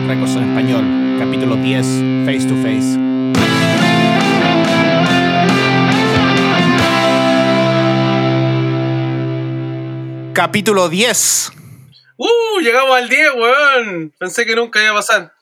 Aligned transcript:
Bad 0.00 0.08
Records 0.08 0.36
en 0.36 0.48
español, 0.48 1.18
capítulo 1.18 1.56
10, 1.56 1.86
Face 2.24 2.46
to 2.46 2.54
Face. 2.62 2.98
Capítulo 10.32 10.88
10. 10.88 11.52
¡Uh! 12.16 12.60
Llegamos 12.60 12.96
al 12.96 13.08
10, 13.08 13.28
weón. 13.36 14.12
Pensé 14.18 14.46
que 14.46 14.54
nunca 14.54 14.80
iba 14.82 14.92
a 14.92 14.94
pasar. 14.94 15.32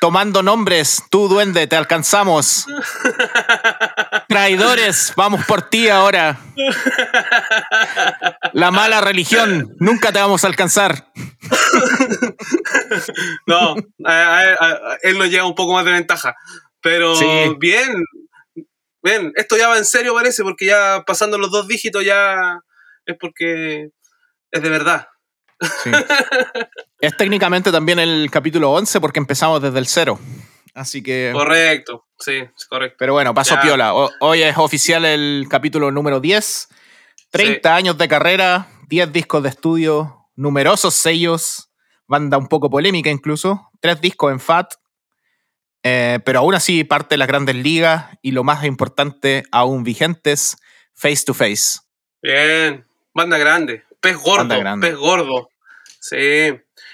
Tomando 0.00 0.42
nombres, 0.42 1.02
tú 1.10 1.28
duende, 1.28 1.66
te 1.66 1.76
alcanzamos. 1.76 2.66
Traidores, 4.28 5.12
vamos 5.16 5.44
por 5.46 5.62
ti 5.62 5.88
ahora. 5.88 6.38
La 8.52 8.70
mala 8.70 9.00
religión, 9.00 9.74
nunca 9.80 10.12
te 10.12 10.18
vamos 10.18 10.44
a 10.44 10.48
alcanzar. 10.48 11.08
No, 13.46 13.74
a- 14.04 14.40
a- 14.40 14.54
a- 14.60 14.98
él 15.02 15.18
nos 15.18 15.28
lleva 15.30 15.46
un 15.46 15.54
poco 15.54 15.72
más 15.74 15.84
de 15.84 15.92
ventaja. 15.92 16.34
Pero 16.80 17.16
Sí. 17.16 17.26
bien, 17.58 18.04
bien. 19.02 19.32
Esto 19.36 19.56
ya 19.56 19.68
va 19.68 19.78
en 19.78 19.84
serio, 19.84 20.14
parece, 20.14 20.42
porque 20.42 20.66
ya 20.66 21.02
pasando 21.06 21.38
los 21.38 21.50
dos 21.50 21.66
dígitos 21.66 22.04
ya 22.04 22.60
es 23.06 23.16
porque 23.18 23.88
es 24.50 24.62
de 24.62 24.68
verdad. 24.68 25.08
Sí. 25.82 25.90
Es 27.00 27.16
técnicamente 27.16 27.70
también 27.72 27.98
el 27.98 28.28
capítulo 28.30 28.70
11 28.72 29.00
porque 29.00 29.18
empezamos 29.20 29.62
desde 29.62 29.78
el 29.78 29.86
cero. 29.86 30.18
Así 30.74 31.02
que... 31.02 31.30
Correcto, 31.32 32.04
sí, 32.18 32.32
es 32.38 32.66
correcto. 32.68 32.96
Pero 32.98 33.12
bueno, 33.12 33.32
paso 33.32 33.54
Ya. 33.54 33.60
piola. 33.60 33.94
O- 33.94 34.10
hoy 34.20 34.42
es 34.42 34.56
oficial 34.58 35.04
el 35.04 35.46
capítulo 35.48 35.90
número 35.90 36.18
10. 36.20 36.68
30 37.30 37.74
años 37.74 37.96
de 37.98 38.08
carrera, 38.08 38.66
10 38.88 39.12
discos 39.12 39.42
de 39.42 39.48
estudio, 39.48 40.13
numerosos 40.36 40.94
sellos, 40.94 41.70
banda 42.06 42.38
un 42.38 42.48
poco 42.48 42.70
polémica 42.70 43.10
incluso, 43.10 43.70
3 43.80 44.00
discos 44.00 44.32
en 44.32 44.40
FAT, 44.40 44.74
eh, 45.82 46.18
pero 46.24 46.40
aún 46.40 46.54
así 46.54 46.84
parte 46.84 47.14
de 47.14 47.18
las 47.18 47.28
grandes 47.28 47.56
ligas 47.56 48.06
y 48.22 48.32
lo 48.32 48.42
más 48.44 48.64
importante, 48.64 49.44
aún 49.52 49.84
vigentes, 49.84 50.56
face 50.94 51.24
to 51.26 51.34
face. 51.34 51.80
Bien, 52.22 52.86
banda 53.12 53.36
grande, 53.38 53.84
pez 54.00 54.16
gordo, 54.16 54.38
Banda 54.38 54.56
grande. 54.58 54.88
pez 54.88 54.96
gordo. 54.96 55.50
Sí. 56.00 56.16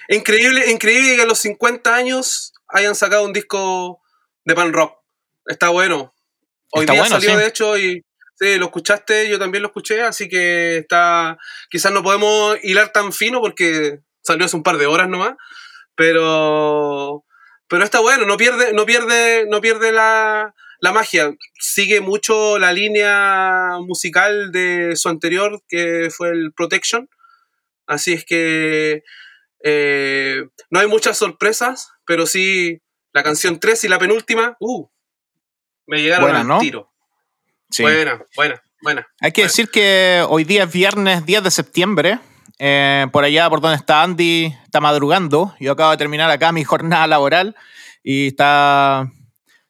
Increíble, 0.09 0.71
increíble 0.71 1.17
que 1.17 1.23
a 1.23 1.27
los 1.27 1.39
50 1.39 1.95
años 1.95 2.53
hayan 2.69 2.95
sacado 2.95 3.25
un 3.25 3.33
disco 3.33 4.01
de 4.45 4.55
pan 4.55 4.73
rock. 4.73 4.95
Está 5.47 5.69
bueno. 5.69 6.13
Hoy 6.73 6.81
Está 6.83 6.93
día 6.93 7.03
bueno, 7.03 7.17
salió 7.17 7.31
sí. 7.31 7.37
de 7.37 7.47
hecho 7.47 7.79
y 7.79 8.05
sí, 8.41 8.59
lo 8.59 8.67
escuchaste, 8.67 9.29
yo 9.29 9.39
también 9.39 9.63
lo 9.63 9.69
escuché, 9.69 10.03
así 10.03 10.29
que 10.29 10.79
está 10.79 11.39
quizás 11.69 11.93
no 11.93 12.03
podemos 12.03 12.57
hilar 12.63 12.91
tan 12.93 13.13
fino 13.13 13.41
porque 13.41 14.01
salió 14.23 14.47
hace 14.47 14.57
un 14.57 14.63
par 14.63 14.79
de 14.79 14.87
horas 14.87 15.09
nomás, 15.09 15.35
pero 15.95 17.25
pero 17.69 17.85
está 17.85 18.01
bueno, 18.01 18.27
no 18.27 18.37
pierde 18.37 18.73
no 18.73 18.87
pierde 18.87 19.47
no 19.49 19.61
pierde 19.61 19.93
la 19.93 20.55
la 20.81 20.93
magia 20.93 21.37
sigue 21.59 22.01
mucho 22.01 22.59
la 22.59 22.73
línea 22.73 23.79
musical 23.81 24.51
de 24.51 24.97
su 24.97 25.11
anterior, 25.11 25.63
que 25.69 26.09
fue 26.11 26.31
el 26.31 26.53
Protection. 26.55 27.09
Así 27.87 28.15
es 28.15 28.25
que 28.25 29.03
eh, 29.63 30.45
no 30.71 30.81
hay 30.81 30.87
muchas 30.87 31.19
sorpresas, 31.19 31.93
pero 32.07 32.27
sí 32.27 32.81
la 33.13 33.23
canción 33.23 33.61
3 33.61 33.85
y 33.85 33.89
la 33.89 33.99
penúltima, 33.99 34.57
uh, 34.61 34.89
me 35.87 36.01
llegaron 36.01 36.25
Buena, 36.25 36.41
al 36.41 36.49
¿no? 36.49 36.59
tiro. 36.61 36.90
Sí. 37.71 37.83
Buena, 37.83 38.21
buena, 38.37 38.63
buena. 38.83 39.07
Hay 39.21 39.33
que 39.33 39.43
decir 39.45 39.69
que 39.71 40.25
hoy 40.29 40.45
día 40.45 40.65
es 40.65 40.73
viernes 40.73 41.25
10 41.27 41.43
de 41.45 41.51
septiembre. 41.51 42.19
Eh, 42.59 43.07
por 43.13 43.25
allá, 43.25 43.49
por 43.49 43.61
donde 43.61 43.77
está 43.77 44.03
Andy, 44.03 44.55
está 44.65 44.81
madrugando. 44.81 45.55
Yo 45.61 45.73
acabo 45.73 45.91
de 45.93 45.97
terminar 45.97 46.31
acá 46.31 46.53
mi 46.53 46.65
jornada 46.65 47.07
laboral 47.07 47.57
y 48.03 48.27
está, 48.29 49.11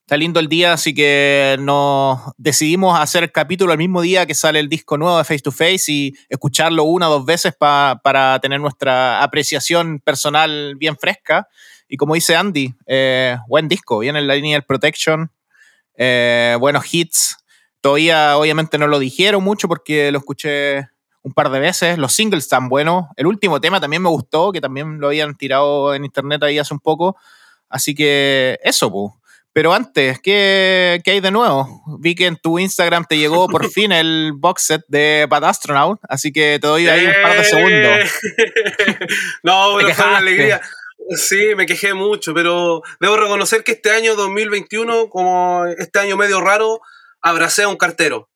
está 0.01 0.17
lindo 0.17 0.41
el 0.41 0.49
día, 0.49 0.73
así 0.73 0.93
que 0.95 1.57
nos 1.61 2.19
decidimos 2.37 2.99
hacer 2.99 3.23
el 3.25 3.31
capítulo 3.33 3.73
el 3.73 3.79
mismo 3.79 4.01
día 4.03 4.27
que 4.27 4.35
sale 4.35 4.59
el 4.59 4.69
disco 4.69 4.97
nuevo 4.99 5.19
de 5.19 5.25
Face 5.25 5.41
to 5.41 5.53
Face 5.53 5.85
y 5.89 6.15
escucharlo 6.29 6.83
una 6.85 7.09
o 7.09 7.13
dos 7.13 7.25
veces 7.25 7.55
pa- 7.57 8.01
para 8.03 8.39
tener 8.41 8.61
nuestra 8.61 9.23
apreciación 9.23 10.01
personal 10.01 10.75
bien 10.77 10.97
fresca. 10.97 11.47
Y 11.89 11.97
como 11.97 12.15
dice 12.15 12.35
Andy, 12.35 12.75
eh, 12.87 13.37
buen 13.47 13.69
disco, 13.69 13.99
viene 14.01 14.19
en 14.21 14.27
la 14.27 14.35
línea 14.35 14.55
del 14.57 14.65
Protection, 14.65 15.31
eh, 15.97 16.57
buenos 16.59 16.93
hits. 16.93 17.37
Todavía, 17.81 18.37
obviamente, 18.37 18.79
no 18.79 18.87
lo 18.87 18.99
dijeron 18.99 19.43
mucho 19.43 19.69
porque 19.69 20.13
lo 20.13 20.19
escuché 20.19 20.89
un 21.23 21.33
par 21.33 21.51
de 21.51 21.61
veces. 21.61 21.99
Los 21.99 22.13
singles 22.13 22.45
están 22.45 22.69
buenos. 22.69 23.07
El 23.17 23.27
último 23.27 23.61
tema 23.61 23.81
también 23.81 24.03
me 24.03 24.09
gustó, 24.09 24.53
que 24.53 24.61
también 24.61 25.01
lo 25.01 25.09
habían 25.09 25.37
tirado 25.37 25.95
en 25.95 26.05
internet 26.05 26.43
ahí 26.43 26.59
hace 26.59 26.75
un 26.75 26.81
poco. 26.81 27.17
Así 27.69 27.95
que 27.95 28.59
eso, 28.63 28.91
pues. 28.91 29.21
Pero 29.53 29.75
antes, 29.75 30.21
¿qué, 30.21 31.01
qué 31.05 31.11
hay 31.11 31.21
de 31.21 31.33
nuevo? 31.33 31.83
Vi 31.99 32.15
que 32.15 32.27
en 32.27 32.37
tu 32.37 32.59
Instagram 32.59 33.05
te 33.09 33.19
llegó 33.19 33.49
por 33.49 33.69
fin 33.71 33.91
el 33.91 34.33
box 34.35 34.63
set 34.63 34.83
de 34.87 35.27
Bad 35.29 35.45
Astronaut, 35.45 35.99
así 36.09 36.33
que 36.33 36.59
te 36.61 36.67
doy 36.69 36.87
ahí 36.87 37.05
un 37.05 37.13
par 37.23 37.37
de 37.37 37.45
segundos. 37.45 38.11
no, 39.43 39.75
pero 39.77 39.95
fue 39.95 40.07
una 40.07 40.19
alegría. 40.19 40.61
Sí, 41.17 41.55
me 41.57 41.67
quejé 41.67 41.95
mucho, 41.95 42.33
pero 42.33 42.83
debo 43.01 43.17
reconocer 43.17 43.65
que 43.65 43.73
este 43.73 43.91
año 43.91 44.15
2021, 44.15 45.09
como 45.09 45.67
este 45.67 45.99
año 45.99 46.17
medio 46.17 46.41
raro, 46.41 46.81
abracé 47.23 47.63
a 47.65 47.69
un 47.69 47.77
cartero. 47.77 48.29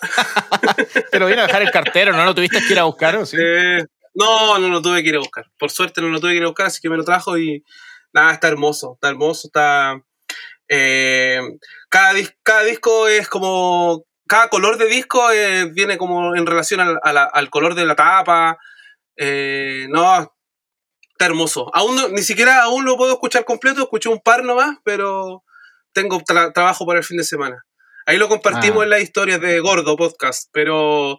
Te 1.10 1.18
lo 1.18 1.26
vino 1.26 1.42
a 1.42 1.46
dejar 1.46 1.62
el 1.62 1.70
cartero, 1.70 2.12
¿no 2.12 2.24
lo 2.24 2.34
tuviste 2.34 2.60
que 2.66 2.72
ir 2.72 2.78
a 2.78 2.84
buscar? 2.84 3.16
¿o 3.16 3.26
sí? 3.26 3.36
Eh, 3.40 3.84
no, 4.14 4.58
no 4.58 4.68
lo 4.68 4.82
tuve 4.82 5.02
que 5.02 5.10
ir 5.10 5.16
a 5.16 5.20
buscar. 5.20 5.46
Por 5.58 5.70
suerte 5.70 6.00
no 6.00 6.08
lo 6.08 6.20
tuve 6.20 6.32
que 6.32 6.38
ir 6.38 6.42
a 6.44 6.48
buscar, 6.48 6.66
así 6.66 6.80
que 6.80 6.90
me 6.90 6.96
lo 6.96 7.04
trajo 7.04 7.38
y 7.38 7.64
nada, 8.12 8.32
está 8.32 8.48
hermoso, 8.48 8.94
está 8.94 9.08
hermoso, 9.08 9.48
está... 9.48 10.00
eh, 10.68 11.40
cada, 11.88 12.12
dis- 12.14 12.36
cada 12.42 12.64
disco 12.64 13.08
es 13.08 13.28
como... 13.28 14.04
Cada 14.28 14.48
color 14.48 14.78
de 14.78 14.86
disco 14.86 15.30
eh, 15.30 15.66
viene 15.72 15.98
como 15.98 16.34
en 16.34 16.46
relación 16.46 16.80
al, 16.80 16.98
a 17.02 17.12
la- 17.12 17.24
al 17.24 17.50
color 17.50 17.74
de 17.74 17.84
la 17.84 17.94
tapa. 17.94 18.56
Eh, 19.16 19.86
no, 19.90 20.34
está 21.10 21.26
hermoso. 21.26 21.70
Aún 21.74 21.96
no- 21.96 22.08
ni 22.08 22.22
siquiera 22.22 22.62
aún 22.62 22.84
lo 22.86 22.96
puedo 22.96 23.12
escuchar 23.12 23.44
completo, 23.44 23.82
escuché 23.82 24.08
un 24.08 24.20
par 24.20 24.42
nomás, 24.42 24.78
pero 24.84 25.44
tengo 25.92 26.18
tra- 26.20 26.50
trabajo 26.54 26.86
para 26.86 27.00
el 27.00 27.04
fin 27.04 27.18
de 27.18 27.24
semana. 27.24 27.64
Ahí 28.06 28.18
lo 28.18 28.28
compartimos 28.28 28.80
Ah. 28.80 28.84
en 28.84 28.90
las 28.90 29.00
historias 29.02 29.40
de 29.40 29.60
Gordo 29.60 29.96
Podcast, 29.96 30.48
pero 30.52 31.18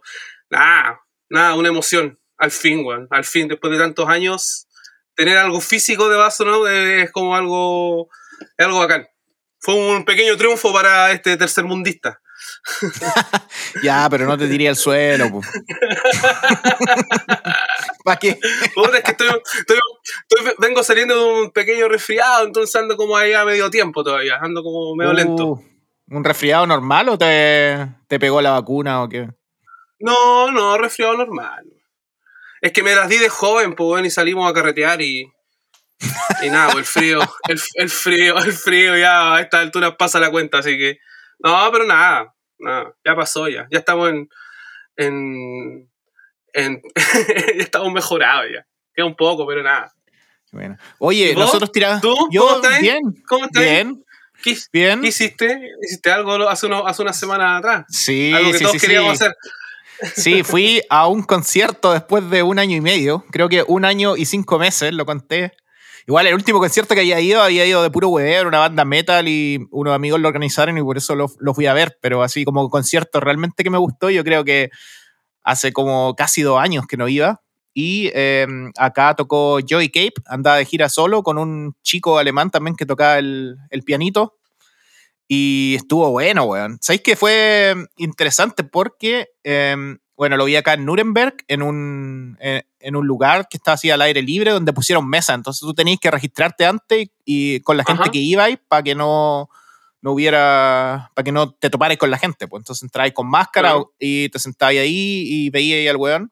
nada, 0.50 1.00
nada, 1.30 1.56
una 1.56 1.70
emoción. 1.70 2.20
Al 2.38 2.52
fin, 2.52 2.84
weón. 2.86 3.08
Al 3.10 3.24
fin, 3.26 3.48
después 3.48 3.72
de 3.72 3.80
tantos 3.80 4.08
años, 4.10 4.68
tener 5.16 5.38
algo 5.38 5.62
físico 5.62 6.10
de 6.10 6.18
vaso, 6.18 6.44
¿no? 6.46 6.68
Es 6.68 7.12
como 7.12 7.36
algo, 7.36 8.10
es 8.58 8.66
algo 8.66 8.80
bacán. 8.80 9.08
Fue 9.60 9.76
un 9.76 10.04
pequeño 10.04 10.36
triunfo 10.36 10.74
para 10.74 11.12
este 11.12 11.38
tercermundista. 11.38 12.20
Ya, 13.84 14.08
pero 14.10 14.26
no 14.26 14.38
te 14.38 14.48
tiré 14.48 14.68
al 14.70 14.76
suelo. 14.76 15.26
¿Para 18.04 18.20
qué? 18.20 18.38
Puta, 18.76 18.98
es 18.98 19.04
que 19.04 19.12
estoy, 19.12 19.28
estoy- 19.30 19.80
estoy- 20.30 20.54
vengo 20.60 20.84
saliendo 20.84 21.16
de 21.16 21.42
un 21.44 21.52
pequeño 21.52 21.88
resfriado, 21.88 22.46
entonces 22.46 22.76
ando 22.76 22.98
como 22.98 23.16
ahí 23.18 23.34
a 23.34 23.46
medio 23.46 23.70
tiempo 23.70 24.04
todavía, 24.04 24.38
ando 24.42 24.62
como 24.64 24.96
medio 24.96 25.14
lento. 25.14 25.62
¿Un 26.08 26.24
resfriado 26.24 26.68
normal 26.68 27.10
o 27.10 27.18
te, 27.18 27.88
te 28.08 28.20
pegó 28.20 28.42
la 28.42 28.52
vacuna 28.52 29.04
o 29.04 29.10
qué? 29.10 29.30
No, 30.00 30.52
no, 30.52 30.78
resfriado 30.78 31.16
normal. 31.18 31.66
Es 32.62 32.72
que 32.72 32.84
me 32.84 32.96
las 32.96 33.10
di 33.10 33.18
de 33.18 33.30
joven, 33.30 33.74
pues, 33.76 33.90
weón, 33.90 34.06
y 34.06 34.10
salimos 34.10 34.50
a 34.50 34.54
carretear 34.54 35.02
y. 35.02 35.32
Y 36.42 36.50
nada, 36.50 36.72
pues 36.74 36.78
el 36.78 36.86
frío, 36.86 37.20
el, 37.48 37.62
el 37.76 37.90
frío, 37.90 38.38
el 38.38 38.54
frío 38.54 38.98
ya 38.98 39.36
a 39.36 39.42
estas 39.42 39.62
alturas 39.62 39.96
pasa 39.98 40.20
la 40.20 40.32
cuenta, 40.32 40.60
así 40.60 40.78
que. 40.78 40.98
No, 41.40 41.70
pero 41.72 41.86
nada, 41.86 42.34
nada, 42.60 42.94
ya 43.06 43.16
pasó 43.16 43.48
ya. 43.48 43.68
Ya 43.72 43.80
estamos 43.80 44.10
en. 44.10 44.30
en. 44.98 45.92
en 46.54 46.82
ya 47.58 47.64
estamos 47.64 47.92
mejorados 47.92 48.46
ya. 48.54 48.66
Queda 48.94 49.06
un 49.06 49.16
poco, 49.16 49.48
pero 49.48 49.64
nada. 49.64 49.94
Bueno. 50.52 50.78
Oye, 51.00 51.34
nosotros 51.36 51.72
tiramos. 51.72 52.02
¿Tú? 52.02 52.16
Yo, 52.32 52.42
¿Cómo 52.42 52.56
estás? 52.56 52.80
bien. 52.80 53.02
¿Cómo 53.28 53.46
estás? 53.46 53.64
Bien, 53.64 54.06
¿Qué, 54.44 54.58
bien. 54.72 55.02
qué 55.02 55.08
hiciste? 55.08 55.60
¿Hiciste 55.82 56.12
algo 56.12 56.34
hace, 56.50 56.66
unos, 56.66 56.84
hace 56.86 57.02
unas 57.02 57.18
semanas 57.18 57.60
atrás? 57.60 57.86
Sí, 57.90 58.32
algo 58.34 58.52
que 58.52 58.58
sí, 58.58 58.64
todos 58.64 58.74
sí, 58.74 58.80
sí. 58.80 58.86
queríamos 58.86 59.14
hacer. 59.14 59.36
Sí, 60.16 60.44
fui 60.44 60.82
a 60.90 61.08
un 61.08 61.24
concierto 61.24 61.94
después 61.94 62.30
de 62.30 62.44
un 62.44 62.60
año 62.60 62.76
y 62.76 62.82
medio. 62.82 63.26
Creo 63.32 63.48
que 63.48 63.64
un 63.66 63.86
año 63.86 64.18
y 64.18 64.26
cinco 64.26 64.60
meses, 64.60 64.94
lo 64.94 65.06
conté. 65.06 65.54
Igual 66.06 66.28
el 66.28 66.34
último 66.34 66.60
concierto 66.60 66.94
que 66.94 67.02
había 67.02 67.22
ido, 67.22 67.42
había 67.42 67.66
ido 67.66 67.82
de 67.82 67.90
puro 67.90 68.10
huever, 68.10 68.46
una 68.46 68.60
banda 68.60 68.84
metal 68.84 69.28
y 69.30 69.66
unos 69.72 69.96
amigos 69.96 70.20
lo 70.20 70.28
organizaron 70.28 70.78
y 70.78 70.82
por 70.82 70.98
eso 70.98 71.16
lo, 71.16 71.32
lo 71.40 71.54
fui 71.54 71.68
a 71.68 71.74
ver. 71.74 71.98
Pero 72.02 72.24
así 72.24 72.44
como 72.44 72.70
concierto 72.70 73.22
realmente 73.22 73.64
que 73.64 73.70
me 73.70 73.78
gustó, 73.78 74.10
yo 74.10 74.24
creo 74.24 74.44
que 74.44 74.70
hace 75.44 75.72
como 75.72 76.16
casi 76.16 76.42
dos 76.42 76.60
años 76.60 76.86
que 76.88 76.98
no 76.98 77.08
iba. 77.08 77.42
Y 77.74 78.12
eh, 78.14 78.46
acá 78.78 79.16
tocó 79.16 79.60
Joey 79.68 79.90
Cape, 79.90 80.14
andaba 80.28 80.58
de 80.58 80.66
gira 80.66 80.90
solo 80.90 81.24
con 81.24 81.38
un 81.38 81.76
chico 81.82 82.18
alemán 82.20 82.52
también 82.52 82.76
que 82.76 82.86
tocaba 82.86 83.18
el, 83.18 83.58
el 83.72 83.84
pianito. 83.84 84.36
Y 85.28 85.76
estuvo 85.78 86.10
bueno, 86.12 86.44
weón. 86.44 86.78
¿Sabéis 86.82 87.02
que 87.02 87.16
fue 87.16 87.74
interesante? 87.98 88.64
Porque, 88.64 89.30
eh, 89.44 89.76
bueno, 90.16 90.38
lo 90.38 90.46
vi 90.46 90.56
acá 90.56 90.74
en 90.74 90.86
Nuremberg, 90.86 91.38
en 91.48 91.64
un, 91.64 92.38
en, 92.40 92.64
en 92.80 92.96
un 92.96 93.08
lugar 93.08 93.48
que 93.50 93.58
estaba 93.58 93.74
así 93.74 93.90
al 93.90 94.02
aire 94.02 94.22
libre 94.22 94.52
donde 94.52 94.74
pusieron 94.74 95.08
mesa. 95.10 95.34
Entonces 95.34 95.62
tú 95.62 95.74
tenías 95.74 96.00
que 96.00 96.12
registrarte 96.12 96.66
antes 96.66 97.08
y, 97.26 97.62
con 97.62 97.78
la 97.78 97.86
gente 97.86 98.04
Ajá. 98.04 98.12
que 98.12 98.20
iba 98.20 98.46
para 98.68 98.84
que 98.84 98.94
no, 98.94 99.50
no 100.02 100.12
hubiera, 100.12 101.10
para 101.16 101.24
que 101.24 101.32
no 101.32 101.52
te 101.54 101.72
toparas 101.72 101.98
con 101.98 102.12
la 102.12 102.20
gente. 102.20 102.48
Pues 102.48 102.62
entonces 102.62 102.84
entrabas 102.84 103.14
con 103.14 103.28
máscara 103.28 103.70
Claro. 103.72 103.94
y 103.98 104.30
te 104.30 104.38
sentabas 104.38 104.76
ahí 104.76 105.24
y 105.26 105.50
veías 105.50 105.78
ahí 105.80 105.88
al 105.88 105.98
weón 105.98 106.32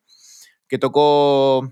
que 0.71 0.77
tocó, 0.79 1.69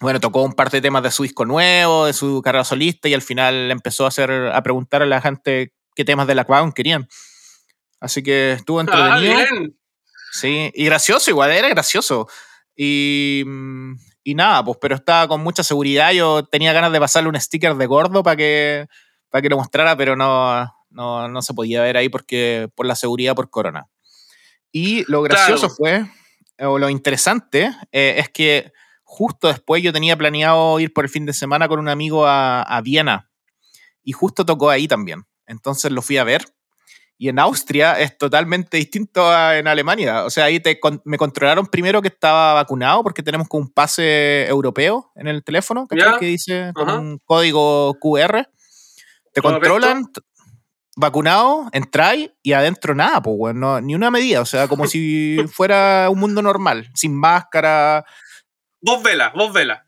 bueno, 0.00 0.18
tocó 0.18 0.42
un 0.42 0.52
par 0.52 0.68
de 0.68 0.80
temas 0.80 1.00
de 1.04 1.12
su 1.12 1.22
disco 1.22 1.44
nuevo, 1.44 2.06
de 2.06 2.12
su 2.12 2.42
carrera 2.42 2.64
solista 2.64 3.08
y 3.08 3.14
al 3.14 3.22
final 3.22 3.70
empezó 3.70 4.04
a 4.04 4.08
hacer, 4.08 4.30
a 4.52 4.60
preguntar 4.64 5.00
a 5.02 5.06
la 5.06 5.20
gente 5.20 5.72
qué 5.94 6.04
temas 6.04 6.26
de 6.26 6.34
la 6.34 6.44
Crown 6.44 6.72
querían. 6.72 7.06
Así 8.00 8.24
que 8.24 8.52
estuvo 8.54 8.80
Ah, 8.80 8.82
entretenido. 8.82 9.36
bien. 9.36 9.78
Sí, 10.32 10.72
y 10.74 10.84
gracioso, 10.86 11.30
igual 11.30 11.52
era 11.52 11.68
gracioso. 11.68 12.28
Y, 12.74 13.44
y 14.24 14.34
nada, 14.34 14.64
pues, 14.64 14.76
pero 14.80 14.96
estaba 14.96 15.28
con 15.28 15.40
mucha 15.42 15.62
seguridad. 15.62 16.10
Yo 16.10 16.44
tenía 16.44 16.72
ganas 16.72 16.90
de 16.90 16.98
pasarle 16.98 17.28
un 17.28 17.40
sticker 17.40 17.76
de 17.76 17.86
gordo 17.86 18.24
para 18.24 18.36
que, 18.36 18.86
para 19.30 19.40
que 19.40 19.48
lo 19.48 19.56
mostrara, 19.56 19.96
pero 19.96 20.16
no, 20.16 20.68
no, 20.90 21.28
no 21.28 21.42
se 21.42 21.54
podía 21.54 21.80
ver 21.80 21.96
ahí 21.96 22.08
porque 22.08 22.68
por 22.74 22.86
la 22.86 22.96
seguridad 22.96 23.36
por 23.36 23.50
corona. 23.50 23.86
Y 24.72 25.04
lo 25.10 25.22
gracioso 25.22 25.68
Claro. 25.68 25.74
fue, 25.76 26.10
o 26.60 26.78
lo 26.78 26.88
interesante, 26.88 27.70
eh, 27.92 28.14
es 28.18 28.28
que 28.30 28.72
justo 29.02 29.48
después 29.48 29.82
yo 29.82 29.92
tenía 29.92 30.16
planeado 30.16 30.78
ir 30.80 30.92
por 30.92 31.04
el 31.04 31.10
fin 31.10 31.26
de 31.26 31.32
semana 31.32 31.68
con 31.68 31.78
un 31.78 31.88
amigo 31.88 32.26
a, 32.26 32.62
a 32.62 32.80
Viena. 32.80 33.30
Y 34.02 34.12
justo 34.12 34.44
tocó 34.46 34.70
ahí 34.70 34.86
también. 34.88 35.24
Entonces 35.46 35.90
lo 35.92 36.02
fui 36.02 36.16
a 36.18 36.24
ver. 36.24 36.44
Y 37.18 37.28
en 37.30 37.38
Austria 37.38 37.98
es 37.98 38.18
totalmente 38.18 38.76
distinto 38.76 39.26
a 39.30 39.56
en 39.58 39.66
Alemania. 39.68 40.24
O 40.26 40.30
sea, 40.30 40.44
ahí 40.44 40.60
te, 40.60 40.78
con- 40.78 41.00
me 41.04 41.16
controlaron 41.16 41.66
primero 41.66 42.02
que 42.02 42.08
estaba 42.08 42.52
vacunado 42.54 43.02
porque 43.02 43.22
tenemos 43.22 43.48
como 43.48 43.62
un 43.64 43.72
pase 43.72 44.46
europeo 44.48 45.12
en 45.14 45.26
el 45.28 45.42
teléfono. 45.42 45.86
Que 46.18 46.26
dice 46.26 46.72
con 46.74 46.88
un 46.90 47.18
código 47.24 47.94
QR. 48.00 48.48
Te 49.32 49.40
controlan, 49.40 50.04
vacunado, 50.96 51.68
entráis 51.72 52.30
y 52.42 52.52
adentro 52.54 52.94
nada, 52.94 53.22
pues, 53.22 53.36
weón, 53.38 53.60
no- 53.60 53.80
ni 53.80 53.94
una 53.94 54.10
medida. 54.10 54.40
O 54.40 54.46
sea, 54.46 54.66
como 54.68 54.86
si 54.86 55.36
fuera 55.52 56.08
un 56.10 56.18
mundo 56.18 56.42
normal, 56.42 56.90
sin 56.94 57.14
máscara, 57.14 58.04
Vos 58.80 59.02
vela, 59.02 59.32
vos 59.34 59.52
vela. 59.52 59.84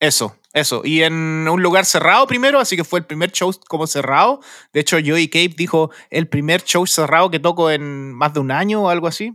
eso, 0.00 0.36
eso. 0.52 0.82
Y 0.84 1.02
en 1.02 1.46
un 1.48 1.62
lugar 1.62 1.84
cerrado 1.84 2.26
primero, 2.26 2.58
así 2.60 2.76
que 2.76 2.84
fue 2.84 2.98
el 3.00 3.06
primer 3.06 3.30
show 3.32 3.52
como 3.68 3.86
cerrado. 3.86 4.40
De 4.72 4.80
hecho, 4.80 4.96
Joey 5.04 5.28
Cape 5.28 5.54
dijo 5.56 5.90
el 6.10 6.28
primer 6.28 6.62
show 6.64 6.86
cerrado 6.86 7.30
que 7.30 7.38
toco 7.38 7.70
en 7.70 8.12
más 8.14 8.34
de 8.34 8.40
un 8.40 8.50
año 8.50 8.82
o 8.82 8.88
algo 8.90 9.06
así. 9.06 9.34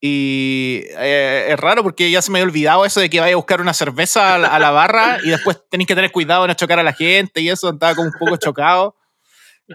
Y 0.00 0.82
eh, 0.98 1.46
es 1.50 1.60
raro 1.60 1.82
porque 1.84 2.10
ya 2.10 2.20
se 2.22 2.30
me 2.32 2.38
había 2.40 2.48
olvidado 2.50 2.84
eso 2.84 2.98
de 3.00 3.08
que 3.08 3.20
vaya 3.20 3.34
a 3.34 3.36
buscar 3.36 3.60
una 3.60 3.72
cerveza 3.72 4.34
a 4.34 4.38
la, 4.38 4.48
a 4.48 4.58
la 4.58 4.70
barra 4.72 5.18
y 5.22 5.28
después 5.30 5.60
tenéis 5.70 5.86
que 5.86 5.94
tener 5.94 6.10
cuidado 6.10 6.42
de 6.42 6.48
no 6.48 6.54
chocar 6.54 6.78
a 6.80 6.82
la 6.82 6.92
gente 6.92 7.40
y 7.40 7.48
eso, 7.50 7.70
estaba 7.70 7.94
como 7.94 8.08
un 8.08 8.14
poco 8.18 8.36
chocado. 8.36 8.96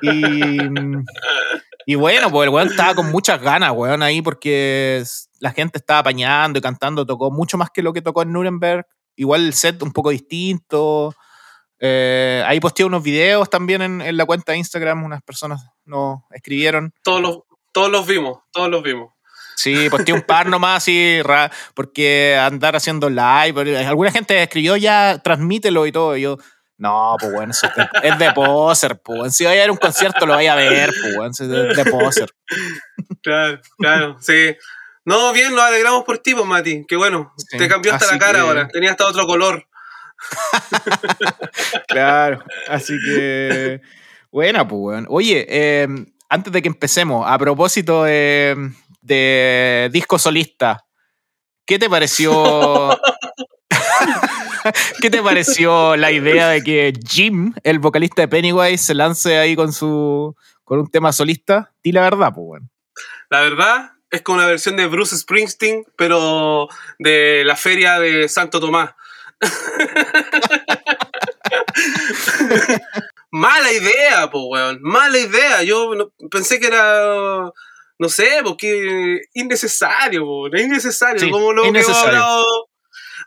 Y, 0.02 0.58
y 1.86 1.96
bueno, 1.96 2.30
pues 2.30 2.48
el 2.48 2.54
weón 2.54 2.70
estaba 2.70 2.96
con 2.96 3.12
muchas 3.12 3.42
ganas, 3.42 3.72
weón, 3.72 4.04
ahí 4.04 4.22
porque 4.22 5.04
la 5.40 5.52
gente 5.52 5.78
estaba 5.78 6.00
apañando 6.00 6.60
y 6.60 6.62
cantando, 6.62 7.06
tocó 7.06 7.32
mucho 7.32 7.58
más 7.58 7.70
que 7.70 7.82
lo 7.82 7.94
que 7.94 8.02
tocó 8.02 8.22
en 8.22 8.34
Nuremberg. 8.34 8.86
Igual 9.16 9.46
el 9.46 9.54
set 9.54 9.82
un 9.82 9.92
poco 9.92 10.10
distinto. 10.10 11.16
Eh, 11.80 12.44
ahí 12.46 12.60
posteé 12.60 12.86
unos 12.86 13.04
videos 13.04 13.50
también 13.50 13.82
en, 13.82 14.02
en 14.02 14.18
la 14.18 14.26
cuenta 14.26 14.52
de 14.52 14.58
Instagram, 14.58 15.04
unas 15.04 15.22
personas 15.22 15.62
nos 15.86 16.22
escribieron. 16.32 16.92
Todos 17.04 17.22
los, 17.22 17.40
todos 17.72 17.92
los 17.92 18.06
vimos, 18.08 18.40
todos 18.52 18.70
los 18.70 18.82
vimos. 18.84 19.14
Sí, 19.56 19.90
posteé 19.90 20.14
un 20.14 20.22
par 20.22 20.48
nomás, 20.48 20.86
ra- 21.24 21.52
porque 21.74 22.38
andar 22.40 22.76
haciendo 22.76 23.10
live. 23.10 23.86
Alguna 23.88 24.12
gente 24.12 24.42
escribió 24.42 24.76
ya, 24.78 25.20
transmítelo 25.24 25.88
y 25.88 25.92
todo. 25.92 26.16
Y 26.16 26.22
yo, 26.22 26.38
no, 26.78 27.16
pues 27.20 27.32
bueno, 27.34 27.52
eso 27.52 27.68
es 27.68 27.76
de, 27.76 27.88
es 28.10 28.18
de 28.20 28.32
poser, 28.34 29.00
pues. 29.02 29.36
Si 29.36 29.46
vaya 29.46 29.62
a 29.62 29.64
ir 29.66 29.70
a 29.70 29.74
un 29.74 29.78
concierto, 29.78 30.26
lo 30.26 30.34
vaya 30.34 30.54
a 30.54 30.56
ver, 30.56 30.92
pues 31.02 31.16
bueno, 31.16 31.32
es 31.32 31.38
de, 31.40 31.74
de 31.74 31.86
poser. 31.92 32.30
Claro, 33.22 33.60
claro, 33.78 34.18
sí. 34.22 34.56
No, 35.06 35.32
bien, 35.34 35.54
nos 35.56 35.64
alegramos 35.64 36.04
por 36.04 36.20
ti, 36.20 36.34
pues, 36.34 36.46
Mati. 36.46 36.86
Qué 36.88 36.96
bueno. 36.98 37.34
Sí, 37.38 37.58
Te 37.58 37.68
cambió 37.68 37.94
hasta 37.94 38.12
la 38.12 38.20
cara 38.20 38.34
que- 38.34 38.40
ahora. 38.40 38.68
Tenía 38.68 38.92
hasta 38.92 39.06
otro 39.08 39.26
color. 39.26 39.66
Claro, 41.88 42.44
así 42.68 42.94
que. 43.06 43.82
Buena, 44.32 44.68
pues, 44.68 44.80
weón. 44.82 45.06
Oye, 45.10 45.46
eh, 45.50 45.88
antes 46.30 46.52
de 46.54 46.62
que 46.62 46.68
empecemos, 46.68 47.26
a 47.28 47.38
propósito 47.38 48.04
de, 48.04 48.72
de 49.02 49.90
disco 49.92 50.20
solista, 50.20 50.86
¿qué 51.66 51.80
te 51.80 51.90
pareció? 51.90 52.32
¿Qué 55.02 55.10
te 55.10 55.22
pareció 55.22 55.96
la 55.96 56.12
idea 56.12 56.50
de 56.50 56.64
que 56.64 56.94
Jim, 57.08 57.54
el 57.64 57.80
vocalista 57.80 58.22
de 58.24 58.28
Pennywise, 58.28 58.84
se 58.84 58.94
lance 58.94 59.38
ahí 59.38 59.56
con 59.56 59.74
su 59.74 60.36
con 60.64 60.80
un 60.80 60.90
tema 60.90 61.12
solista? 61.14 61.72
Di 61.84 61.92
la 61.92 62.02
verdad, 62.02 62.32
pues, 62.34 62.46
weón. 62.48 62.70
La 63.30 63.42
verdad, 63.42 63.92
es 64.10 64.22
como 64.22 64.38
una 64.40 64.48
versión 64.48 64.76
de 64.78 64.88
Bruce 64.88 65.16
Springsteen, 65.18 65.86
pero 65.98 66.68
de 67.00 67.44
la 67.46 67.56
feria 67.56 68.00
de 68.00 68.28
Santo 68.30 68.60
Tomás. 68.60 68.92
Mala 73.32 73.72
idea, 73.72 74.30
pues, 74.32 74.44
weón. 74.48 74.80
Mala 74.82 75.18
idea. 75.18 75.64
Yo 75.64 75.94
no- 75.96 76.12
pensé 76.30 76.60
que 76.60 76.68
era. 76.68 77.52
No 78.00 78.10
sé, 78.10 78.42
porque 78.44 79.22
innecesario, 79.34 80.24
po, 80.24 80.48
es 80.54 80.64
innecesario. 80.64 81.20
Sí, 81.20 81.32
como 81.32 81.52
lo 81.52 81.64
que 81.64 81.70
hemos 81.70 81.82
innecesario. 81.82 82.24
hablado. 82.24 82.46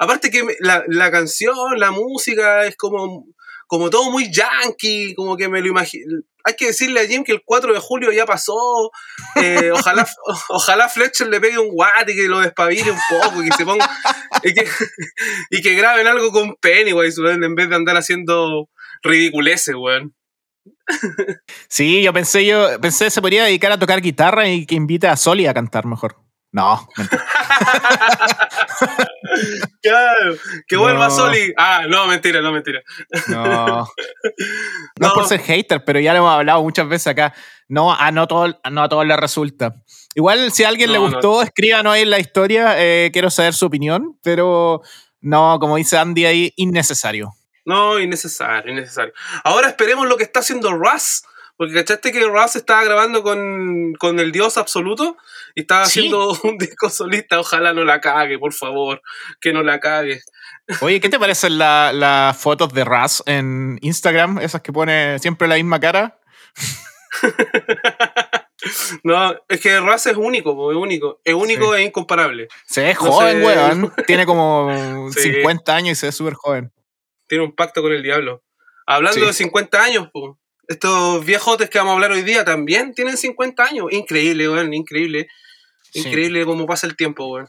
Aparte 0.01 0.31
que 0.31 0.43
me- 0.43 0.57
la, 0.61 0.83
la 0.89 1.11
canción, 1.11 1.79
la 1.79 1.91
música 1.93 2.65
es 2.65 2.75
como, 2.77 3.27
como 3.67 3.91
todo 3.91 4.11
muy 4.11 4.33
yankee, 4.33 5.15
como 5.15 5.37
que 5.37 5.49
me 5.49 5.61
lo 5.61 5.69
imagino. 5.69 6.23
Hay 6.43 6.55
que 6.55 6.69
decirle 6.69 7.01
a 7.01 7.07
Jim 7.07 7.23
que 7.23 7.33
el 7.33 7.43
4 7.45 7.75
de 7.75 7.79
julio 7.81 8.11
ya 8.11 8.25
pasó. 8.25 8.91
eh, 9.37 9.71
ojalá, 9.75 10.09
ojalá 10.49 10.89
Fletcher 10.89 11.29
le 11.29 11.39
pegue 11.41 11.59
un 11.59 11.69
guate 11.69 12.13
y 12.13 12.17
que 12.17 12.29
lo 12.29 12.41
despabile 12.41 12.91
un 12.91 12.99
poco, 13.11 13.43
que 13.43 13.53
se 13.57 13.65
ponga. 13.67 13.89
y, 14.43 14.55
que, 14.55 14.67
y 15.51 15.61
que 15.63 15.75
graben 15.75 16.07
algo 16.07 16.33
con 16.33 16.57
Pennywise, 16.57 17.21
weón, 17.21 17.45
en 17.45 17.55
vez 17.55 17.69
de 17.69 17.77
andar 17.77 17.97
haciendo 17.99 18.69
ridiculeces, 19.03 19.75
weón. 19.77 20.15
Sí, 21.69 22.03
yo 22.03 22.13
pensé, 22.13 22.45
yo 22.47 22.81
pensé 22.81 23.11
se 23.11 23.21
podría 23.21 23.45
dedicar 23.45 23.71
a 23.73 23.79
tocar 23.79 24.01
guitarra 24.01 24.49
y 24.49 24.67
que 24.67 24.75
invite 24.75 25.07
a 25.09 25.17
Soli 25.17 25.47
a 25.47 25.55
cantar 25.55 25.87
mejor. 25.87 26.17
No. 26.53 26.89
Claro, 29.83 30.37
que 30.67 30.77
vuelva 30.77 31.09
No. 31.09 31.15
Soli. 31.15 31.53
Ah, 31.57 31.85
no, 31.89 32.07
mentira, 32.07 32.41
no, 32.41 32.53
mentira. 32.53 32.83
No. 33.29 33.47
No, 33.47 33.87
No. 35.01 35.07
es 35.07 35.13
por 35.13 35.27
ser 35.27 35.41
hater, 35.41 35.85
pero 35.85 36.01
ya 36.01 36.13
lo 36.13 36.19
hemos 36.19 36.33
hablado 36.33 36.63
muchas 36.63 36.89
veces 36.89 37.07
acá. 37.09 37.35
No, 37.69 37.93
a 37.93 38.11
no, 38.11 38.27
todo, 38.27 38.59
no 38.71 38.83
a 38.83 38.89
todos 38.89 39.07
les 39.07 39.17
resulta. 39.17 39.75
Igual, 40.15 40.51
si 40.53 40.65
a 40.65 40.69
alguien 40.69 40.93
le 40.93 40.99
gustó, 40.99 41.43
escríbanos 41.43 41.95
ahí 41.95 42.03
en 42.03 42.11
la 42.11 42.19
historia. 42.19 42.75
eh, 42.79 43.11
quiero 43.13 43.31
saber 43.31 43.55
su 43.55 43.67
opinión, 43.67 44.19
pero 44.23 44.83
no, 45.21 45.59
como 45.61 45.77
dice 45.77 45.97
Andy 45.97 46.27
ahí, 46.27 46.53
innecesario. 46.57 47.33
No, 47.65 47.99
innecesario, 48.01 48.73
innecesario. 48.73 49.13
Ahora 49.45 49.69
esperemos 49.69 50.09
lo 50.09 50.17
que 50.17 50.25
está 50.25 50.41
haciendo 50.41 50.73
Russ. 50.73 51.23
Porque 51.57 51.75
cachaste 51.75 52.11
que 52.11 52.25
Russ 52.25 52.57
estaba 52.57 52.83
grabando 52.85 53.23
con, 53.23 53.93
con 53.99 54.19
el 54.19 54.33
Dios 54.33 54.57
Absoluto 54.57 55.19
y 55.55 55.61
estaba 55.63 55.85
Sí. 55.87 56.01
haciendo 56.01 56.31
un 56.45 56.59
disco 56.59 56.89
solista. 56.91 57.39
Ojalá 57.41 57.73
no 57.73 57.85
la 57.85 58.01
cague, 58.01 58.39
por 58.39 58.53
favor. 58.53 59.01
Que 59.41 59.53
no 59.53 59.63
la 59.63 59.81
cague. 59.81 60.21
Oye, 60.81 61.01
¿qué 61.01 61.09
te 61.09 61.19
parecen 61.19 61.59
la- 61.59 61.93
las 61.93 62.37
fotos 62.37 62.73
de 62.73 62.85
Raz 62.85 63.23
en 63.27 63.79
Instagram? 63.83 64.39
Esas 64.39 64.61
que 64.63 64.73
pone 64.73 65.19
siempre 65.19 65.49
la 65.49 65.57
misma 65.57 65.81
cara. 65.81 66.19
No, 69.05 69.35
es 69.49 69.61
que 69.61 69.81
Russ 69.81 70.07
es 70.07 70.17
único, 70.17 70.71
es 70.71 70.77
único. 70.77 71.21
Es 71.25 71.33
único 71.35 71.75
e 71.75 71.83
incomparable. 71.83 72.49
Se 72.67 72.83
ve 72.83 72.93
No 72.95 73.01
joven, 73.11 73.39
sé. 73.41 73.47
weón. 73.47 73.93
Tiene 74.07 74.27
como 74.27 75.09
Sí. 75.13 75.33
50 75.33 75.75
años 75.75 75.93
y 75.93 75.95
se 75.95 76.07
ve 76.07 76.13
súper 76.13 76.35
joven. 76.35 76.71
Tiene 77.27 77.45
un 77.45 77.55
pacto 77.55 77.81
con 77.81 77.93
el 77.93 78.03
diablo. 78.03 78.43
Hablando 78.87 79.21
Sí. 79.21 79.27
de 79.27 79.33
50 79.33 79.83
años, 79.83 80.09
po, 80.13 80.39
estos 80.71 81.25
viejotes 81.25 81.69
que 81.69 81.79
vamos 81.79 81.91
a 81.91 81.95
hablar 81.95 82.13
hoy 82.13 82.23
día 82.23 82.45
también 82.45 82.95
tienen 82.95 83.17
50 83.17 83.65
años. 83.65 83.87
Increíble, 83.91 84.49
weón, 84.49 84.73
increíble. 84.73 85.27
Sí. 85.91 85.99
Increíble 85.99 86.45
cómo 86.45 86.65
pasa 86.65 86.87
el 86.87 86.97
tiempo, 86.97 87.27
weón. 87.27 87.49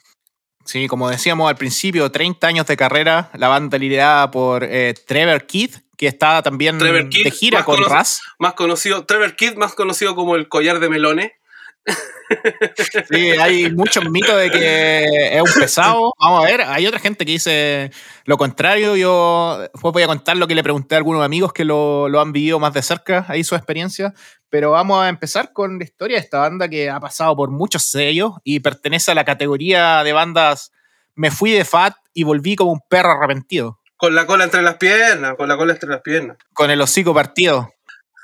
Sí, 0.66 0.88
como 0.88 1.08
decíamos 1.08 1.48
al 1.48 1.56
principio, 1.56 2.12
30 2.12 2.48
años 2.48 2.66
de 2.66 2.76
carrera, 2.76 3.30
la 3.36 3.48
banda 3.48 3.78
liderada 3.78 4.32
por 4.32 4.64
eh, 4.64 4.96
Trevor 5.06 5.46
Kidd, 5.46 5.76
que 5.98 6.08
está 6.08 6.42
también 6.42 6.80
Trevor 6.80 7.10
de 7.10 7.30
gira 7.30 7.64
con 7.64 7.84
Raz. 7.86 8.22
Más 8.40 8.54
conocido, 8.54 9.06
Trevor 9.06 9.36
Kidd, 9.36 9.54
más 9.56 9.76
conocido 9.76 10.16
como 10.16 10.36
el 10.36 10.50
collar 10.50 10.80
de 10.80 10.90
melones. 10.90 11.32
Sí, 13.10 13.32
hay 13.32 13.72
muchos 13.72 14.10
mitos 14.10 14.38
de 14.38 14.50
que 14.50 15.36
es 15.36 15.42
un 15.42 15.60
pesado. 15.60 16.14
Vamos 16.18 16.44
a 16.44 16.48
ver, 16.48 16.62
hay 16.62 16.88
otra 16.88 17.00
gente 17.00 17.26
que 17.26 17.34
dice 17.34 17.92
lo 18.26 18.38
contrario. 18.38 18.96
Yo 18.96 19.60
después 19.74 19.92
voy 19.92 20.04
a 20.04 20.08
contar 20.08 20.38
lo 20.38 20.48
que 20.48 20.56
le 20.56 20.64
pregunté 20.64 20.96
a 20.96 21.00
algunos 21.00 21.24
amigos 21.24 21.52
que 21.52 21.66
lo, 21.66 22.08
lo 22.08 22.22
han 22.22 22.32
vivido 22.32 22.60
más 22.60 22.74
de 22.74 22.82
cerca, 22.82 23.26
ahí 23.28 23.44
su 23.44 23.56
experiencia. 23.56 24.14
Pero 24.50 24.72
vamos 24.72 25.04
a 25.04 25.10
empezar 25.10 25.52
con 25.52 25.78
la 25.78 25.84
historia 25.84 26.18
de 26.18 26.24
esta 26.24 26.40
banda 26.40 26.70
que 26.70 26.90
ha 26.90 27.00
pasado 27.00 27.36
por 27.36 27.52
muchos 27.52 27.84
sellos 27.84 28.34
y 28.44 28.62
pertenece 28.62 29.12
a 29.12 29.16
la 29.16 29.26
categoría 29.26 30.04
de 30.04 30.14
bandas 30.14 30.72
me 31.16 31.32
fui 31.32 31.52
de 31.52 31.66
Fat 31.66 31.96
y 32.14 32.24
volví 32.24 32.56
como 32.56 32.72
un 32.72 32.82
perro 32.90 33.12
arrepentido. 33.12 33.80
Con 33.98 34.16
la 34.16 34.26
cola 34.26 34.44
entre 34.44 34.62
las 34.62 34.78
piernas, 34.78 35.36
con 35.36 35.48
la 35.48 35.58
cola 35.58 35.74
entre 35.74 35.90
las 35.90 36.02
piernas. 36.02 36.38
Con 36.54 36.72
el 36.72 36.82
hocico 36.82 37.14
partido. 37.14 37.70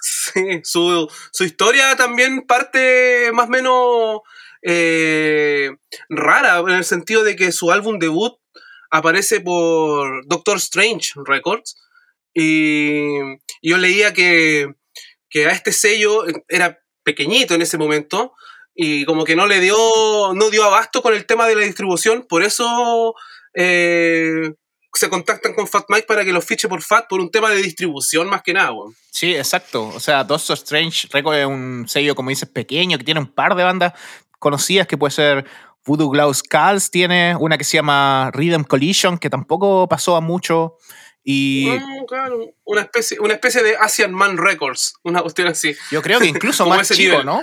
Sí, 0.01 0.62
su, 0.63 1.10
su 1.32 1.44
historia 1.44 1.96
también 1.96 2.46
parte 2.46 3.32
más 3.34 3.48
o 3.48 3.50
menos 3.50 4.22
eh, 4.62 5.72
rara, 6.10 6.60
en 6.60 6.70
el 6.70 6.84
sentido 6.84 7.24
de 7.24 7.36
que 7.36 7.51
su 7.51 7.72
álbum 7.72 8.00
debut 8.00 8.36
aparece 8.92 9.42
por 9.42 10.25
Doctor 10.27 10.58
Strange 10.58 11.12
Records. 11.25 11.77
Y 12.34 13.18
yo 13.62 13.77
leía 13.77 14.13
que, 14.13 14.75
que 15.30 15.48
a 15.48 15.51
este 15.51 15.72
sello 15.72 16.24
era 16.48 16.80
pequeñito 17.04 17.56
en 17.56 17.62
ese 17.62 17.77
momento 17.77 18.34
y 18.75 19.06
como 19.06 19.24
que 19.24 19.36
no 19.36 19.48
le 19.48 19.60
dio, 19.60 19.75
no 20.36 20.50
dio 20.51 20.63
abasto 20.63 21.01
con 21.01 21.16
el 21.16 21.25
tema 21.25 21.48
de 21.48 21.56
la 21.56 21.63
distribución, 21.63 22.27
por 22.27 22.44
eso 22.44 23.16
eh, 23.56 24.54
se 24.98 25.10
contactan 25.10 25.54
con 25.54 25.68
Fat 25.68 25.86
Mike 25.89 26.06
para 26.08 26.25
que 26.25 26.34
los 26.34 26.44
fiche 26.46 26.68
por 26.68 26.82
Fat 26.82 27.08
por 27.08 27.20
un 27.20 27.32
tema 27.32 27.50
de 27.50 27.62
distribución 27.62 28.27
más 28.30 28.42
que 28.42 28.54
nada, 28.54 28.72
weón. 28.72 28.96
Sí, 29.12 29.36
exacto. 29.36 29.88
O 29.88 30.00
sea, 30.00 30.24
Doctor 30.24 30.56
Strange 30.56 31.08
Record 31.12 31.36
es 31.36 31.46
un 31.46 31.86
sello, 31.88 32.16
como 32.16 32.30
dices, 32.30 32.50
pequeño, 32.50 32.98
que 32.98 33.04
tiene 33.04 33.20
un 33.20 33.32
par 33.34 33.56
de 33.56 33.63
bandas 33.63 33.94
conocidas, 34.39 34.88
que 34.88 34.98
puede 34.98 35.12
ser 35.12 35.46
Voodoo 35.86 36.10
Glow 36.10 36.34
Skulls, 36.34 36.92
tiene 36.92 37.36
una 37.38 37.58
que 37.58 37.63
se 37.63 37.77
llama 37.77 38.30
Rhythm 38.34 38.63
Collision, 38.63 39.18
que 39.18 39.30
tampoco 39.30 39.88
pasó 39.88 40.16
a 40.16 40.22
mucho. 40.22 40.77
Y 41.24 41.68
Mm, 41.70 42.06
claro, 42.06 42.39
una 42.63 42.82
especie, 42.82 43.20
una 43.20 43.34
especie 43.34 43.62
de 43.62 43.75
Asian 43.75 44.13
Man 44.13 44.38
Records, 44.38 44.94
una 45.04 45.22
cuestión 45.22 45.50
así. 45.50 45.75
yo 45.92 46.01
creo 46.01 46.20
que 46.20 46.27
incluso 46.27 46.66
más 46.70 46.88
chico, 46.89 47.12
nivel. 47.12 47.25
¿no? 47.25 47.42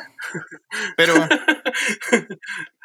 Pero 0.97 1.15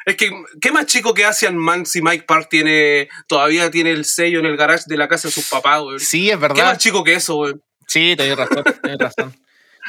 Es 0.06 0.16
que, 0.16 0.30
¿qué 0.60 0.72
más 0.72 0.86
chico 0.86 1.12
que 1.14 1.24
Asian 1.24 1.56
Man 1.56 1.84
si 1.86 2.00
Mike 2.02 2.24
Park 2.26 2.48
tiene, 2.50 3.08
todavía 3.28 3.70
tiene 3.70 3.90
el 3.90 4.04
sello 4.04 4.38
en 4.40 4.46
el 4.46 4.56
garage 4.56 4.84
de 4.86 4.96
la 4.96 5.08
casa 5.08 5.28
de 5.28 5.32
sus 5.32 5.48
papás, 5.48 5.82
weón? 5.82 6.00
sí, 6.00 6.30
es 6.30 6.36
¿Qué 6.36 6.40
más 6.48 6.54
verdad. 6.56 6.78
chico 6.78 7.04
que 7.04 7.14
eso, 7.14 7.36
weón? 7.36 7.62
Sí, 7.86 8.14
tenés 8.16 8.36
razón, 8.36 8.64
tenés 8.82 8.98
razón. 8.98 9.34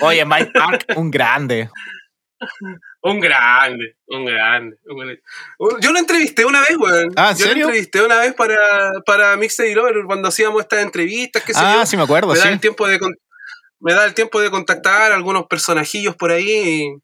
Oye, 0.02 0.26
Mike 0.26 0.52
Park, 0.54 0.86
un 0.96 1.12
grande. 1.12 1.70
Un 3.04 3.20
grande, 3.20 3.96
un 4.08 4.26
grande. 4.26 4.78
un 4.86 4.98
grande. 4.98 5.22
Yo 5.82 5.92
lo 5.92 6.00
entrevisté 6.00 6.44
una 6.46 6.60
vez, 6.62 6.76
weón. 6.78 7.10
Ah, 7.16 7.32
¿en 7.32 7.38
Yo 7.38 7.46
serio? 7.46 7.64
lo 7.66 7.70
entrevisté 7.70 8.02
una 8.04 8.20
vez 8.20 8.34
para, 8.34 8.58
para 9.06 9.36
Mixtape 9.38 9.74
Lover 9.76 9.96
cuando 10.06 10.28
hacíamos 10.28 10.62
estas 10.62 10.82
entrevistas, 10.84 11.44
qué 11.44 11.54
sé 11.54 11.60
Ah, 11.64 11.78
yo. 11.82 11.86
sí 11.86 11.98
me 11.98 12.04
acuerdo, 12.04 12.30
me 12.34 12.38
da 12.38 12.44
sí. 12.44 12.50
el 12.50 12.60
tiempo 12.60 12.88
de 12.88 13.00
me 13.80 13.94
da 13.94 14.06
el 14.06 14.14
tiempo 14.14 14.40
de 14.42 14.52
contactar 14.52 15.12
a 15.12 15.16
algunos 15.16 15.46
personajillos 15.48 16.16
por 16.16 16.32
ahí 16.32 16.50
y 16.52 16.96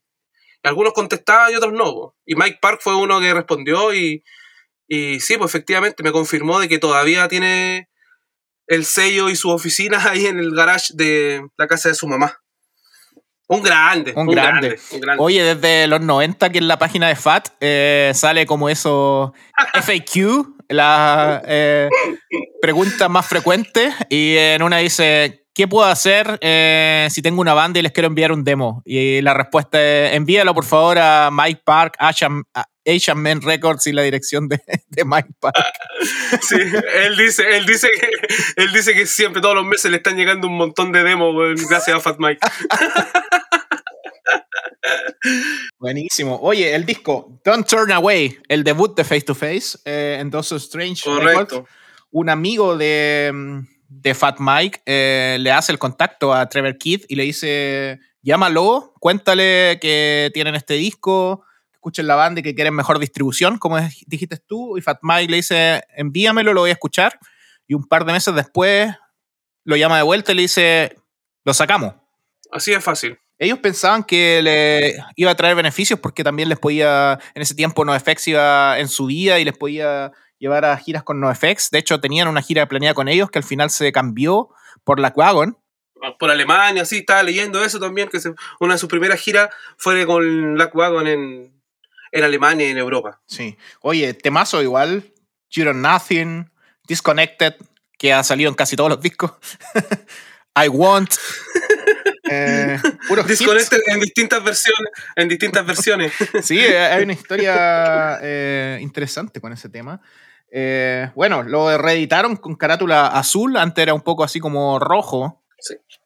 algunos 0.62 0.92
contestaban 0.92 1.52
y 1.52 1.56
otros 1.56 1.72
no 1.72 1.84
po. 1.84 2.16
y 2.26 2.34
Mike 2.34 2.58
Park 2.60 2.80
fue 2.82 2.96
uno 2.96 3.20
que 3.20 3.32
respondió 3.32 3.94
y, 3.94 4.24
y 4.86 5.20
sí 5.20 5.36
pues 5.36 5.50
efectivamente 5.50 6.02
me 6.02 6.12
confirmó 6.12 6.60
de 6.60 6.68
que 6.68 6.78
todavía 6.78 7.28
tiene 7.28 7.88
el 8.66 8.84
sello 8.84 9.28
y 9.28 9.36
sus 9.36 9.52
oficinas 9.52 10.06
ahí 10.06 10.26
en 10.26 10.38
el 10.38 10.54
garage 10.54 10.92
de 10.94 11.46
la 11.56 11.66
casa 11.66 11.88
de 11.88 11.94
su 11.94 12.06
mamá 12.06 12.40
un 13.48 13.62
grande 13.62 14.12
Un 14.14 14.26
grande. 14.26 14.78
un 14.92 15.00
grande. 15.00 15.22
Oye, 15.22 15.54
desde 15.54 15.86
los 15.86 16.02
90 16.02 16.50
que 16.50 16.58
en 16.58 16.68
la 16.68 16.78
página 16.78 17.08
de 17.08 17.16
FAT 17.16 17.48
eh, 17.60 18.12
sale 18.14 18.46
como 18.46 18.68
eso 18.68 19.32
FAQ, 19.82 20.46
la 20.68 21.42
eh, 21.46 21.88
pregunta 22.60 23.08
más 23.08 23.26
frecuente, 23.26 23.90
y 24.10 24.36
en 24.36 24.62
una 24.62 24.78
dice, 24.78 25.46
¿qué 25.58 25.66
puedo 25.66 25.88
hacer 25.88 26.38
eh, 26.40 27.08
si 27.10 27.20
tengo 27.20 27.40
una 27.40 27.52
banda 27.52 27.80
y 27.80 27.82
les 27.82 27.90
quiero 27.90 28.06
enviar 28.06 28.30
un 28.30 28.44
demo? 28.44 28.80
Y 28.84 29.20
la 29.22 29.34
respuesta 29.34 29.82
es, 29.82 30.14
envíalo 30.14 30.54
por 30.54 30.64
favor 30.64 31.00
a 31.00 31.30
Mike 31.32 31.62
Park, 31.64 31.96
Asian, 31.98 32.44
a 32.54 32.64
Asian 32.86 33.20
Man 33.20 33.42
Records 33.42 33.88
y 33.88 33.92
la 33.92 34.02
dirección 34.02 34.46
de, 34.46 34.60
de 34.86 35.04
Mike 35.04 35.30
Park. 35.40 35.56
Sí, 36.40 36.54
él 36.54 37.16
dice 37.16 37.56
él 37.56 37.66
dice 37.66 37.88
que 37.90 38.08
él 38.62 38.72
dice 38.72 38.94
que 38.94 39.04
siempre 39.04 39.42
todos 39.42 39.56
los 39.56 39.66
meses 39.66 39.90
le 39.90 39.96
están 39.96 40.16
llegando 40.16 40.46
un 40.46 40.56
montón 40.56 40.92
de 40.92 41.02
demos 41.02 41.34
gracias 41.68 41.96
a 41.96 42.00
Fat 42.00 42.20
Mike 42.20 42.38
Buenísimo. 45.80 46.38
Oye, 46.40 46.72
el 46.72 46.86
disco 46.86 47.40
Don't 47.44 47.66
Turn 47.66 47.90
Away, 47.90 48.38
el 48.48 48.62
debut 48.62 48.96
de 48.96 49.02
Face 49.02 49.22
to 49.22 49.34
Face 49.34 49.76
eh, 49.84 50.18
en 50.20 50.30
Doctor 50.30 50.58
Strange 50.58 51.02
Records. 51.20 51.68
un 52.12 52.30
amigo 52.30 52.76
de, 52.76 53.32
mm, 53.34 53.77
de 53.88 54.14
Fat 54.14 54.36
Mike 54.38 54.82
eh, 54.86 55.38
le 55.40 55.50
hace 55.50 55.72
el 55.72 55.78
contacto 55.78 56.32
a 56.34 56.48
Trevor 56.48 56.76
Keith 56.78 57.04
y 57.08 57.16
le 57.16 57.24
dice, 57.24 57.98
llámalo, 58.22 58.92
cuéntale 59.00 59.78
que 59.80 60.30
tienen 60.34 60.54
este 60.54 60.74
disco, 60.74 61.44
que 61.70 61.76
escuchen 61.76 62.06
la 62.06 62.14
banda 62.14 62.40
y 62.40 62.42
que 62.42 62.54
quieren 62.54 62.74
mejor 62.74 62.98
distribución, 62.98 63.58
como 63.58 63.78
es- 63.78 64.04
dijiste 64.06 64.36
tú, 64.36 64.76
y 64.76 64.82
Fat 64.82 64.98
Mike 65.02 65.30
le 65.30 65.36
dice, 65.38 65.82
envíamelo, 65.96 66.52
lo 66.52 66.60
voy 66.62 66.70
a 66.70 66.74
escuchar, 66.74 67.18
y 67.66 67.74
un 67.74 67.84
par 67.84 68.04
de 68.04 68.12
meses 68.12 68.34
después 68.34 68.94
lo 69.64 69.76
llama 69.76 69.96
de 69.96 70.02
vuelta 70.02 70.32
y 70.32 70.34
le 70.36 70.42
dice, 70.42 70.96
lo 71.44 71.54
sacamos. 71.54 71.94
así 72.52 72.72
es 72.72 72.82
fácil 72.84 73.18
Ellos 73.38 73.58
pensaban 73.60 74.02
que 74.04 74.40
le 74.42 75.02
iba 75.16 75.30
a 75.30 75.34
traer 75.36 75.54
beneficios 75.54 75.98
porque 76.00 76.24
también 76.24 76.48
les 76.48 76.58
podía, 76.58 77.18
en 77.34 77.42
ese 77.42 77.54
tiempo 77.54 77.84
NoFX 77.84 78.28
iba 78.28 78.78
en 78.78 78.88
su 78.88 79.06
día 79.06 79.38
y 79.38 79.44
les 79.44 79.56
podía 79.56 80.10
llevar 80.38 80.64
a 80.64 80.76
giras 80.76 81.02
con 81.02 81.20
NoFX. 81.20 81.70
De 81.70 81.78
hecho, 81.78 82.00
tenían 82.00 82.28
una 82.28 82.42
gira 82.42 82.66
planeada 82.66 82.94
con 82.94 83.08
ellos 83.08 83.30
que 83.30 83.38
al 83.38 83.44
final 83.44 83.70
se 83.70 83.90
cambió 83.92 84.50
por 84.84 85.00
la 85.00 85.12
Wagon. 85.14 85.58
por 86.18 86.30
Alemania, 86.30 86.84
sí, 86.84 86.98
estaba 86.98 87.22
leyendo 87.24 87.62
eso 87.64 87.80
también, 87.80 88.08
que 88.08 88.20
se- 88.20 88.32
una 88.60 88.74
de 88.74 88.78
sus 88.78 88.88
primeras 88.88 89.18
giras 89.20 89.50
fue 89.76 90.06
con 90.06 90.54
Black 90.54 90.74
Wagon 90.74 91.06
en, 91.08 91.52
en 92.12 92.24
Alemania 92.24 92.66
y 92.68 92.70
en 92.70 92.78
Europa. 92.78 93.20
Sí. 93.26 93.56
Oye, 93.80 94.14
temazo 94.14 94.62
igual. 94.62 95.12
You 95.50 95.64
Don't 95.64 95.80
Nothing, 95.80 96.50
Disconnected, 96.86 97.54
que 97.98 98.12
ha 98.12 98.22
salido 98.22 98.48
en 98.48 98.54
casi 98.54 98.76
todos 98.76 98.90
los 98.90 99.00
discos. 99.00 99.32
I 100.56 100.68
Want. 100.68 101.12
eh, 102.30 102.78
hits. 103.10 103.26
Disconnected 103.26 103.80
en 103.86 104.00
distintas 104.00 104.42
versiones, 104.44 104.92
en 105.16 105.28
distintas 105.28 105.66
versiones. 105.66 106.12
Sí, 106.42 106.58
eh, 106.60 106.78
hay 106.78 107.02
una 107.04 107.12
historia 107.12 108.18
eh, 108.22 108.78
interesante 108.80 109.40
con 109.40 109.52
ese 109.52 109.68
tema. 109.68 110.00
Eh, 110.50 111.10
bueno, 111.14 111.42
lo 111.42 111.76
reeditaron 111.78 112.36
con 112.36 112.54
carátula 112.56 113.06
azul, 113.08 113.56
antes 113.56 113.82
era 113.82 113.94
un 113.94 114.00
poco 114.02 114.24
así 114.24 114.40
como 114.40 114.78
rojo. 114.78 115.42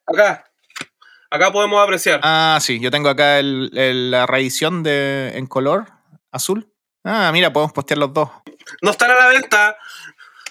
Acá, 0.06 0.44
acá 1.30 1.52
podemos 1.52 1.82
apreciar. 1.82 2.20
Ah, 2.22 2.58
sí, 2.60 2.80
yo 2.80 2.90
tengo 2.90 3.08
acá 3.08 3.38
el- 3.38 3.70
el- 3.74 4.10
la 4.10 4.26
reedición 4.26 4.82
de, 4.82 5.32
en 5.36 5.46
color 5.46 5.86
azul. 6.30 6.72
Ah, 7.04 7.30
mira, 7.32 7.52
podemos 7.52 7.72
postear 7.72 7.98
los 7.98 8.12
dos. 8.12 8.30
No 8.80 8.90
están 8.90 9.10
a 9.10 9.14
la 9.14 9.26
venta. 9.28 9.76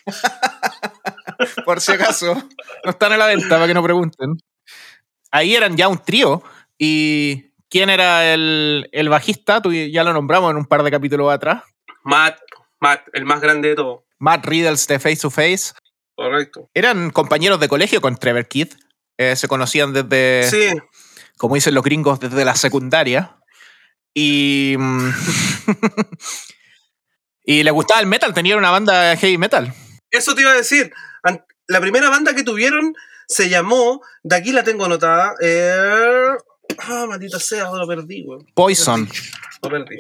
Por 1.65 1.81
si 1.81 1.91
acaso, 1.91 2.35
no 2.83 2.91
están 2.91 3.11
a 3.13 3.17
la 3.17 3.25
venta 3.27 3.49
para 3.49 3.67
que 3.67 3.73
no 3.73 3.83
pregunten. 3.83 4.37
Ahí 5.31 5.55
eran 5.55 5.77
ya 5.77 5.87
un 5.87 5.97
trío. 6.03 6.43
¿Y 6.77 7.51
quién 7.69 7.89
era 7.89 8.33
el, 8.33 8.89
el 8.91 9.09
bajista? 9.09 9.61
Tú 9.61 9.71
ya 9.73 10.03
lo 10.03 10.13
nombramos 10.13 10.51
en 10.51 10.57
un 10.57 10.65
par 10.65 10.83
de 10.83 10.91
capítulos 10.91 11.31
atrás. 11.31 11.63
Matt, 12.03 12.37
Matt, 12.81 13.07
el 13.13 13.25
más 13.25 13.39
grande 13.41 13.69
de 13.69 13.75
todos. 13.75 14.01
Matt 14.19 14.45
Riddles 14.45 14.87
de 14.87 14.99
Face 14.99 15.17
to 15.17 15.29
Face. 15.29 15.73
Correcto. 16.15 16.69
Eran 16.73 17.11
compañeros 17.11 17.59
de 17.59 17.67
colegio 17.69 18.01
con 18.01 18.17
Trevor 18.17 18.47
Keith. 18.47 18.75
Eh, 19.17 19.35
se 19.35 19.47
conocían 19.47 19.93
desde, 19.93 20.49
Sí, 20.49 20.77
como 21.37 21.55
dicen 21.55 21.73
los 21.75 21.83
gringos, 21.83 22.19
desde 22.19 22.43
la 22.43 22.55
secundaria. 22.55 23.37
Y. 24.13 24.75
mm, 24.77 25.09
y 27.45 27.63
le 27.63 27.71
gustaba 27.71 27.99
el 28.01 28.07
metal, 28.07 28.33
tenían 28.33 28.57
una 28.57 28.71
banda 28.71 29.01
de 29.11 29.17
heavy 29.17 29.37
metal. 29.37 29.73
eso 30.09 30.35
te 30.35 30.41
iba 30.41 30.51
a 30.51 30.55
decir. 30.55 30.91
La 31.67 31.79
primera 31.79 32.09
banda 32.09 32.35
que 32.35 32.43
tuvieron 32.43 32.93
se 33.27 33.47
llamó, 33.47 34.01
de 34.23 34.35
aquí 34.35 34.51
la 34.51 34.63
tengo 34.63 34.85
anotada. 34.85 35.35
eh, 35.41 36.35
Ah, 36.79 37.05
maldita 37.07 37.39
sea, 37.39 37.69
lo 37.71 37.87
perdí, 37.87 38.23
weón. 38.25 38.45
Poison. 38.55 39.07
Lo 39.61 39.69
perdí. 39.69 39.97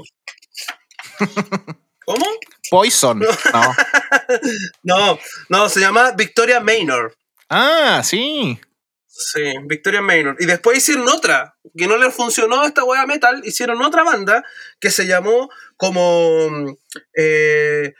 ¿Cómo? 2.05 2.25
Poison. 2.71 3.19
No. 3.19 3.27
No, 4.83 5.19
no, 5.49 5.69
se 5.69 5.81
llama 5.81 6.11
Victoria 6.11 6.59
Maynor. 6.61 7.13
Ah, 7.49 8.01
sí. 8.03 8.59
Sí, 9.07 9.41
Victoria 9.65 10.01
Maynor. 10.01 10.37
Y 10.39 10.45
después 10.45 10.77
hicieron 10.77 11.07
otra, 11.09 11.53
que 11.77 11.85
no 11.85 11.97
les 11.97 12.13
funcionó 12.15 12.63
esta 12.65 12.83
wea 12.85 13.05
metal, 13.05 13.41
hicieron 13.43 13.81
otra 13.81 14.03
banda 14.03 14.43
que 14.79 14.89
se 14.89 15.05
llamó 15.05 15.49
como 15.75 16.49
mm, 16.49 16.75
eh, 17.17 17.93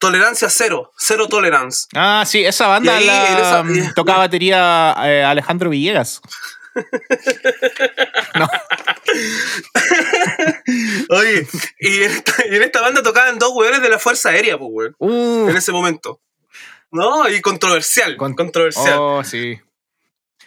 Tolerancia 0.00 0.50
Cero, 0.50 0.92
Cero 0.98 1.28
Tolerance. 1.28 1.86
Ah, 1.94 2.24
sí, 2.26 2.44
esa 2.44 2.66
banda 2.66 2.96
ahí, 2.96 3.06
la- 3.06 3.28
en 3.28 3.38
esa- 3.38 3.62
mm, 3.62 3.94
tocaba 3.94 4.18
batería 4.18 4.94
eh, 5.04 5.22
Alejandro 5.24 5.70
Villegas. 5.70 6.20
Oye, 11.10 11.46
y 11.80 12.02
en 12.02 12.10
esta, 12.10 12.34
y 12.50 12.56
en 12.56 12.62
esta 12.62 12.80
banda 12.80 13.02
tocaban 13.02 13.38
dos 13.38 13.52
weones 13.54 13.82
de 13.82 13.88
la 13.88 13.98
Fuerza 13.98 14.30
Aérea, 14.30 14.58
pues 14.58 14.70
weón, 14.72 14.94
Uh, 14.98 15.48
en 15.48 15.56
ese 15.56 15.72
momento. 15.72 16.20
No, 16.90 17.28
y 17.28 17.40
controversial, 17.40 18.16
Con- 18.16 18.34
controversial. 18.34 18.96
oh, 18.98 19.24
sí. 19.24 19.58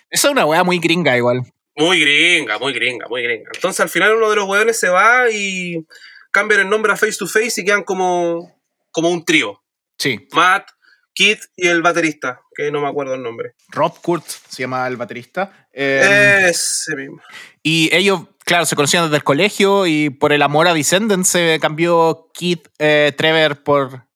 Esa 0.10 0.28
es 0.28 0.32
una 0.32 0.46
weá 0.46 0.64
muy 0.64 0.80
gringa 0.80 1.16
igual. 1.16 1.42
Muy 1.76 2.00
gringa, 2.02 2.58
muy 2.60 2.74
gringa, 2.74 3.08
muy 3.08 3.24
gringa. 3.24 3.50
Entonces 3.54 3.80
al 3.80 3.90
final 3.90 4.16
uno 4.16 4.30
de 4.30 4.36
los 4.36 4.48
weones 4.48 4.78
se 4.80 4.90
va 4.90 5.30
y 5.32 5.86
cambian 6.32 6.62
el 6.62 6.70
nombre 6.70 6.92
a 6.92 6.98
Face 6.98 7.18
to 7.18 7.28
Face 7.28 7.62
y 7.62 7.66
quedan 7.66 7.84
como, 7.84 8.60
como 8.92 9.10
un 9.10 9.24
trío. 9.24 9.62
Sí. 9.98 10.28
Matt, 10.34 10.70
Kit 11.14 11.40
y 11.56 11.68
el 11.68 11.82
baterista, 11.82 12.42
que 12.56 12.72
no 12.72 12.82
me 12.82 12.88
acuerdo 12.90 13.14
el 13.14 13.22
nombre. 13.24 13.54
Rob 13.70 14.00
Kurt 14.02 14.26
se 14.26 14.64
llama 14.64 14.86
el 14.88 14.98
baterista. 14.98 15.61
Eh, 15.74 16.48
Ese 16.50 16.96
mismo. 16.96 17.22
y 17.63 17.90
ellos, 17.96 18.22
claro, 18.46 18.66
se 18.66 18.75
conocían 18.75 19.06
desde 19.06 19.18
el 19.18 19.24
colegio 19.24 19.88
y 19.88 20.10
por 20.10 20.34
el 20.34 20.42
amor 20.42 20.68
a 20.68 20.74
Descendants 20.74 21.30
se 21.30 21.60
cambió 21.62 22.30
Keith 22.34 22.68
eh, 22.80 23.13
Trevor 23.18 23.63
por 23.63 24.08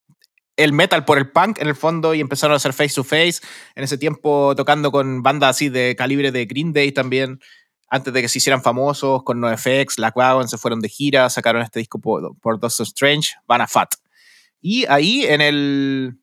el 0.57 0.71
metal 0.71 1.03
por 1.03 1.17
el 1.17 1.29
punk 1.31 1.59
en 1.59 1.67
el 1.67 1.75
fondo 1.75 2.13
y 2.13 2.21
empezaron 2.21 2.53
a 2.53 2.57
hacer 2.57 2.73
face 2.73 2.95
to 2.95 3.03
face. 3.03 3.41
En 3.75 3.83
ese 3.83 3.97
tiempo 3.97 4.53
tocando 4.55 4.91
con 4.91 5.21
bandas 5.21 5.51
así 5.51 5.69
de 5.69 5.95
calibre 5.97 6.31
de 6.31 6.45
Green 6.45 6.71
Day 6.73 6.91
también. 6.91 7.39
Antes 7.89 8.13
de 8.13 8.21
que 8.21 8.29
se 8.29 8.39
hicieran 8.39 8.63
famosos 8.63 9.23
con 9.23 9.39
NoFX, 9.39 9.99
La 9.99 10.11
Wagon 10.15 10.47
se 10.47 10.57
fueron 10.57 10.79
de 10.79 10.89
gira, 10.89 11.29
sacaron 11.29 11.61
este 11.61 11.79
disco 11.79 11.99
por, 11.99 12.37
por 12.39 12.59
Doctor 12.59 12.85
Strange, 12.85 13.33
Van 13.47 13.61
a 13.61 13.67
Fat. 13.67 13.93
Y 14.59 14.85
ahí 14.87 15.25
en 15.25 15.41
el 15.41 16.17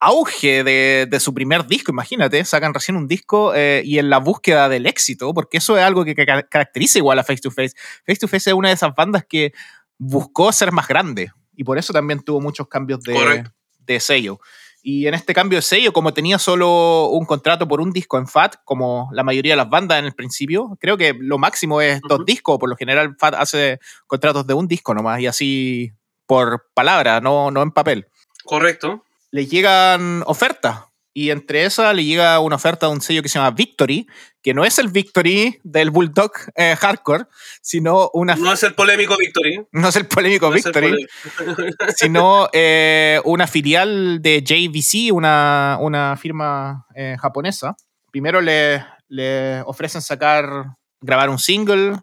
auge 0.00 0.62
de, 0.62 1.06
de, 1.08 1.20
su 1.20 1.32
primer 1.32 1.66
disco, 1.66 1.90
imagínate, 1.90 2.44
sacan 2.44 2.74
recién 2.74 2.96
un 2.96 3.08
disco 3.08 3.54
eh, 3.54 3.82
y 3.84 3.98
en 3.98 4.10
la 4.10 4.18
búsqueda 4.18 4.68
del 4.68 4.86
éxito, 4.86 5.32
porque 5.32 5.58
eso 5.58 5.76
es 5.76 5.84
algo 5.84 6.04
que, 6.04 6.14
que, 6.14 6.26
caracteriza 6.26 6.98
igual 6.98 7.18
a 7.18 7.24
Face 7.24 7.40
to 7.40 7.50
Face. 7.50 7.74
Face 8.06 8.18
to 8.20 8.28
Face 8.28 8.50
es 8.50 8.54
una 8.54 8.68
de 8.68 8.74
esas 8.74 8.94
bandas 8.94 9.24
que 9.26 9.52
buscó 9.98 10.52
ser 10.52 10.72
más 10.72 10.86
grande 10.86 11.32
y 11.54 11.64
por 11.64 11.78
eso 11.78 11.92
también 11.92 12.20
tuvo 12.20 12.40
muchos 12.40 12.68
cambios 12.68 13.00
de, 13.00 13.44
de 13.78 14.00
sello. 14.00 14.38
Y 14.82 15.08
en 15.08 15.14
este 15.14 15.34
cambio 15.34 15.58
de 15.58 15.62
sello, 15.62 15.92
como 15.92 16.14
tenía 16.14 16.38
solo 16.38 17.08
un 17.08 17.24
contrato 17.24 17.66
por 17.66 17.80
un 17.80 17.90
disco 17.90 18.18
en 18.18 18.28
FAT, 18.28 18.56
como 18.64 19.08
la 19.12 19.24
mayoría 19.24 19.54
de 19.54 19.56
las 19.56 19.68
bandas 19.68 19.98
en 19.98 20.04
el 20.04 20.14
principio, 20.14 20.76
creo 20.80 20.96
que 20.96 21.12
lo 21.18 21.38
máximo 21.38 21.80
es 21.80 22.00
dos 22.02 22.20
uh 22.20 22.22
-huh. 22.22 22.26
discos. 22.26 22.58
Por 22.58 22.68
lo 22.68 22.76
general, 22.76 23.16
FAT 23.18 23.34
hace 23.34 23.80
contratos 24.06 24.46
de 24.46 24.54
un 24.54 24.68
disco 24.68 24.94
nomás 24.94 25.18
y 25.20 25.26
así 25.26 25.92
por 26.26 26.68
palabra, 26.72 27.20
no, 27.20 27.50
no 27.50 27.62
en 27.62 27.72
papel. 27.72 28.06
Correcto 28.44 29.05
le 29.36 29.46
llegan 29.46 30.22
ofertas. 30.26 30.84
Y 31.12 31.30
entre 31.30 31.64
esas 31.64 31.94
le 31.94 32.04
llega 32.04 32.38
una 32.40 32.56
oferta 32.56 32.86
de 32.86 32.92
un 32.92 33.00
sello 33.00 33.22
que 33.22 33.28
se 33.28 33.38
llama 33.38 33.50
Victory, 33.50 34.06
que 34.42 34.54
no 34.54 34.64
es 34.64 34.78
el 34.78 34.88
Victory 34.88 35.60
del 35.62 35.90
Bulldog 35.90 36.32
eh, 36.54 36.74
Hardcore, 36.76 37.24
sino 37.62 38.10
una. 38.12 38.34
No 38.36 38.52
es 38.52 38.62
el 38.62 38.74
polémico 38.74 39.16
Victory. 39.16 39.66
No 39.72 39.88
es 39.88 39.96
el 39.96 40.06
polémico 40.06 40.48
no 40.48 40.54
Victory, 40.54 40.88
el 40.88 41.76
sino 41.96 42.48
eh, 42.52 43.20
una 43.24 43.46
filial 43.46 44.20
de 44.20 44.42
JVC, 44.42 45.12
una, 45.12 45.78
una 45.80 46.16
firma 46.16 46.86
eh, 46.94 47.16
japonesa. 47.20 47.76
Primero 48.10 48.40
le, 48.40 48.84
le, 49.08 49.62
ofrecen 49.62 50.02
sacar, 50.02 50.76
grabar 51.00 51.28
un 51.28 51.38
single 51.38 52.00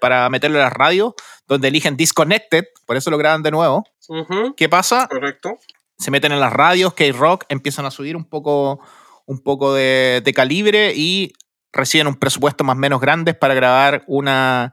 para 0.00 0.28
meterlo 0.30 0.58
en 0.58 0.62
la 0.62 0.70
radio, 0.70 1.14
donde 1.48 1.68
eligen 1.68 1.96
Disconnected, 1.96 2.64
por 2.86 2.96
eso 2.96 3.10
lo 3.10 3.18
graban 3.18 3.42
de 3.42 3.50
nuevo. 3.50 3.84
Uh 4.08 4.18
-huh. 4.18 4.54
¿Qué 4.56 4.68
pasa? 4.68 5.08
Correcto 5.08 5.58
se 5.98 6.10
meten 6.10 6.32
en 6.32 6.40
las 6.40 6.52
radios, 6.52 6.94
K-Rock, 6.94 7.44
empiezan 7.48 7.86
a 7.86 7.90
subir 7.90 8.16
un 8.16 8.24
poco, 8.24 8.80
un 9.26 9.38
poco 9.38 9.74
de, 9.74 10.22
de, 10.24 10.32
calibre 10.32 10.92
y 10.94 11.32
reciben 11.72 12.06
un 12.06 12.16
presupuesto 12.16 12.64
más 12.64 12.76
o 12.76 12.78
menos 12.78 13.00
grande 13.00 13.34
para 13.34 13.54
grabar 13.54 14.04
una, 14.06 14.72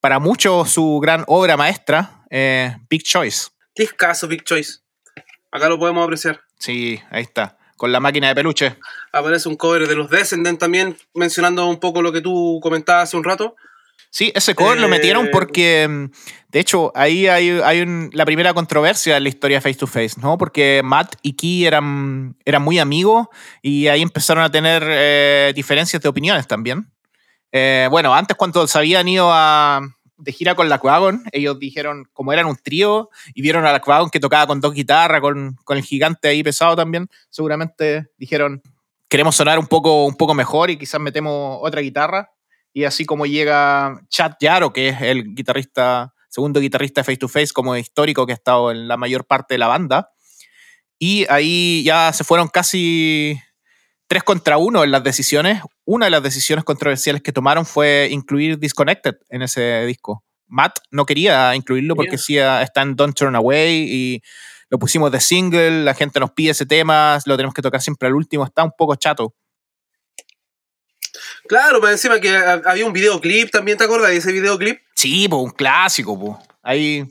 para 0.00 0.18
muchos, 0.18 0.70
su 0.70 1.00
gran 1.00 1.24
obra 1.26 1.56
maestra, 1.56 2.24
eh, 2.30 2.76
Big 2.88 3.02
Choice. 3.02 3.48
Discaso 3.74 4.28
Big 4.28 4.44
Choice. 4.44 4.78
Acá 5.50 5.68
lo 5.68 5.78
podemos 5.78 6.04
apreciar. 6.04 6.40
Sí, 6.58 7.00
ahí 7.10 7.22
está. 7.22 7.58
Con 7.76 7.92
la 7.92 8.00
máquina 8.00 8.28
de 8.28 8.34
peluche. 8.34 8.76
Aparece 9.12 9.48
un 9.48 9.56
cover 9.56 9.86
de 9.86 9.96
los 9.96 10.08
Descendants 10.08 10.58
también, 10.58 10.96
mencionando 11.14 11.66
un 11.66 11.78
poco 11.78 12.02
lo 12.02 12.12
que 12.12 12.20
tú 12.20 12.58
comentabas 12.62 13.04
hace 13.04 13.16
un 13.16 13.24
rato. 13.24 13.56
Sí, 14.10 14.32
ese 14.34 14.54
cover 14.54 14.78
eh, 14.78 14.80
lo 14.80 14.88
metieron 14.88 15.28
porque, 15.30 16.08
de 16.48 16.60
hecho, 16.60 16.90
ahí 16.94 17.26
hay, 17.26 17.50
hay 17.62 17.82
un, 17.82 18.08
la 18.14 18.24
primera 18.24 18.54
controversia 18.54 19.18
en 19.18 19.24
la 19.24 19.28
historia 19.28 19.60
Face 19.60 19.74
to 19.74 19.86
Face, 19.86 20.20
¿no? 20.22 20.38
Porque 20.38 20.80
Matt 20.82 21.16
y 21.20 21.34
Key 21.34 21.66
eran, 21.66 22.34
eran 22.46 22.62
muy 22.62 22.78
amigos 22.78 23.26
y 23.60 23.88
ahí 23.88 24.00
empezaron 24.00 24.42
a 24.42 24.50
tener 24.50 24.82
eh, 24.86 25.52
diferencias 25.54 26.02
de 26.02 26.08
opiniones 26.08 26.46
también. 26.46 26.90
Eh, 27.52 27.88
bueno, 27.90 28.14
antes 28.14 28.36
cuando 28.36 28.66
se 28.66 28.78
habían 28.78 29.06
ido 29.06 29.28
a, 29.30 29.82
de 30.16 30.32
gira 30.32 30.54
con 30.54 30.68
la 30.68 30.78
Quagon, 30.78 31.24
ellos 31.32 31.58
dijeron, 31.58 32.08
como 32.12 32.32
eran 32.32 32.46
un 32.46 32.56
trío, 32.56 33.10
y 33.34 33.42
vieron 33.42 33.66
a 33.66 33.72
la 33.72 33.80
Quagon 33.80 34.08
que 34.08 34.20
tocaba 34.20 34.46
con 34.46 34.62
dos 34.62 34.72
guitarras, 34.72 35.20
con, 35.20 35.56
con 35.64 35.76
el 35.76 35.84
gigante 35.84 36.28
ahí 36.28 36.42
pesado 36.42 36.74
también, 36.74 37.08
seguramente 37.28 38.06
dijeron, 38.16 38.62
queremos 39.08 39.36
sonar 39.36 39.58
un 39.58 39.66
poco, 39.66 40.06
un 40.06 40.16
poco 40.16 40.34
mejor 40.34 40.70
y 40.70 40.78
quizás 40.78 41.00
metemos 41.00 41.58
otra 41.60 41.80
guitarra 41.80 42.32
y 42.76 42.84
así 42.84 43.06
como 43.06 43.24
llega 43.24 44.02
Chad 44.10 44.32
Yaro, 44.38 44.74
que 44.74 44.88
es 44.88 45.00
el 45.00 45.34
guitarrista, 45.34 46.12
segundo 46.28 46.60
guitarrista 46.60 47.00
de 47.00 47.04
Face 47.06 47.16
to 47.16 47.26
Face, 47.26 47.54
como 47.54 47.74
histórico 47.74 48.26
que 48.26 48.32
ha 48.32 48.34
estado 48.34 48.70
en 48.70 48.86
la 48.86 48.98
mayor 48.98 49.26
parte 49.26 49.54
de 49.54 49.58
la 49.58 49.66
banda. 49.66 50.10
Y 50.98 51.24
ahí 51.30 51.82
ya 51.84 52.12
se 52.12 52.22
fueron 52.22 52.48
casi 52.48 53.40
tres 54.08 54.24
contra 54.24 54.58
uno 54.58 54.84
en 54.84 54.90
las 54.90 55.02
decisiones. 55.02 55.62
Una 55.86 56.04
de 56.04 56.10
las 56.10 56.22
decisiones 56.22 56.66
controversiales 56.66 57.22
que 57.22 57.32
tomaron 57.32 57.64
fue 57.64 58.08
incluir 58.10 58.58
Disconnected 58.58 59.14
en 59.30 59.40
ese 59.40 59.86
disco. 59.86 60.22
Matt 60.46 60.80
no 60.90 61.06
quería 61.06 61.56
incluirlo 61.56 61.96
porque 61.96 62.18
sí 62.18 62.36
está 62.36 62.82
en 62.82 62.94
Don't 62.94 63.16
Turn 63.16 63.36
Away 63.36 63.86
y 63.88 64.22
lo 64.68 64.78
pusimos 64.78 65.10
de 65.10 65.20
single, 65.20 65.82
la 65.82 65.94
gente 65.94 66.20
nos 66.20 66.32
pide 66.32 66.50
ese 66.50 66.66
tema, 66.66 67.18
lo 67.24 67.38
tenemos 67.38 67.54
que 67.54 67.62
tocar 67.62 67.80
siempre 67.80 68.08
al 68.08 68.14
último, 68.14 68.44
está 68.44 68.64
un 68.64 68.72
poco 68.76 68.96
chato. 68.96 69.34
Claro, 71.46 71.80
más 71.80 71.92
encima 71.92 72.20
que 72.20 72.34
había 72.36 72.86
un 72.86 72.92
videoclip 72.92 73.50
también, 73.50 73.78
¿te 73.78 73.84
acuerdas 73.84 74.10
de 74.10 74.16
ese 74.16 74.32
videoclip? 74.32 74.80
Sí, 74.94 75.28
pues 75.28 75.42
un 75.42 75.50
clásico, 75.50 76.18
pues. 76.18 76.36
Ahí. 76.62 77.04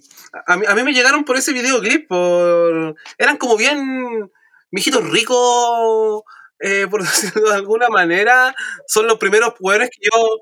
A 0.48 0.58
mí, 0.58 0.66
a 0.68 0.76
mí, 0.76 0.84
me 0.84 0.94
llegaron 0.94 1.24
por 1.24 1.38
ese 1.38 1.54
videoclip, 1.54 2.08
por. 2.08 2.96
Eran 3.18 3.38
como 3.38 3.58
bien. 3.58 4.32
mijitos 4.72 5.10
ricos. 5.10 6.24
Eh, 6.60 6.88
por 6.90 7.04
decirlo 7.04 7.50
de 7.50 7.56
alguna 7.56 7.90
manera, 7.90 8.56
son 8.88 9.08
los 9.08 9.18
primeros 9.18 9.54
hueones 9.60 9.90
que 9.90 10.08
yo. 10.12 10.40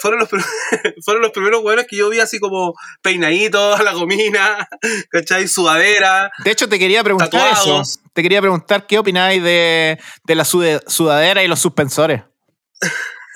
Fueron 0.00 0.20
los, 0.20 0.28
fueron 1.04 1.22
los 1.22 1.32
primeros 1.32 1.62
hueones 1.62 1.86
que 1.88 1.96
yo 1.96 2.08
vi 2.08 2.20
así 2.20 2.38
como 2.38 2.74
peinaditos, 3.02 3.78
a 3.78 3.82
la 3.82 3.92
gomina, 3.92 4.68
¿cachai? 5.10 5.48
Sudadera. 5.48 6.30
De 6.44 6.50
hecho, 6.50 6.68
te 6.68 6.78
quería 6.78 7.02
preguntar 7.02 7.30
tatuados. 7.30 7.88
eso. 7.88 8.00
Te 8.12 8.22
quería 8.22 8.40
preguntar 8.40 8.86
qué 8.86 8.98
opináis 8.98 9.42
de, 9.42 9.98
de 10.24 10.34
la 10.34 10.44
sudadera 10.44 11.42
y 11.42 11.48
los 11.48 11.60
suspensores. 11.60 12.22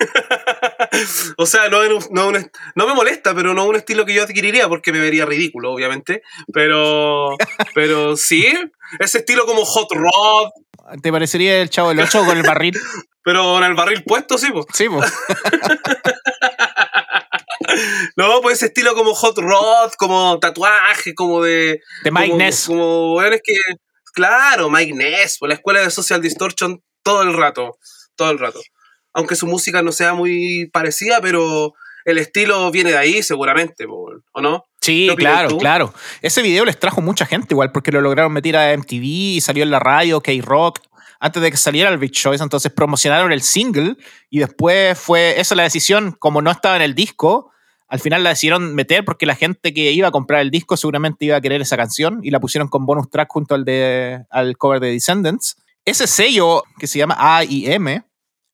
o 1.37 1.45
sea, 1.45 1.69
no, 1.69 1.83
no, 2.09 2.31
no, 2.31 2.87
me 2.87 2.93
molesta, 2.93 3.33
pero 3.35 3.53
no 3.53 3.65
un 3.65 3.75
estilo 3.75 4.05
que 4.05 4.13
yo 4.13 4.23
adquiriría 4.23 4.67
porque 4.67 4.91
me 4.91 4.99
vería 4.99 5.25
ridículo, 5.25 5.71
obviamente. 5.71 6.23
Pero, 6.53 7.35
pero 7.75 8.17
sí, 8.17 8.45
ese 8.99 9.19
estilo 9.19 9.45
como 9.45 9.65
hot 9.65 9.91
rod. 9.91 10.49
¿Te 11.01 11.11
parecería 11.11 11.61
el 11.61 11.69
chavo 11.69 11.89
del 11.89 11.99
8 11.99 12.25
con 12.25 12.37
el 12.37 12.43
barril? 12.43 12.79
pero 13.23 13.43
con 13.43 13.63
el 13.63 13.75
barril 13.75 14.03
puesto, 14.03 14.37
sí, 14.37 14.51
pues. 14.51 14.65
Sí, 14.73 14.89
pues. 14.89 15.11
no, 18.15 18.41
pues 18.41 18.57
ese 18.57 18.67
estilo 18.67 18.95
como 18.95 19.13
hot 19.13 19.37
rod, 19.37 19.91
como 19.97 20.39
tatuaje, 20.39 21.13
como 21.13 21.41
de. 21.41 21.81
De 22.03 22.11
Mike 22.11 22.29
como, 22.29 22.37
Ness. 22.37 22.65
Como, 22.67 23.21
es 23.21 23.41
que. 23.43 23.53
Claro, 24.13 24.69
Mike 24.69 24.93
Ness, 24.93 25.37
por 25.37 25.47
la 25.47 25.55
escuela 25.55 25.79
de 25.79 25.89
Social 25.89 26.21
Distortion 26.21 26.83
todo 27.01 27.21
el 27.21 27.33
rato. 27.33 27.77
Todo 28.17 28.31
el 28.31 28.39
rato 28.39 28.59
aunque 29.13 29.35
su 29.35 29.47
música 29.47 29.81
no 29.81 29.91
sea 29.91 30.13
muy 30.13 30.69
parecida, 30.71 31.19
pero 31.21 31.73
el 32.05 32.17
estilo 32.17 32.71
viene 32.71 32.91
de 32.91 32.97
ahí 32.97 33.23
seguramente, 33.23 33.85
¿o 33.87 34.41
no? 34.41 34.65
Sí, 34.81 35.09
claro, 35.15 35.49
tú? 35.49 35.57
claro. 35.57 35.93
Ese 36.21 36.41
video 36.41 36.65
les 36.65 36.79
trajo 36.79 37.01
mucha 37.01 37.25
gente 37.25 37.53
igual, 37.53 37.71
porque 37.71 37.91
lo 37.91 38.01
lograron 38.01 38.33
meter 38.33 38.57
a 38.57 38.75
MTV 38.75 39.03
y 39.03 39.41
salió 39.41 39.63
en 39.63 39.71
la 39.71 39.79
radio, 39.79 40.21
K-Rock, 40.21 40.79
antes 41.19 41.41
de 41.41 41.51
que 41.51 41.57
saliera 41.57 41.89
el 41.89 41.99
Big 41.99 42.11
Choice, 42.11 42.43
entonces 42.43 42.71
promocionaron 42.71 43.31
el 43.31 43.43
single 43.43 43.95
y 44.29 44.39
después 44.39 44.97
fue 44.97 45.39
esa 45.39 45.53
la 45.53 45.63
decisión, 45.63 46.13
como 46.17 46.41
no 46.41 46.49
estaba 46.49 46.75
en 46.77 46.81
el 46.81 46.95
disco, 46.95 47.51
al 47.87 47.99
final 47.99 48.23
la 48.23 48.31
decidieron 48.31 48.73
meter 48.73 49.05
porque 49.05 49.27
la 49.27 49.35
gente 49.35 49.73
que 49.73 49.91
iba 49.91 50.07
a 50.07 50.11
comprar 50.11 50.41
el 50.41 50.49
disco 50.49 50.77
seguramente 50.77 51.25
iba 51.25 51.35
a 51.35 51.41
querer 51.41 51.61
esa 51.61 51.77
canción 51.77 52.21
y 52.23 52.31
la 52.31 52.39
pusieron 52.39 52.69
con 52.69 52.85
bonus 52.85 53.09
track 53.09 53.27
junto 53.29 53.53
al, 53.53 53.65
de, 53.65 54.23
al 54.31 54.57
cover 54.57 54.79
de 54.79 54.91
Descendants. 54.91 55.57
Ese 55.85 56.07
sello 56.07 56.63
que 56.79 56.87
se 56.87 56.97
llama 56.97 57.17
AIM, 57.19 58.01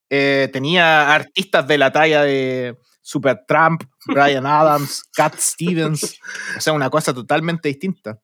eh, 0.09 0.49
tenía 0.51 1.13
artistas 1.13 1.67
de 1.67 1.77
la 1.77 1.91
talla 1.91 2.23
de 2.23 2.77
Supertramp, 3.01 3.83
Brian 4.05 4.45
Adams, 4.45 5.03
Cat 5.15 5.37
Stevens, 5.37 6.19
o 6.57 6.61
sea, 6.61 6.73
una 6.73 6.89
cosa 6.89 7.13
totalmente 7.13 7.69
distinta. 7.69 8.19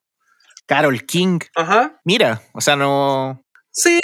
Carol 0.66 1.04
King. 1.06 1.40
Ajá. 1.56 2.00
Mira, 2.06 2.42
o 2.54 2.62
sea, 2.62 2.76
no. 2.76 3.44
Sí, 3.72 4.00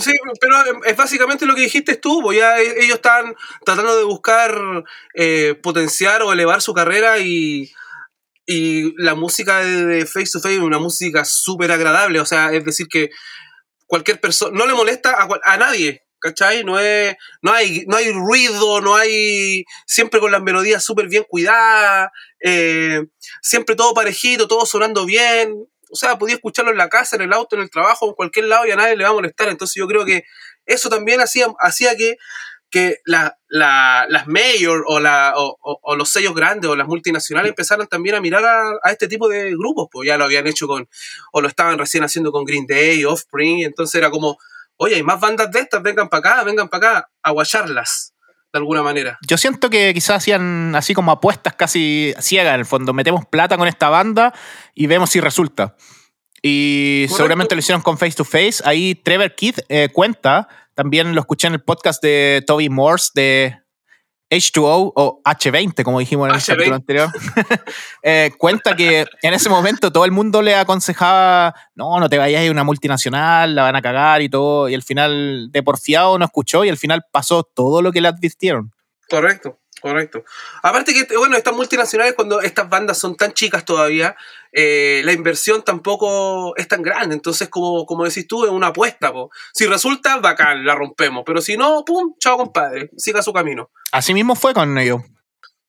sí, 0.00 0.12
pero 0.40 0.82
es 0.84 0.96
básicamente 0.96 1.46
lo 1.46 1.54
que 1.54 1.62
dijiste 1.62 1.96
tú, 1.96 2.30
ya 2.32 2.58
ellos 2.58 2.96
están 2.96 3.34
tratando 3.64 3.96
de 3.96 4.04
buscar 4.04 4.84
eh, 5.14 5.58
potenciar 5.62 6.22
o 6.22 6.32
elevar 6.32 6.60
su 6.60 6.74
carrera 6.74 7.18
y, 7.20 7.72
y 8.44 8.92
la 9.02 9.14
música 9.14 9.60
de 9.60 10.04
Face 10.04 10.30
to 10.30 10.40
Face 10.40 10.56
es 10.56 10.60
una 10.60 10.78
música 10.78 11.24
súper 11.24 11.72
agradable, 11.72 12.20
o 12.20 12.26
sea, 12.26 12.52
es 12.52 12.66
decir 12.66 12.86
que 12.86 13.10
cualquier 13.86 14.20
persona, 14.20 14.56
no 14.56 14.66
le 14.66 14.74
molesta 14.74 15.12
a, 15.12 15.26
a 15.42 15.56
nadie, 15.56 16.03
¿cachai? 16.24 16.64
No, 16.64 16.78
es, 16.78 17.16
no, 17.42 17.52
hay, 17.52 17.84
no 17.86 17.96
hay 17.96 18.10
ruido, 18.12 18.80
no 18.80 18.96
hay. 18.96 19.64
Siempre 19.86 20.20
con 20.20 20.32
las 20.32 20.42
melodías 20.42 20.82
súper 20.82 21.08
bien 21.08 21.24
cuidadas, 21.28 22.10
eh, 22.40 23.04
siempre 23.42 23.76
todo 23.76 23.92
parejito, 23.92 24.48
todo 24.48 24.64
sonando 24.64 25.04
bien. 25.04 25.52
o 25.90 25.96
sea, 25.96 26.18
podía 26.18 26.36
escucharlo 26.36 26.70
en 26.70 26.78
la 26.78 26.88
casa, 26.88 27.16
en 27.16 27.22
el 27.22 27.32
auto, 27.34 27.56
en 27.56 27.62
el 27.62 27.70
trabajo, 27.70 28.08
en 28.08 28.14
cualquier 28.14 28.46
lado 28.46 28.66
y 28.66 28.70
a 28.70 28.76
nadie 28.76 28.96
le 28.96 29.04
va 29.04 29.10
a 29.10 29.12
molestar. 29.12 29.50
Entonces 29.50 29.74
yo 29.76 29.86
creo 29.86 30.06
que 30.06 30.24
eso 30.64 30.88
también 30.88 31.20
hacía, 31.20 31.46
hacía 31.60 31.94
que, 31.94 32.16
que 32.70 33.00
la, 33.04 33.36
las 33.48 34.26
mayor 34.26 34.84
o, 34.88 34.98
la, 34.98 35.34
o, 35.36 35.94
los 35.94 36.08
sellos 36.08 36.34
grandes 36.34 36.70
o 36.70 36.74
las 36.74 36.88
multinacionales 36.88 37.50
empezaran 37.50 37.86
también 37.86 38.16
a 38.16 38.20
mirar 38.22 38.44
a, 38.46 38.90
este 38.90 39.08
tipo 39.08 39.28
de 39.28 39.50
grupos, 39.50 39.88
pues 39.92 40.06
ya 40.08 40.16
lo 40.16 40.24
habían 40.24 40.46
hecho 40.46 40.66
con, 40.66 40.88
o 41.32 41.40
lo 41.42 41.48
estaban 41.48 41.78
recién 41.78 42.02
haciendo 42.02 42.32
con 42.32 42.44
Green 42.44 42.66
Day, 42.66 43.04
Offspring, 43.04 43.62
entonces 43.62 43.94
era 43.96 44.10
como, 44.10 44.38
oye, 44.76 44.96
hay 44.96 45.02
más 45.02 45.20
bandas 45.20 45.50
de 45.50 45.60
estas, 45.60 45.82
vengan 45.82 46.08
para 46.08 46.18
acá, 46.20 46.44
vengan 46.44 46.68
para 46.68 46.88
acá, 46.88 47.10
a 47.22 47.30
guayarlas 47.30 48.14
de 48.52 48.58
alguna 48.58 48.82
manera. 48.82 49.18
Yo 49.26 49.36
siento 49.36 49.68
que 49.68 49.92
quizás 49.92 50.18
hacían 50.18 50.74
así 50.76 50.94
como 50.94 51.10
apuestas 51.10 51.54
casi 51.54 52.14
ciegas 52.20 52.54
en 52.54 52.60
el 52.60 52.66
fondo. 52.66 52.92
Metemos 52.92 53.26
plata 53.26 53.58
con 53.58 53.66
esta 53.66 53.88
banda 53.88 54.32
y 54.74 54.86
vemos 54.86 55.10
si 55.10 55.20
resulta. 55.20 55.74
Y 56.40 57.06
seguramente 57.08 57.54
lo 57.56 57.58
hicieron 57.58 57.82
con 57.82 57.98
Face 57.98 58.12
to 58.12 58.24
Face. 58.24 58.62
Ahí 58.64 58.94
Trevor 58.94 59.34
Keith 59.34 59.60
eh, 59.68 59.88
cuenta, 59.92 60.46
también 60.74 61.14
lo 61.14 61.20
escuché 61.20 61.48
en 61.48 61.54
el 61.54 61.62
podcast 61.62 62.02
de 62.02 62.44
Toby 62.46 62.68
Morse 62.68 63.10
de 63.14 63.63
H2O 64.34 64.92
o 64.94 65.20
H20, 65.24 65.82
como 65.82 66.00
dijimos 66.00 66.28
en 66.28 66.34
el 66.34 66.44
capítulo 66.44 66.76
anterior, 66.76 67.08
eh, 68.02 68.32
cuenta 68.38 68.76
que 68.76 69.06
en 69.22 69.34
ese 69.34 69.48
momento 69.48 69.92
todo 69.92 70.04
el 70.04 70.10
mundo 70.10 70.42
le 70.42 70.54
aconsejaba, 70.54 71.54
no, 71.74 72.00
no 72.00 72.08
te 72.08 72.18
vayas 72.18 72.46
a 72.46 72.50
una 72.50 72.64
multinacional, 72.64 73.54
la 73.54 73.62
van 73.62 73.76
a 73.76 73.82
cagar 73.82 74.22
y 74.22 74.28
todo, 74.28 74.68
y 74.68 74.74
al 74.74 74.82
final 74.82 75.48
de 75.50 75.62
porfiado 75.62 76.18
no 76.18 76.24
escuchó 76.24 76.64
y 76.64 76.68
al 76.68 76.78
final 76.78 77.04
pasó 77.10 77.42
todo 77.42 77.82
lo 77.82 77.92
que 77.92 78.00
le 78.00 78.08
advirtieron. 78.08 78.72
Correcto. 79.08 79.58
Correcto. 79.84 80.24
Aparte 80.62 80.94
que, 80.94 81.14
bueno, 81.14 81.36
estas 81.36 81.52
multinacionales, 81.54 82.14
cuando 82.14 82.40
estas 82.40 82.70
bandas 82.70 82.96
son 82.96 83.16
tan 83.16 83.34
chicas 83.34 83.66
todavía, 83.66 84.16
eh, 84.56 85.02
la 85.04 85.12
inversión 85.12 85.64
tampoco 85.64 86.56
es 86.56 86.68
tan 86.68 86.80
grande. 86.80 87.16
Entonces, 87.16 87.48
como, 87.48 87.84
como 87.86 88.04
decís 88.04 88.28
tú, 88.28 88.44
es 88.44 88.50
una 88.50 88.68
apuesta. 88.68 89.12
Si 89.52 89.66
resulta, 89.66 90.18
bacán, 90.18 90.64
la 90.64 90.76
rompemos. 90.76 91.24
Pero 91.26 91.40
si 91.40 91.56
no, 91.56 91.84
pum, 91.84 92.14
chao 92.20 92.36
compadre, 92.36 92.90
siga 92.96 93.20
su 93.20 93.32
camino. 93.32 93.70
Así 93.90 94.14
mismo 94.14 94.36
fue 94.36 94.54
con 94.54 94.78
ellos. 94.78 95.02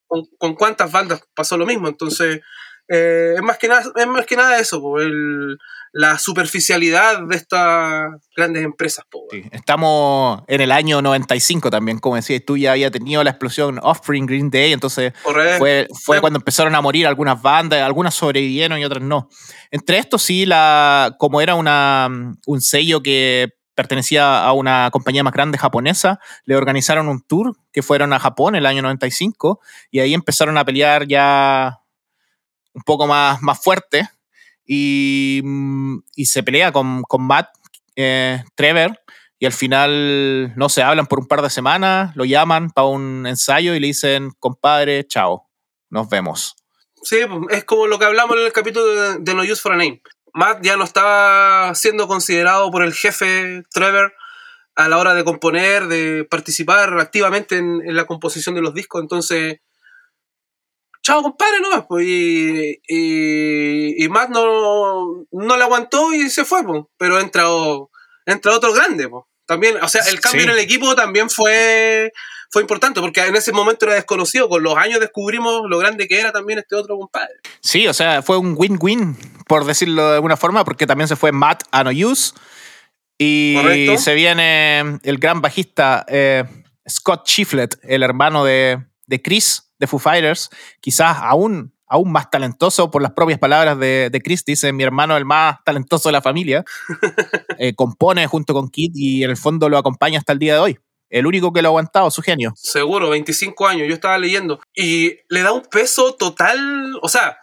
Con, 0.05 0.25
con 0.37 0.53
cuántas 0.53 0.91
bandas 0.91 1.27
pasó 1.33 1.57
lo 1.57 1.65
mismo. 1.65 1.87
Entonces, 1.87 2.41
eh, 2.87 3.33
es, 3.35 3.41
más 3.41 3.57
que 3.57 3.67
nada, 3.67 3.83
es 3.95 4.07
más 4.07 4.25
que 4.25 4.35
nada 4.35 4.59
eso, 4.59 4.97
el, 4.99 5.57
la 5.91 6.19
superficialidad 6.19 7.21
de 7.27 7.35
estas 7.35 8.11
grandes 8.35 8.63
empresas. 8.63 9.05
estamos 9.51 10.43
en 10.47 10.61
el 10.61 10.71
año 10.71 11.01
95 11.01 11.69
también, 11.71 11.99
como 11.99 12.15
decías, 12.17 12.43
tú 12.45 12.57
ya 12.57 12.73
había 12.73 12.91
tenido 12.91 13.23
la 13.23 13.31
explosión 13.31 13.79
Offspring 13.81 14.25
Green 14.25 14.51
Day, 14.51 14.73
entonces 14.73 15.13
fue, 15.57 15.87
fue 16.03 16.21
cuando 16.21 16.37
empezaron 16.37 16.75
a 16.75 16.81
morir 16.81 17.07
algunas 17.07 17.41
bandas, 17.41 17.81
algunas 17.81 18.13
sobrevivieron 18.13 18.77
y 18.77 18.85
otras 18.85 19.03
no. 19.03 19.29
Entre 19.71 19.97
estos 19.97 20.21
sí, 20.21 20.45
la, 20.45 21.15
como 21.17 21.41
era 21.41 21.55
una, 21.55 22.09
un 22.45 22.61
sello 22.61 23.01
que 23.01 23.49
pertenecía 23.73 24.43
a 24.43 24.53
una 24.53 24.89
compañía 24.91 25.23
más 25.23 25.33
grande 25.33 25.57
japonesa, 25.57 26.19
le 26.45 26.55
organizaron 26.55 27.07
un 27.07 27.21
tour 27.21 27.55
que 27.71 27.83
fueron 27.83 28.13
a 28.13 28.19
Japón 28.19 28.55
el 28.55 28.65
año 28.65 28.81
95 28.81 29.59
y 29.91 29.99
ahí 29.99 30.13
empezaron 30.13 30.57
a 30.57 30.65
pelear 30.65 31.07
ya 31.07 31.79
un 32.75 32.83
poco 32.83 33.07
más, 33.07 33.41
más 33.41 33.63
fuerte 33.63 34.07
Mm, 34.67 35.97
y, 36.15 36.25
se 36.25 36.43
pelea 36.43 36.71
con, 36.71 37.03
con 37.03 37.21
Matt 37.21 37.49
eh, 37.95 38.43
Trevor 38.55 38.99
y 39.37 39.45
al 39.45 39.51
final 39.51 40.53
no 40.55 40.69
se 40.69 40.81
hablan 40.81 41.07
por 41.07 41.19
un 41.19 41.27
par 41.27 41.41
de 41.41 41.49
semanas, 41.49 42.15
lo 42.15 42.25
llaman 42.25 42.69
para 42.69 42.87
un 42.87 43.27
ensayo 43.27 43.75
y 43.75 43.79
le 43.79 43.87
dicen, 43.87 44.31
compadre, 44.39 45.05
chao, 45.05 45.47
nos 45.89 46.09
vemos. 46.09 46.55
Sí, 47.03 47.17
es 47.51 47.63
como 47.65 47.87
lo 47.87 47.99
que 47.99 48.05
hablamos 48.05 48.37
en 48.37 48.45
el 48.45 48.53
capítulo 48.53 49.19
de, 49.19 49.35
No 49.35 49.43
Use 49.43 49.57
for 49.57 49.73
a 49.73 49.77
Name. 49.77 50.01
Matt 50.33 50.63
ya 50.63 50.75
no 50.77 50.83
estaba 50.83 51.75
siendo 51.75 52.07
considerado 52.07 52.71
por 52.71 52.83
el 52.83 52.93
jefe 52.93 53.63
Trevor 53.71 54.13
a 54.75 54.89
la 54.89 54.97
hora 54.97 55.13
de 55.13 55.23
componer, 55.23 55.87
de 55.87 56.25
participar 56.25 56.97
activamente 56.99 57.57
en, 57.57 57.81
en 57.85 57.95
la 57.95 58.05
composición 58.05 58.55
de 58.55 58.61
los 58.61 58.73
discos, 58.73 59.01
entonces 59.01 59.59
chao 61.05 61.21
compadre 61.21 61.59
no 61.61 61.87
pues, 61.87 62.05
y, 62.07 62.79
y, 62.87 64.09
Matt 64.09 64.29
no, 64.29 65.25
no 65.31 65.57
le 65.57 65.63
aguantó 65.63 66.11
y 66.13 66.29
se 66.29 66.45
fue, 66.45 66.65
pues, 66.65 66.83
pero 66.97 67.19
entra, 67.19 67.43
entra 68.25 68.55
otro 68.55 68.73
grande, 68.73 69.07
pues. 69.07 69.23
También, 69.45 69.77
o 69.83 69.87
sea, 69.87 70.01
el 70.09 70.19
cambio 70.19 70.45
en 70.45 70.49
el 70.49 70.57
equipo 70.57 70.95
también 70.95 71.29
fue, 71.29 72.11
fue 72.49 72.63
importante, 72.63 72.99
porque 72.99 73.23
en 73.23 73.35
ese 73.35 73.51
momento 73.51 73.85
era 73.85 73.93
desconocido, 73.93 74.49
con 74.49 74.63
los 74.63 74.75
años 74.75 74.99
descubrimos 74.99 75.61
lo 75.69 75.77
grande 75.77 76.07
que 76.07 76.19
era 76.19 76.31
también 76.31 76.57
este 76.57 76.75
otro 76.75 76.97
compadre. 76.97 77.35
Sí, 77.61 77.87
o 77.87 77.93
sea, 77.93 78.23
fue 78.23 78.39
un 78.39 78.55
win-win, 78.57 79.15
por 79.47 79.65
decirlo 79.65 80.09
de 80.09 80.15
alguna 80.15 80.37
forma, 80.37 80.65
porque 80.65 80.87
también 80.87 81.07
se 81.07 81.15
fue 81.15 81.31
Matt 81.31 81.65
a 81.69 81.83
No 81.83 81.91
Use, 81.91 82.33
y 83.19 83.55
se 83.99 84.15
viene 84.15 84.99
el 85.03 85.19
gran 85.19 85.41
bajista 85.41 86.03
eh, 86.07 86.45
Scott 86.89 87.25
Chiflet, 87.25 87.77
el 87.83 88.01
hermano 88.01 88.43
de, 88.43 88.83
de 89.05 89.21
Chris, 89.21 89.64
de 89.79 89.87
Foo 89.87 89.99
Fighters, 89.99 90.49
quizás 90.81 91.17
aún, 91.21 91.73
aún 91.87 92.11
más 92.11 92.29
talentoso 92.29 92.91
por 92.91 93.01
las 93.01 93.11
propias 93.11 93.39
palabras 93.39 93.77
de, 93.79 94.09
de 94.11 94.21
Chris, 94.21 94.43
dice 94.45 94.73
mi 94.73 94.83
hermano 94.83 95.17
el 95.17 95.25
más 95.25 95.57
talentoso 95.63 96.09
de 96.09 96.13
la 96.13 96.21
familia, 96.21 96.63
eh, 97.59 97.73
compone 97.75 98.27
junto 98.27 98.53
con 98.53 98.69
Kid 98.69 98.91
y 98.95 99.23
en 99.23 99.29
el 99.29 99.37
fondo 99.37 99.69
lo 99.69 99.77
acompaña 99.77 100.19
hasta 100.19 100.33
el 100.33 100.39
día 100.39 100.53
de 100.53 100.59
hoy. 100.59 100.79
El 101.09 101.27
único 101.27 101.53
que 101.53 101.61
lo 101.61 101.69
ha 101.69 101.69
aguantado, 101.69 102.09
su 102.09 102.21
genio. 102.21 102.51
Seguro, 102.55 103.09
25 103.11 103.67
años, 103.67 103.87
yo 103.87 103.93
estaba 103.93 104.17
leyendo. 104.17 104.59
Y 104.75 105.19
le 105.29 105.43
da 105.43 105.53
un 105.53 105.61
peso 105.61 106.15
total, 106.15 106.97
o 107.01 107.07
sea, 107.07 107.37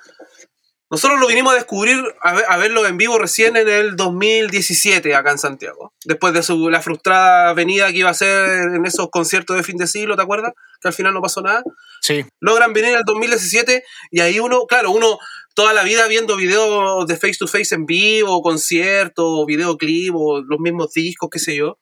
nosotros 0.93 1.19
lo 1.19 1.27
vinimos 1.27 1.55
a 1.55 1.57
descubrir, 1.57 2.05
a, 2.21 2.59
verlo 2.59 2.87
en 2.87 2.99
vivo 2.99 3.19
recién 3.19 3.57
en 3.57 3.67
el 3.67 3.97
2017 3.97 5.15
acá 5.15 5.31
en 5.31 5.39
Santiago. 5.39 5.95
Después 6.05 6.35
de 6.35 6.43
su, 6.43 6.69
la 6.69 6.83
frustrada 6.83 7.55
venida 7.55 7.91
que 7.91 7.97
iba 7.97 8.09
a 8.09 8.13
hacer 8.13 8.75
en 8.75 8.85
esos 8.85 9.09
conciertos 9.11 9.57
de 9.57 9.63
fin 9.63 9.79
de 9.79 9.87
siglo, 9.87 10.17
¿te 10.17 10.23
acuerdas? 10.23 10.53
Que 10.83 10.89
al 10.89 10.93
final 10.93 11.15
no 11.15 11.23
pasó 11.23 11.41
nada. 11.41 11.63
Sí. 12.03 12.27
Logran 12.41 12.75
venir 12.75 12.91
en 12.91 12.99
el 12.99 13.05
2017 13.07 13.83
y 14.11 14.21
ahí 14.21 14.39
uno, 14.39 14.67
claro, 14.67 14.91
uno 14.91 15.19
toda 15.55 15.73
la 15.73 15.83
vida 15.83 16.07
viendo 16.09 16.37
videos 16.37 17.07
de 17.07 17.17
face 17.17 17.37
to 17.39 17.47
face 17.47 17.75
en 17.75 17.87
vivo, 17.87 18.43
conciertos, 18.43 19.47
videoclip 19.47 20.15
o 20.15 20.43
los 20.43 20.61
mismos 20.61 20.93
discos, 20.93 21.31
qué 21.33 21.39
sé 21.39 21.57
yo. 21.57 21.79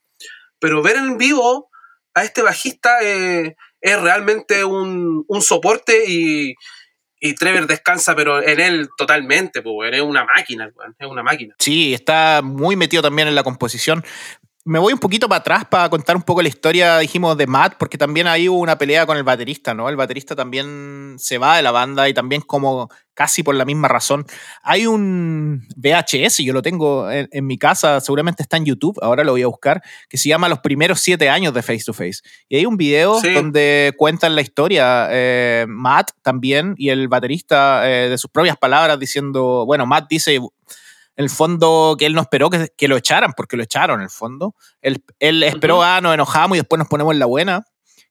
Pero 0.61 0.83
ver 0.83 0.95
en 0.95 1.19
vivo 1.19 1.69
a 2.15 2.23
este 2.23 2.43
bajista 2.43 2.99
eh, 3.03 3.57
es 3.81 4.01
realmente 4.01 4.63
un, 4.63 5.25
un 5.27 5.43
soporte 5.43 6.05
y 6.07 6.55
y 7.21 7.35
Trevor 7.35 7.67
descansa, 7.67 8.17
pero 8.17 8.43
en 8.43 8.59
él 8.59 8.89
totalmente, 8.97 9.63
pues, 9.63 9.93
es 9.93 10.01
una 10.01 10.25
máquina, 10.25 10.71
es 10.99 11.07
una 11.07 11.23
máquina. 11.23 11.55
Sí, 11.59 11.95
está 11.95 12.41
muy 12.43 12.77
metido 12.77 13.03
también 13.03 13.29
en 13.29 13.35
la 13.35 13.43
composición 13.43 14.03
me 14.65 14.79
voy 14.79 14.93
un 14.93 14.99
poquito 14.99 15.29
para 15.29 15.41
atrás 15.41 15.65
para 15.65 15.89
contar 15.89 16.17
un 16.17 16.23
poco 16.23 16.43
la 16.43 16.49
historia, 16.49 16.99
dijimos, 16.99 17.37
de 17.37 17.47
Matt, 17.47 17.77
porque 17.79 17.97
también 17.97 18.27
ahí 18.27 18.49
hubo 18.49 18.59
una 18.59 18.77
pelea 18.77 19.07
con 19.07 19.17
el 19.17 19.23
baterista, 19.23 19.75
¿no? 19.75 19.89
El 19.89 19.97
baterista 19.97 20.37
también 20.37 21.17
se 21.19 21.39
va 21.39 21.57
de 21.57 21.63
la 21.63 21.71
banda 21.71 22.09
y 22.09 22.15
también 22.15 22.43
como 22.43 22.91
casi 23.21 23.43
por 23.43 23.55
la 23.55 23.67
misma 23.67 23.87
razón. 23.87 24.25
Hay 24.63 24.87
un 24.87 25.69
VHS, 25.77 26.39
yo 26.39 26.55
lo 26.55 26.63
tengo 26.63 27.11
en, 27.11 27.47
mi 27.47 27.59
casa, 27.59 28.01
seguramente 28.01 28.43
está 28.43 28.57
en 28.57 28.65
YouTube, 28.65 28.99
ahora 29.03 29.25
lo 29.25 29.33
voy 29.33 29.43
a 29.43 29.47
buscar, 29.47 29.83
que 30.09 30.17
se 30.17 30.31
llama 30.31 30.49
Los 30.49 30.61
primeros 30.61 31.01
siete 31.01 31.29
años 31.29 31.53
de 31.53 31.61
Face 31.61 31.83
to 31.85 31.93
Face. 31.93 32.21
Y 32.49 32.57
hay 32.57 32.65
un 32.65 32.79
video 32.79 33.21
donde 33.21 33.93
cuentan 33.99 34.35
la 34.35 34.41
historia, 34.41 35.09
eh, 35.11 35.67
Matt 35.69 36.13
también, 36.23 36.75
y 36.79 36.89
el 36.89 37.09
baterista 37.09 37.83
eh, 37.91 38.09
de 38.09 38.17
sus 38.17 38.31
propias 38.31 38.57
palabras 38.57 38.99
diciendo, 38.99 39.67
bueno, 39.67 39.85
Matt 39.85 40.07
dice 40.09 40.37
en 40.37 40.49
el 41.17 41.29
fondo 41.29 41.97
que 41.99 42.07
él 42.07 42.15
no 42.15 42.23
esperó 42.23 42.49
que, 42.49 42.89
lo 42.89 42.97
echaran, 42.97 43.35
porque 43.37 43.59
lo 43.59 43.63
echaron 43.63 44.01
en 44.01 44.05
el 44.05 44.11
fondo. 44.11 44.55
Él, 44.81 45.05
él 45.19 45.43
esperó, 45.43 45.83
ah, 45.83 46.01
nos 46.01 46.15
enojamos 46.15 46.57
y 46.57 46.61
después 46.61 46.79
nos 46.79 46.89
ponemos 46.89 47.13
en 47.13 47.19
la 47.19 47.27
buena 47.27 47.67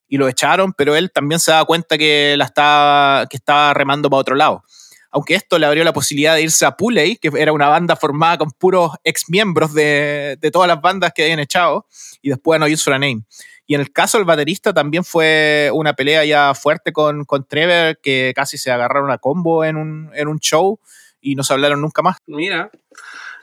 y 0.08 0.18
lo 0.18 0.28
echaron, 0.28 0.72
pero 0.74 0.96
él 0.96 1.12
también 1.12 1.40
se 1.40 1.52
da 1.52 1.66
cuenta 1.66 1.98
que, 1.98 2.36
la 2.38 2.46
estaba, 2.46 3.26
que 3.26 3.38
estaba 3.38 3.74
remando 3.74 4.08
para 4.12 4.22
otro 4.22 4.36
lado. 4.36 4.64
Aunque 5.12 5.36
esto 5.36 5.58
le 5.58 5.66
abrió 5.66 5.84
la 5.84 5.94
posibilidad 5.94 6.36
de 6.36 6.44
irse 6.44 6.66
a 6.66 6.78
Puley, 6.78 7.18
que 7.18 7.32
era 7.36 7.52
una 7.52 7.68
banda 7.68 7.96
formada 7.96 8.38
con 8.38 8.52
puros 8.52 8.92
ex 9.04 9.30
miembros 9.30 9.74
de, 9.74 10.38
de 10.40 10.52
todas 10.52 10.68
las 10.68 10.82
bandas 10.82 11.12
que 11.14 11.24
habían 11.24 11.40
echado, 11.40 11.88
y 12.22 12.30
después 12.30 12.60
No 12.60 12.68
Use 12.68 12.84
for 12.84 12.94
a 12.94 13.00
Name. 13.00 13.24
Y 13.66 13.76
en 13.76 13.82
el 13.82 13.92
caso 13.92 14.18
del 14.18 14.26
baterista 14.26 14.74
también 14.74 15.04
fue 15.04 15.70
una 15.74 15.94
pelea 15.94 16.26
ya 16.26 16.56
fuerte 16.56 16.92
con, 16.92 17.24
con 17.26 17.46
Trevor, 17.46 18.00
que 18.02 18.34
casi 18.36 18.58
se 18.58 18.72
agarraron 18.72 19.12
a 19.12 19.20
combo 19.20 19.64
en 19.64 19.78
un, 19.78 20.10
en 20.16 20.28
un 20.28 20.40
show 20.40 20.80
y 21.22 21.36
no 21.36 21.44
se 21.44 21.54
hablaron 21.54 21.80
nunca 21.80 22.02
más. 22.02 22.18
Mira. 22.26 22.72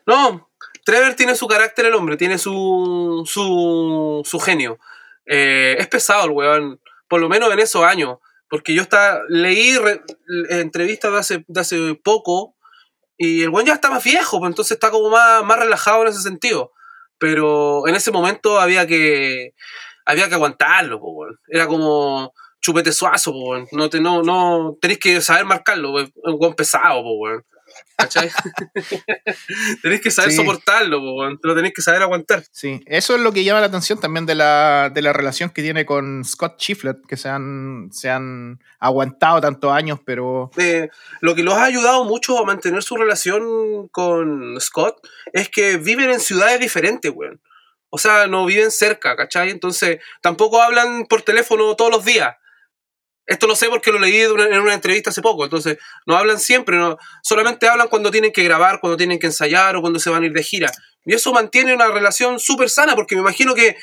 No, 0.05 0.51
Trevor 0.85 1.15
tiene 1.15 1.37
su 1.37 1.47
carácter 1.47 1.87
el 1.87 1.95
hombre, 1.95 2.17
tiene 2.17 2.39
su, 2.39 3.23
su, 3.25 4.23
su 4.25 4.41
genio. 4.41 4.79
Eh, 5.27 5.77
es 5.79 5.87
pesado 5.89 6.25
el 6.25 6.31
weón, 6.31 6.81
por 7.09 7.21
lo 7.21 7.29
menos 7.29 7.53
en 7.53 7.61
esos 7.61 7.85
años. 7.85 8.19
Porque 8.49 8.75
yo 8.75 8.83
está, 8.83 9.21
leí 9.29 9.77
entrevistas 10.51 11.13
de 11.13 11.19
hace, 11.19 11.45
de 11.49 11.61
hace 11.61 11.95
poco 12.03 12.57
y 13.19 13.43
el 13.43 13.49
weón 13.49 13.67
ya 13.67 13.75
está 13.75 13.91
más 13.91 14.05
viejo, 14.05 14.39
pues 14.39 14.51
entonces 14.51 14.73
está 14.73 14.91
como 14.91 15.11
más, 15.11 15.43
más 15.45 15.59
relajado 15.59 16.03
en 16.03 16.09
ese 16.09 16.21
sentido. 16.21 16.73
Pero 17.19 17.89
en 17.89 17.95
ese 17.95 18.11
momento 18.11 18.61
había 18.61 18.87
que, 18.87 19.55
había 20.05 20.29
que 20.29 20.35
aguantarlo, 20.35 21.01
pues, 21.01 21.35
Era 21.49 21.67
como 21.67 22.33
chupete 22.61 22.93
suazo, 22.93 23.33
pues, 23.33 23.69
no, 23.73 23.89
te, 23.89 24.01
no, 24.01 24.23
no, 24.23 24.77
tenés 24.81 24.99
que 24.99 25.21
saber 25.21 25.45
marcarlo, 25.45 26.01
es 26.01 26.11
un 26.17 26.37
weón 26.39 26.55
pesado, 26.55 27.03
pues, 27.03 27.43
¿Cachai? 27.97 28.31
tenés 29.83 30.03
que 30.03 30.11
saber 30.11 30.33
soportarlo, 30.33 31.01
lo 31.43 31.55
tenés 31.55 31.73
que 31.73 31.81
saber 31.81 32.03
aguantar. 32.03 32.45
Sí, 32.51 32.83
eso 32.87 33.15
es 33.15 33.23
lo 33.23 33.33
que 33.33 33.43
llama 33.43 33.61
la 33.61 33.67
atención 33.67 33.99
también 33.99 34.27
de 34.27 34.35
la, 34.35 34.91
de 34.93 35.01
la 35.01 35.15
relación 35.15 35.49
que 35.49 35.63
tiene 35.63 35.87
con 35.87 36.23
Scott 36.25 36.59
Chiflet, 36.59 36.99
que 37.07 37.17
se 37.17 37.31
han, 37.31 37.89
se 37.93 38.11
han 38.11 38.61
aguantado 38.79 39.41
tantos 39.41 39.73
años, 39.73 39.99
pero... 40.05 40.51
Eh, 40.59 40.91
lo 41.23 41.35
que 41.35 41.43
los 41.43 41.55
ha 41.55 41.65
ayudado 41.65 42.05
mucho 42.05 42.39
a 42.39 42.45
mantener 42.45 42.83
su 42.83 42.97
relación 42.97 43.89
con 43.89 44.61
Scott 44.61 44.99
es 45.33 45.49
que 45.49 45.79
viven 45.79 46.11
en 46.11 46.21
ciudades 46.21 46.61
diferentes, 46.61 47.11
weón. 47.15 47.41
O 47.89 47.99
sea, 47.99 48.27
no 48.27 48.45
viven 48.45 48.71
cerca, 48.71 49.17
¿cachai? 49.17 49.51
Entonces, 49.51 50.01
tampoco 50.21 50.61
hablan 50.61 51.07
por 51.07 51.23
teléfono 51.23 51.75
todos 51.77 51.91
los 51.91 52.05
días. 52.05 52.37
Esto 53.27 53.47
lo 53.47 53.57
sé 53.57 53.69
porque 53.69 53.91
lo 53.91 53.99
leí 53.99 54.21
en 54.21 54.61
una 54.61 54.75
entrevista 54.75 55.11
hace 55.11 55.21
poco. 55.21 55.45
Entonces, 55.45 55.79
no 56.07 56.17
hablan 56.17 56.39
siempre, 56.39 56.77
no, 56.77 56.97
solamente 57.23 57.69
hablan 57.69 57.89
cuando 57.89 58.11
tienen 58.11 58.33
que 58.33 58.45
grabar, 58.45 58.81
cuando 58.81 58.97
tienen 58.97 59.19
que 59.19 59.27
ensayar 59.27 59.77
o 59.77 59.81
cuando 59.81 59.99
se 59.99 60.11
van 60.11 60.23
a 60.23 60.27
ir 60.27 60.33
de 60.33 60.43
gira. 60.43 60.71
Y 61.05 61.15
eso 61.15 61.33
mantiene 61.33 61.75
una 61.75 61.89
relación 61.89 62.39
súper 62.39 62.71
sana 62.71 62.95
porque 62.95 63.15
me 63.17 63.23
imagino 63.23 63.55
que 63.55 63.77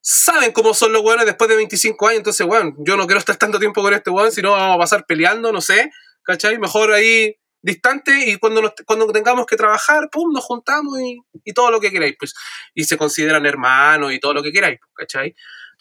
saben 0.00 0.52
cómo 0.52 0.74
son 0.74 0.92
los 0.92 1.02
weones 1.02 1.26
después 1.26 1.48
de 1.48 1.56
25 1.56 2.08
años. 2.08 2.18
Entonces, 2.18 2.46
weón, 2.46 2.74
yo 2.78 2.96
no 2.96 3.06
quiero 3.06 3.18
estar 3.18 3.36
tanto 3.36 3.58
tiempo 3.58 3.82
con 3.82 3.92
este 3.92 4.10
weón, 4.10 4.32
si 4.32 4.42
no 4.42 4.52
vamos 4.52 4.76
a 4.76 4.78
pasar 4.78 5.06
peleando, 5.06 5.52
no 5.52 5.60
sé, 5.60 5.90
¿cachai? 6.22 6.58
Mejor 6.58 6.92
ahí 6.92 7.36
distante 7.62 8.30
y 8.30 8.36
cuando, 8.36 8.74
cuando 8.84 9.10
tengamos 9.10 9.46
que 9.46 9.56
trabajar, 9.56 10.10
pum, 10.12 10.30
nos 10.32 10.44
juntamos 10.44 10.98
y, 11.00 11.52
todo 11.54 11.70
lo 11.70 11.80
que 11.80 11.90
queráis, 11.90 12.14
pues. 12.18 12.34
Y 12.74 12.84
se 12.84 12.98
consideran 12.98 13.46
hermanos 13.46 14.12
y 14.12 14.20
todo 14.20 14.34
lo 14.34 14.42
que 14.42 14.52
queráis, 14.52 14.78
¿cachai? 14.94 15.34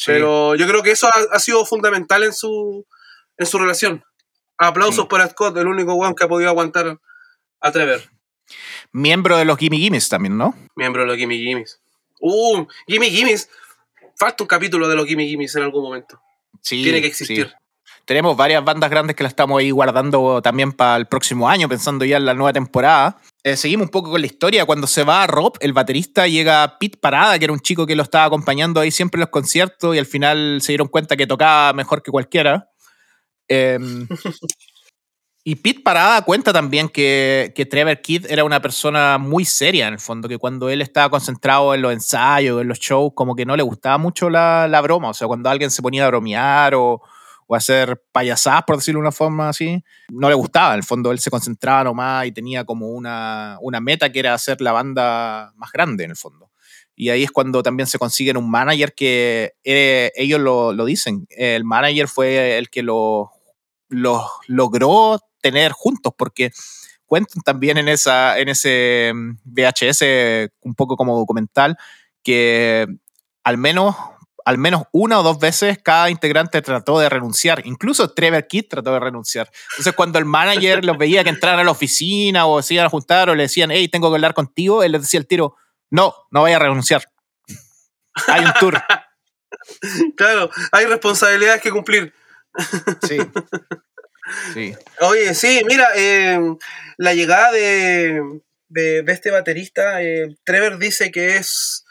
Pero 0.06 0.56
yo 0.56 0.68
creo 0.68 0.84
que 0.84 0.92
eso 0.92 1.10
ha, 1.32 1.40
sido 1.40 1.66
fundamental 1.66 2.24
en 2.24 2.34
su, 2.34 2.86
en 3.38 3.46
su 3.46 3.58
relación. 3.58 4.04
Aplausos 4.58 5.08
para 5.08 5.28
Scott, 5.30 5.58
el 5.58 5.68
único 5.68 5.94
one 5.94 6.16
que 6.16 6.24
ha 6.24 6.28
podido 6.28 6.50
aguantar 6.50 7.00
a 7.60 7.72
Trevor. 7.72 8.02
Miembro 8.92 9.38
de 9.38 9.46
los 9.46 9.58
Gimme 9.58 9.78
Gimmes 9.78 10.10
también, 10.10 10.38
¿no? 10.38 10.56
Miembro 10.76 11.02
de 11.02 11.08
los 11.08 11.18
Gimme 11.18 11.36
Gimmes. 11.38 11.82
Uh, 12.20 12.66
Gimme 12.88 13.10
Gimmes. 13.10 13.50
Falta 14.16 14.44
un 14.44 14.48
capítulo 14.48 14.88
de 14.88 14.96
los 14.96 15.06
Gimme 15.06 15.26
Gimmes 15.26 15.56
en 15.56 15.64
algún 15.64 15.84
momento. 15.84 16.22
Sí, 16.62 16.84
Tiene 16.84 17.02
que 17.02 17.08
existir. 17.08 17.54
Tenemos 18.06 18.36
varias 18.36 18.64
bandas 18.66 18.90
grandes 18.90 19.16
que 19.16 19.24
la 19.24 19.30
estamos 19.30 19.60
ahí 19.60 19.72
guardando 19.72 20.42
también 20.42 20.74
para 20.74 20.98
el 20.98 21.06
próximo 21.06 21.48
año, 21.48 21.70
pensando 21.70 22.04
ya 22.04 22.18
en 22.18 22.26
la 22.26 22.34
nueva 22.34 22.52
temporada. 22.52 23.18
Eh, 23.44 23.56
seguimos 23.56 23.86
un 23.86 23.92
poco 23.92 24.12
con 24.12 24.20
la 24.20 24.28
historia. 24.28 24.66
Cuando 24.66 24.88
se 24.88 25.06
va 25.06 25.26
Rob, 25.26 25.54
el 25.62 25.72
baterista, 25.72 26.28
llega 26.28 26.78
Pete 26.80 26.98
Parada, 26.98 27.40
que 27.40 27.46
era 27.46 27.54
un 27.54 27.62
chico 27.62 27.88
que 27.88 27.96
lo 27.96 28.04
estaba 28.04 28.26
acompañando 28.26 28.82
ahí 28.82 28.92
siempre 28.92 29.20
en 29.20 29.22
los 29.22 29.30
conciertos 29.30 29.96
y 29.96 30.00
al 30.00 30.06
final 30.06 30.60
se 30.62 30.74
dieron 30.74 30.90
cuenta 30.90 31.16
que 31.16 31.28
tocaba 31.28 31.72
mejor 31.72 32.04
que 32.04 32.12
cualquiera. 32.12 32.70
Em, 33.48 34.06
y 35.46 35.56
Pete 35.56 35.80
Parada 35.80 36.24
cuenta 36.24 36.52
también 36.52 36.90
que, 36.90 37.54
que, 37.56 37.66
Trevor 37.66 38.02
Kidd 38.02 38.26
era 38.30 38.44
una 38.44 38.62
persona 38.62 39.18
muy 39.18 39.46
seria 39.46 39.88
en 39.88 39.94
el 39.94 40.00
fondo, 40.02 40.28
que 40.28 40.38
cuando 40.38 40.70
él 40.70 40.82
estaba 40.82 41.10
concentrado 41.10 41.74
en 41.74 41.82
los 41.82 41.94
ensayos, 41.94 42.62
en 42.62 42.68
los 42.68 42.80
shows, 42.80 43.14
como 43.16 43.34
que 43.34 43.46
no 43.46 43.56
le 43.56 43.64
gustaba 43.64 43.98
mucho 43.98 44.30
la, 44.30 44.68
la 44.68 44.82
broma. 44.82 45.10
O 45.10 45.14
sea, 45.14 45.28
cuando 45.28 45.50
alguien 45.50 45.72
se 45.72 45.82
ponía 45.82 46.06
a 46.06 46.10
bromear 46.10 46.76
o, 46.76 47.02
o 47.54 47.56
hacer 47.56 48.02
payasadas, 48.12 48.64
por 48.66 48.78
decirlo 48.78 49.00
de 49.00 49.04
una 49.04 49.12
forma 49.12 49.50
así, 49.50 49.84
no 50.10 50.28
le 50.28 50.34
gustaba. 50.34 50.74
En 50.74 50.80
el 50.80 50.84
fondo 50.84 51.12
él 51.12 51.20
se 51.20 51.30
concentraba 51.30 51.84
nomás 51.84 52.26
y 52.26 52.32
tenía 52.32 52.66
como 52.66 52.90
una, 52.90 53.58
una 53.62 53.80
meta 53.80 54.12
que 54.12 54.20
era 54.20 54.34
hacer 54.34 54.60
la 54.60 54.72
banda 54.72 55.54
más 55.56 55.72
grande 55.72 56.04
en 56.04 56.12
el 56.12 56.18
fondo. 56.18 56.50
Y 56.96 57.10
ahí 57.10 57.24
es 57.24 57.32
cuando 57.32 57.62
también 57.62 57.86
se 57.86 58.00
consiguen 58.00 58.38
un 58.38 58.50
manager 58.50 58.96
que 58.96 59.54
eh, 59.64 60.12
ellos 60.16 60.40
lo, 60.40 60.74
lo, 60.74 60.86
dicen. 60.86 61.28
El 61.30 61.64
manager 61.64 62.08
fue 62.08 62.58
el 62.58 62.70
que 62.70 62.82
lo, 62.82 63.32
lo, 63.88 64.28
logró 64.48 65.20
tener 65.42 65.72
juntos, 65.72 66.14
porque 66.18 66.52
cuentan 67.06 67.44
también 67.44 67.78
en, 67.78 67.88
esa, 67.88 68.40
en 68.40 68.50
ese 68.50 69.12
VHS, 69.44 70.52
un 70.62 70.74
poco 70.76 70.96
como 70.98 71.18
documental, 71.18 71.78
que 72.24 72.88
al 73.44 73.58
menos 73.58 73.96
al 74.46 74.58
menos 74.58 74.84
una 74.92 75.20
o 75.20 75.24
dos 75.24 75.40
veces 75.40 75.80
cada 75.82 76.10
integrante 76.10 76.62
trató 76.62 77.00
de 77.00 77.10
renunciar. 77.10 77.62
Incluso 77.66 78.12
Trevor 78.12 78.48
Kidd 78.48 78.68
trató 78.70 78.94
de 78.94 79.00
renunciar. 79.00 79.50
Entonces, 79.72 79.94
cuando 79.94 80.20
el 80.20 80.26
manager 80.26 80.84
los 80.84 80.98
veía 80.98 81.24
que 81.24 81.30
entraran 81.30 81.60
a 81.60 81.64
la 81.64 81.72
oficina 81.72 82.46
o 82.46 82.62
se 82.62 82.76
iban 82.76 82.86
a 82.86 82.90
juntar 82.90 83.30
o 83.30 83.36
le 83.36 83.44
decían, 83.44 83.72
hey, 83.72 83.88
tengo 83.88 84.10
que 84.10 84.16
hablar 84.16 84.34
contigo, 84.34 84.84
él 84.84 84.94
les 84.94 85.02
decía 85.02 85.20
el 85.20 85.28
tiro, 85.28 85.56
no, 85.90 86.14
no 86.32 86.42
vaya 86.44 86.58
a 86.58 86.60
renunciar. 86.60 87.04
Hay 88.28 88.46
un 88.46 88.54
tour. 88.60 88.82
claro, 90.18 90.50
hay 90.72 90.86
responsabilidades 90.86 91.62
que 91.62 91.72
cumplir. 91.72 92.14
sí. 93.08 93.18
Sí. 94.54 94.74
Oye, 95.02 95.34
sí, 95.34 95.64
mira, 95.68 95.90
eh, 95.96 96.40
la 96.98 97.14
llegada 97.14 97.52
de, 97.52 98.22
de, 98.70 99.04
este 99.08 99.32
baterista, 99.32 100.02
eh, 100.02 100.36
Trevor 100.46 100.80
dice 100.80 101.12
que 101.12 101.36
es 101.36 101.83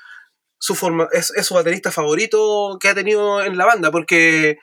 su 0.63 0.77
forma, 0.77 1.09
es, 1.11 1.33
su 1.43 1.55
baterista 1.55 1.91
favorito 1.91 2.79
que 2.81 2.89
ha 2.89 2.95
tenido 2.95 3.43
en 3.43 3.59
la 3.59 3.67
banda, 3.67 3.91
porque, 3.91 4.59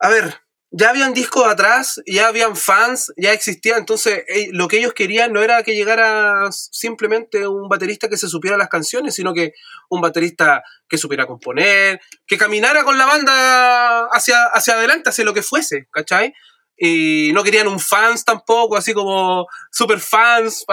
a 0.00 0.08
ver, 0.08 0.34
ya 0.72 0.90
habían 0.90 1.14
discos 1.14 1.46
atrás, 1.46 2.02
ya 2.06 2.26
habían 2.26 2.56
fans, 2.56 3.12
ya 3.16 3.32
existía, 3.32 3.76
entonces 3.76 4.24
lo 4.50 4.66
que 4.66 4.78
ellos 4.78 4.92
querían 4.92 5.32
no 5.32 5.44
era 5.44 5.62
que 5.62 5.76
llegara 5.76 6.50
simplemente 6.50 7.46
un 7.46 7.68
baterista 7.68 8.08
que 8.08 8.16
se 8.16 8.26
supiera 8.26 8.56
las 8.56 8.68
canciones, 8.68 9.14
sino 9.14 9.32
que 9.32 9.52
un 9.90 10.00
baterista 10.00 10.64
que 10.88 10.98
supiera 10.98 11.28
componer, 11.28 12.00
que 12.26 12.36
caminara 12.36 12.82
con 12.82 12.98
la 12.98 13.06
banda 13.06 14.06
hacia, 14.06 14.46
hacia 14.46 14.74
adelante, 14.74 15.10
hacia 15.10 15.24
lo 15.24 15.34
que 15.34 15.42
fuese, 15.42 15.86
¿cachai? 15.92 16.34
Y 16.76 17.30
no 17.32 17.44
querían 17.44 17.68
un 17.68 17.78
fans 17.78 18.24
tampoco, 18.24 18.76
así 18.76 18.92
como 18.92 19.46
super 19.70 20.00
fans 20.00 20.64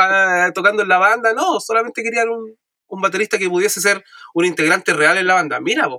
tocando 0.56 0.82
en 0.82 0.90
la 0.90 0.98
banda, 0.98 1.34
no, 1.34 1.60
solamente 1.60 2.02
querían 2.02 2.30
un, 2.30 2.58
un 2.92 3.02
baterista 3.02 3.40
que 3.40 3.50
pudiese 3.50 3.82
ser 3.82 4.04
un 4.34 4.46
integrante 4.46 4.94
real 4.94 5.18
en 5.18 5.28
la 5.28 5.36
banda. 5.36 5.60
Mira, 5.60 5.90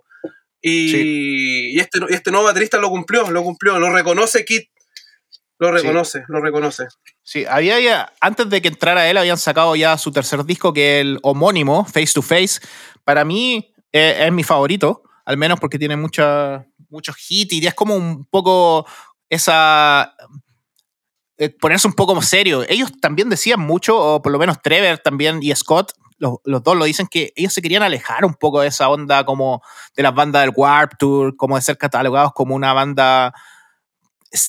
Y, 0.60 1.80
este, 1.80 1.98
este 2.10 2.30
nuevo 2.30 2.46
baterista 2.46 2.78
lo 2.78 2.88
cumplió, 2.90 3.30
lo 3.30 3.42
cumplió, 3.42 3.78
lo 3.80 3.90
reconoce 3.90 4.44
Kit. 4.44 4.68
Lo 5.58 5.70
reconoce, 5.70 6.24
lo 6.28 6.40
reconoce. 6.40 6.86
Sí, 7.22 7.44
había 7.48 7.78
ya, 7.80 8.12
antes 8.20 8.50
de 8.50 8.60
que 8.60 8.68
entrara 8.68 9.08
él, 9.08 9.16
habían 9.16 9.38
sacado 9.38 9.76
ya 9.76 9.96
su 9.96 10.10
tercer 10.10 10.44
disco, 10.44 10.72
que 10.72 10.98
es 10.98 11.00
el 11.02 11.18
homónimo, 11.22 11.84
Face 11.84 12.12
to 12.14 12.22
Face. 12.22 12.60
Para 13.04 13.24
mí 13.24 13.72
eh, 13.92 14.24
es, 14.26 14.32
mi 14.32 14.42
favorito, 14.42 15.04
al 15.24 15.36
menos 15.36 15.60
porque 15.60 15.78
tiene 15.78 15.96
muchos 15.96 16.64
hits 17.28 17.52
y 17.54 17.66
es 17.66 17.74
como 17.74 17.94
un 17.94 18.24
poco 18.26 18.86
esa 19.28 20.14
eh, 21.38 21.48
ponerse 21.48 21.86
un 21.86 21.94
poco 21.94 22.14
más 22.14 22.28
serio. 22.28 22.64
Ellos 22.68 22.90
también 23.00 23.28
decían 23.28 23.60
mucho, 23.60 23.96
o 23.96 24.20
por 24.20 24.32
lo 24.32 24.38
menos 24.38 24.60
Trevor 24.62 24.98
también 24.98 25.38
y 25.42 25.54
Scott, 25.54 25.92
los, 26.44 26.62
dos 26.62 26.76
lo 26.76 26.84
dicen 26.84 27.08
que 27.10 27.32
ellos 27.34 27.52
se 27.52 27.60
querían 27.62 27.82
alejar 27.82 28.24
un 28.24 28.34
poco 28.34 28.60
de 28.60 28.68
esa 28.68 28.88
onda 28.88 29.24
como 29.24 29.62
de 29.96 30.02
las 30.02 30.14
bandas 30.14 30.42
del 30.42 30.52
Warp 30.54 30.92
Tour, 30.98 31.36
como 31.36 31.56
de 31.56 31.62
ser 31.62 31.76
catalogados 31.76 32.32
como 32.32 32.54
una 32.54 32.72
banda 32.72 33.34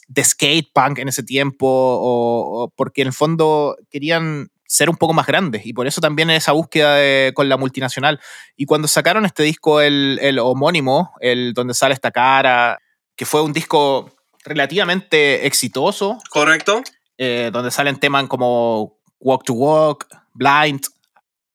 de 0.08 0.24
skate 0.24 0.72
punk 0.74 1.00
en 1.00 1.10
ese 1.10 1.24
tiempo, 1.24 1.68
o, 1.68 2.72
porque 2.76 3.02
en 3.02 3.08
el 3.08 3.14
fondo 3.14 3.76
querían 3.90 4.50
ser 4.66 4.90
un 4.90 4.96
poco 4.96 5.14
más 5.14 5.28
grandes 5.28 5.66
y 5.66 5.74
por 5.74 5.86
eso 5.86 6.02
también 6.02 6.30
esa 6.30 6.52
búsqueda 6.52 7.32
con 7.34 7.50
la 7.50 7.58
multinacional. 7.58 8.20
Y 8.56 8.66
cuando 8.66 8.88
sacaron 8.88 9.26
este 9.26 9.44
disco, 9.44 9.82
el, 9.82 10.20
el 10.22 10.40
homónimo, 10.40 11.14
el 11.20 11.54
donde 11.54 11.74
sale 11.74 11.94
esta 11.94 12.12
cara, 12.12 12.80
que 13.16 13.26
fue 13.26 13.42
un 13.42 13.54
disco 13.54 14.12
relativamente 14.44 15.46
exitoso. 15.46 16.18
Correcto. 16.30 16.82
Eh, 17.18 17.52
donde 17.54 17.72
salen 17.72 18.00
temas 18.00 18.28
como 18.28 18.98
Walk 19.20 19.44
to 19.46 19.54
Walk, 19.54 20.08
Blind, 20.34 20.82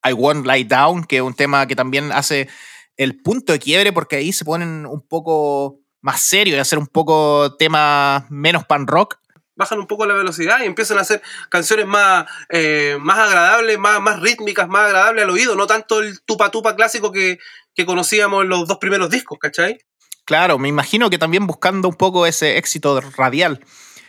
I 0.08 0.12
Won't 0.12 0.46
Lie 0.46 0.64
Down, 0.64 1.04
que 1.04 1.16
es 1.16 1.22
un 1.22 1.34
tema 1.34 1.66
que 1.66 1.76
también 1.76 2.12
hace 2.12 2.48
el 2.96 3.20
punto 3.20 3.52
de 3.52 3.58
quiebre 3.58 3.92
porque 3.92 4.16
ahí 4.16 4.32
se 4.32 4.44
ponen 4.44 4.86
un 4.86 5.06
poco 5.06 5.80
más 6.00 6.20
serios 6.20 6.56
y 6.56 6.60
hacer 6.60 6.78
un 6.78 6.86
poco 6.86 7.56
tema 7.56 8.26
menos 8.28 8.64
pan 8.64 8.86
rock. 8.86 9.18
Bajan 9.56 9.80
un 9.80 9.86
poco 9.86 10.06
la 10.06 10.14
velocidad 10.14 10.60
y 10.62 10.66
empiezan 10.66 10.98
a 10.98 11.00
hacer 11.00 11.20
canciones 11.48 11.86
más, 11.86 12.26
eh, 12.48 12.96
más 13.00 13.18
agradables, 13.18 13.78
más, 13.78 14.00
más 14.00 14.20
rítmicas, 14.20 14.68
más 14.68 14.86
agradables 14.86 15.24
al 15.24 15.30
oído, 15.30 15.56
no 15.56 15.66
tanto 15.66 16.00
el 16.00 16.20
tupa 16.22 16.50
tupa 16.50 16.76
clásico 16.76 17.10
que, 17.10 17.38
que 17.74 17.84
conocíamos 17.84 18.44
en 18.44 18.50
los 18.50 18.68
dos 18.68 18.78
primeros 18.78 19.10
discos, 19.10 19.38
¿cachai? 19.40 19.78
Claro, 20.24 20.58
me 20.58 20.68
imagino 20.68 21.10
que 21.10 21.18
también 21.18 21.46
buscando 21.46 21.88
un 21.88 21.94
poco 21.94 22.26
ese 22.26 22.58
éxito 22.58 23.00
radial. 23.16 23.64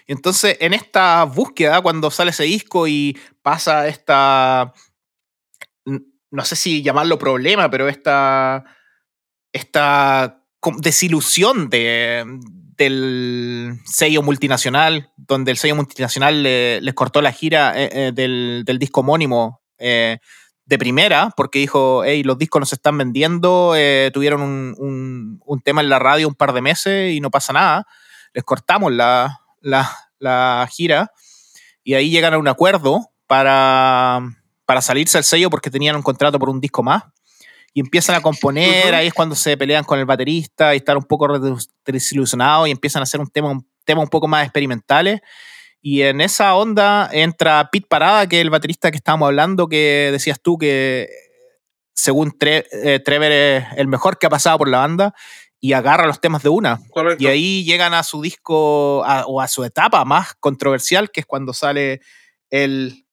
Entonces, 0.05 0.57
en 0.59 0.73
esta 0.73 1.23
búsqueda, 1.23 1.81
cuando 1.81 2.11
sale 2.11 2.31
ese 2.31 2.43
disco 2.43 2.87
y 2.87 3.17
pasa 3.43 3.87
esta, 3.87 4.73
no 5.85 6.45
sé 6.45 6.55
si 6.55 6.81
llamarlo 6.81 7.17
problema, 7.17 7.69
pero 7.69 7.87
esta, 7.87 8.63
esta 9.51 10.43
desilusión 10.81 11.69
de, 11.69 12.25
del 12.77 13.79
sello 13.85 14.21
multinacional, 14.21 15.11
donde 15.17 15.51
el 15.51 15.57
sello 15.57 15.75
multinacional 15.75 16.43
les 16.43 16.93
cortó 16.93 17.21
la 17.21 17.31
gira 17.31 17.73
eh, 17.75 17.89
eh, 17.91 18.11
del, 18.13 18.79
disco 18.79 19.01
homónimo 19.01 19.61
eh, 19.77 20.19
de 20.65 20.77
primera, 20.77 21.31
porque 21.35 21.59
dijo, 21.59 22.03
hey, 22.03 22.23
los 22.23 22.37
discos 22.37 22.59
no 22.59 22.65
se 22.65 22.75
están 22.75 22.97
vendiendo, 22.97 23.73
tuvieron 24.13 24.41
un, 24.41 25.61
tema 25.63 25.81
en 25.81 25.89
la 25.89 25.99
radio 25.99 26.27
un 26.27 26.35
par 26.35 26.53
de 26.53 26.61
meses 26.61 27.13
y 27.13 27.21
no 27.21 27.31
pasa 27.31 27.53
nada, 27.53 27.87
les 28.33 28.43
cortamos 28.43 28.91
la, 28.91 29.41
la 29.61 30.69
gira 30.71 31.11
y 31.83 31.95
ahí 31.95 32.11
llegan 32.11 32.35
a 32.35 32.37
un 32.37 32.47
acuerdo 32.47 33.09
para, 33.25 34.21
para 34.69 34.83
salirse 34.83 35.17
del 35.17 35.23
sello 35.23 35.49
porque 35.49 35.71
tenían 35.71 35.95
un 35.95 36.03
contrato 36.03 36.37
por 36.37 36.47
un 36.47 36.61
disco 36.61 36.83
más. 36.83 37.01
Y 37.73 37.79
empiezan 37.79 38.15
a 38.15 38.21
componer, 38.21 38.93
ahí 38.93 39.07
es 39.07 39.13
cuando 39.15 39.33
se 39.33 39.57
pelean 39.57 39.83
con 39.83 39.97
el 39.97 40.05
baterista 40.05 40.75
y 40.75 40.77
están 40.77 40.97
un 40.97 41.05
poco 41.05 41.27
desilusionados 41.83 42.67
y 42.67 42.71
empiezan 42.71 42.99
a 42.99 43.03
hacer 43.03 43.19
un 43.19 43.31
tema, 43.31 43.49
un 43.49 43.67
tema 43.83 44.01
un 44.01 44.09
poco 44.09 44.27
más 44.27 44.43
experimentales. 44.43 45.21
Y 45.81 46.03
en 46.03 46.21
esa 46.21 46.53
onda 46.53 47.09
entra 47.11 47.67
Pete 47.71 47.87
Parada, 47.89 48.29
que 48.29 48.35
es 48.37 48.41
el 48.43 48.51
baterista 48.51 48.91
que 48.91 48.97
estábamos 48.97 49.25
hablando, 49.25 49.67
que 49.67 50.09
decías 50.11 50.39
tú 50.39 50.59
que 50.59 51.09
según 51.95 52.37
eh, 52.41 53.01
Trevor 53.03 53.31
es 53.31 53.65
el 53.75 53.87
mejor 53.87 54.19
que 54.19 54.27
ha 54.27 54.29
pasado 54.29 54.59
por 54.59 54.69
la 54.69 54.77
banda 54.77 55.15
y 55.59 55.73
agarra 55.73 56.05
los 56.05 56.21
temas 56.21 56.43
de 56.43 56.49
una. 56.49 56.79
Y 57.17 57.25
ahí 57.25 57.63
llegan 57.63 57.95
a 57.95 58.03
su 58.03 58.21
disco 58.21 58.99
o 58.99 59.41
a 59.41 59.47
su 59.47 59.63
etapa 59.63 60.05
más 60.05 60.35
controversial, 60.35 61.09
que 61.09 61.21
es 61.21 61.25
cuando 61.25 61.53
sale 61.53 62.01
el 62.51 63.07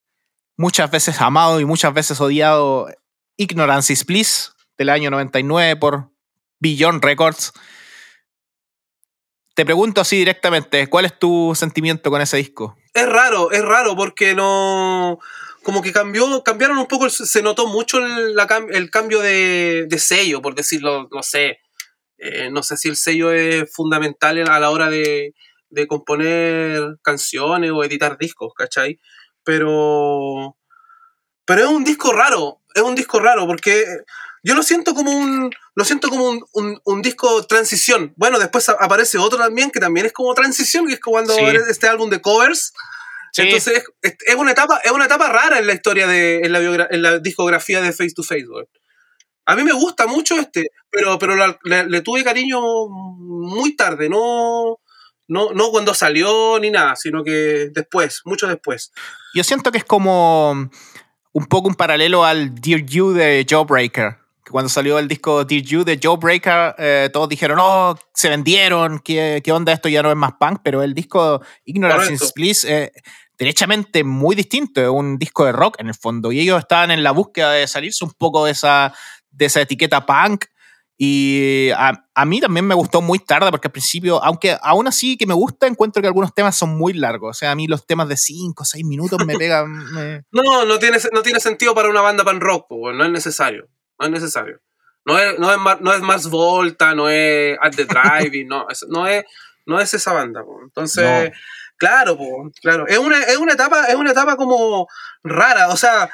muchas 0.56 0.90
veces 0.90 1.20
amado 1.20 1.60
y 1.60 1.64
muchas 1.64 1.92
veces 1.92 2.20
odiado 2.20 2.88
Ignorance 3.36 3.92
is 3.92 4.04
Bliss 4.04 4.52
del 4.78 4.88
año 4.88 5.10
99 5.10 5.76
por 5.76 6.10
Beyond 6.60 7.04
Records. 7.04 7.52
Te 9.54 9.64
pregunto 9.64 10.00
así 10.00 10.18
directamente, 10.18 10.86
¿cuál 10.88 11.06
es 11.06 11.18
tu 11.18 11.54
sentimiento 11.54 12.10
con 12.10 12.20
ese 12.20 12.36
disco? 12.36 12.76
Es 12.92 13.08
raro, 13.08 13.50
es 13.52 13.62
raro 13.62 13.96
porque 13.96 14.34
no 14.34 15.18
como 15.62 15.82
que 15.82 15.92
cambió, 15.92 16.44
cambiaron 16.44 16.78
un 16.78 16.86
poco, 16.86 17.10
se 17.10 17.42
notó 17.42 17.66
mucho 17.66 17.98
el, 17.98 18.36
el 18.70 18.90
cambio 18.90 19.20
de, 19.20 19.86
de, 19.88 19.98
sello, 19.98 20.40
por 20.40 20.54
decirlo, 20.54 21.08
no 21.10 21.24
sé. 21.24 21.58
Eh, 22.18 22.50
no 22.52 22.62
sé 22.62 22.76
si 22.76 22.88
el 22.88 22.96
sello 22.96 23.32
es 23.32 23.68
fundamental 23.74 24.48
a 24.48 24.60
la 24.60 24.70
hora 24.70 24.90
de, 24.90 25.34
de 25.70 25.86
componer 25.88 26.98
canciones 27.02 27.72
o 27.72 27.82
editar 27.82 28.16
discos, 28.16 28.52
¿cachai? 28.54 29.00
Pero. 29.46 30.56
Pero 31.46 31.62
es 31.62 31.68
un 31.68 31.84
disco 31.84 32.12
raro, 32.12 32.60
es 32.74 32.82
un 32.82 32.94
disco 32.94 33.20
raro, 33.20 33.46
porque 33.46 33.84
yo 34.42 34.54
lo 34.54 34.62
siento 34.62 34.94
como 34.94 35.10
un. 35.10 35.50
Lo 35.74 35.84
siento 35.86 36.10
como 36.10 36.28
un, 36.28 36.44
un, 36.52 36.80
un 36.84 37.00
disco 37.00 37.46
transición. 37.46 38.12
Bueno, 38.16 38.38
después 38.38 38.68
aparece 38.68 39.16
otro 39.16 39.38
también 39.38 39.70
que 39.70 39.80
también 39.80 40.04
es 40.04 40.12
como 40.12 40.34
transición, 40.34 40.86
que 40.86 40.94
es 40.94 41.00
cuando 41.00 41.32
este 41.34 41.88
álbum 41.88 42.10
de 42.10 42.20
covers 42.20 42.72
entonces 43.44 43.84
es, 44.02 44.34
una 44.34 44.52
etapa, 44.52 44.80
es 44.82 44.90
una 44.90 45.06
etapa 45.06 45.28
rara 45.28 45.58
en 45.58 45.66
la 45.66 45.74
historia 45.74 46.06
de, 46.06 46.40
en 46.40 46.52
la, 46.52 46.88
en 46.90 47.02
la 47.02 47.18
discografía 47.18 47.80
de 47.80 47.92
Face 47.92 48.14
to 48.14 48.22
Face, 48.22 48.46
A 49.44 49.56
mí 49.56 49.62
me 49.62 49.72
gusta 49.72 50.06
mucho 50.06 50.38
este, 50.38 50.70
pero, 50.90 51.18
pero 51.18 51.36
le, 51.64 52.00
tuve 52.00 52.24
cariño 52.24 52.60
muy 52.88 53.76
tarde, 53.76 54.08
no, 54.08 54.80
no, 55.28 55.52
no 55.52 55.70
cuando 55.70 55.94
salió 55.94 56.58
ni 56.60 56.70
nada, 56.70 56.96
sino 56.96 57.22
que 57.24 57.70
después, 57.72 58.22
mucho 58.24 58.46
después. 58.46 58.92
Yo 59.34 59.44
siento 59.44 59.72
que 59.72 59.78
es 59.78 59.84
como 59.84 60.70
un 61.32 61.46
poco 61.46 61.68
un 61.68 61.74
paralelo 61.74 62.24
al 62.24 62.54
Dear 62.54 62.80
You 62.84 63.12
de 63.12 63.44
Jawbreaker. 63.48 64.16
Que 64.44 64.50
cuando 64.52 64.68
salió 64.68 64.98
el 64.98 65.08
disco 65.08 65.44
Dear 65.44 65.62
You 65.62 65.84
de 65.84 65.98
Jawbreaker, 66.00 66.74
eh, 66.78 67.10
todos 67.12 67.28
dijeron, 67.28 67.58
oh, 67.60 67.98
se 68.14 68.28
vendieron, 68.28 69.00
¿qué, 69.00 69.42
¿qué, 69.44 69.52
onda? 69.52 69.72
Esto 69.72 69.88
ya 69.88 70.02
no 70.02 70.10
es 70.10 70.16
más 70.16 70.32
punk, 70.38 70.60
pero 70.62 70.82
el 70.82 70.94
disco 70.94 71.42
Ignorance 71.64 72.14
is 72.14 72.32
Bliss 72.34 72.64
eh, 72.64 72.92
derechamente 73.38 74.04
muy 74.04 74.34
distinto, 74.34 74.80
es 74.80 74.88
un 74.88 75.18
disco 75.18 75.44
de 75.44 75.52
rock 75.52 75.76
en 75.80 75.88
el 75.88 75.94
fondo, 75.94 76.32
y 76.32 76.40
ellos 76.40 76.58
estaban 76.58 76.90
en 76.90 77.02
la 77.02 77.10
búsqueda 77.10 77.52
de 77.52 77.66
salirse 77.66 78.04
un 78.04 78.12
poco 78.12 78.44
de 78.44 78.52
esa, 78.52 78.94
de 79.30 79.46
esa 79.46 79.60
etiqueta 79.60 80.06
punk, 80.06 80.46
y 80.98 81.70
a, 81.76 82.24
mí 82.24 82.40
también 82.40 82.66
me 82.66 82.74
gustó 82.74 83.02
muy 83.02 83.18
tarde, 83.18 83.50
porque 83.50 83.68
al 83.68 83.72
principio, 83.72 84.22
aunque 84.24 84.56
aún 84.62 84.88
así 84.88 85.18
que 85.18 85.26
me 85.26 85.34
gusta, 85.34 85.66
encuentro 85.66 86.00
que 86.00 86.08
algunos 86.08 86.34
temas 86.34 86.56
son 86.56 86.76
muy 86.76 86.94
largos, 86.94 87.36
o 87.36 87.38
sea, 87.38 87.50
a 87.50 87.54
mí 87.54 87.66
los 87.66 87.86
temas 87.86 88.08
de 88.08 88.16
5 88.16 88.62
o 88.62 88.64
6 88.64 88.84
minutos 88.84 89.24
me 89.26 89.34
pegan... 89.38 90.24
No, 90.30 90.64
no 90.64 90.78
tiene, 90.78 90.98
no 91.12 91.22
tiene 91.22 91.40
sentido 91.40 91.74
para 91.74 91.90
una 91.90 92.00
banda 92.00 92.24
pan 92.24 92.40
rock, 92.40 92.66
no 92.70 93.04
es 93.04 93.10
necesario, 93.10 93.68
no 93.98 94.06
es 94.06 94.12
necesario. 94.12 94.60
No 95.04 95.18
es, 95.18 95.38
no 95.38 95.52
es, 95.52 95.80
no 95.80 95.92
es 95.92 96.00
Mars 96.00 96.28
Volta, 96.28 96.94
no 96.94 97.08
es 97.08 97.56
At 97.60 97.76
the 97.76 97.84
Driving, 97.84 98.48
no, 98.48 98.66
no, 98.88 99.06
es, 99.06 99.24
no 99.64 99.80
es 99.80 99.94
esa 99.94 100.12
banda. 100.12 100.42
Entonces... 100.64 101.32
Claro, 101.78 102.16
claro. 102.62 102.86
Es 102.86 102.98
una, 102.98 103.22
es 103.22 103.36
una 103.36 103.52
etapa, 103.52 103.84
es 103.84 103.96
una 103.96 104.12
etapa 104.12 104.36
como 104.36 104.88
rara. 105.22 105.68
O 105.68 105.76
sea, 105.76 106.10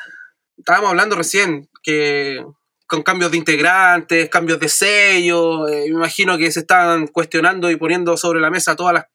estábamos 0.57 0.90
hablando 0.90 1.16
recién 1.16 1.68
que 1.83 2.45
con 2.92 3.02
cambios 3.02 3.31
de 3.31 3.38
integrantes, 3.38 4.28
cambios 4.28 4.61
de 4.61 4.68
sello, 4.68 5.66
eh, 5.66 5.85
me 5.85 5.96
imagino 5.96 6.37
que 6.37 6.52
se 6.52 6.61
están 6.61 7.07
cuestionando 7.07 7.70
y 7.70 7.76
poniendo 7.76 8.18
sobre 8.18 8.38
la 8.38 8.50
mesa 8.50 8.76
todas 8.76 8.92
las, 8.92 9.07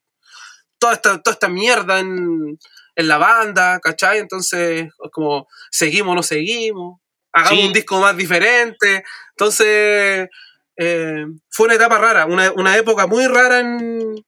toda 0.80 0.94
esta, 0.94 1.22
toda 1.22 1.34
esta 1.34 1.48
mierda 1.48 2.00
en, 2.00 2.58
en 2.96 3.08
la 3.08 3.18
banda, 3.18 3.78
¿cachai? 3.78 4.18
Entonces, 4.18 4.88
como, 5.12 5.46
seguimos 5.70 6.10
o 6.10 6.14
no 6.16 6.22
seguimos, 6.24 6.98
hagamos 7.32 7.66
un 7.66 7.72
disco 7.72 8.00
más 8.00 8.16
diferente. 8.16 9.04
Entonces, 9.30 10.28
eh, 10.76 11.26
fue 11.48 11.66
una 11.66 11.76
etapa 11.76 11.98
rara, 11.98 12.26
una, 12.26 12.50
una 12.56 12.76
época 12.76 13.06
muy 13.06 13.28
rara 13.28 13.60
en, 13.60 14.26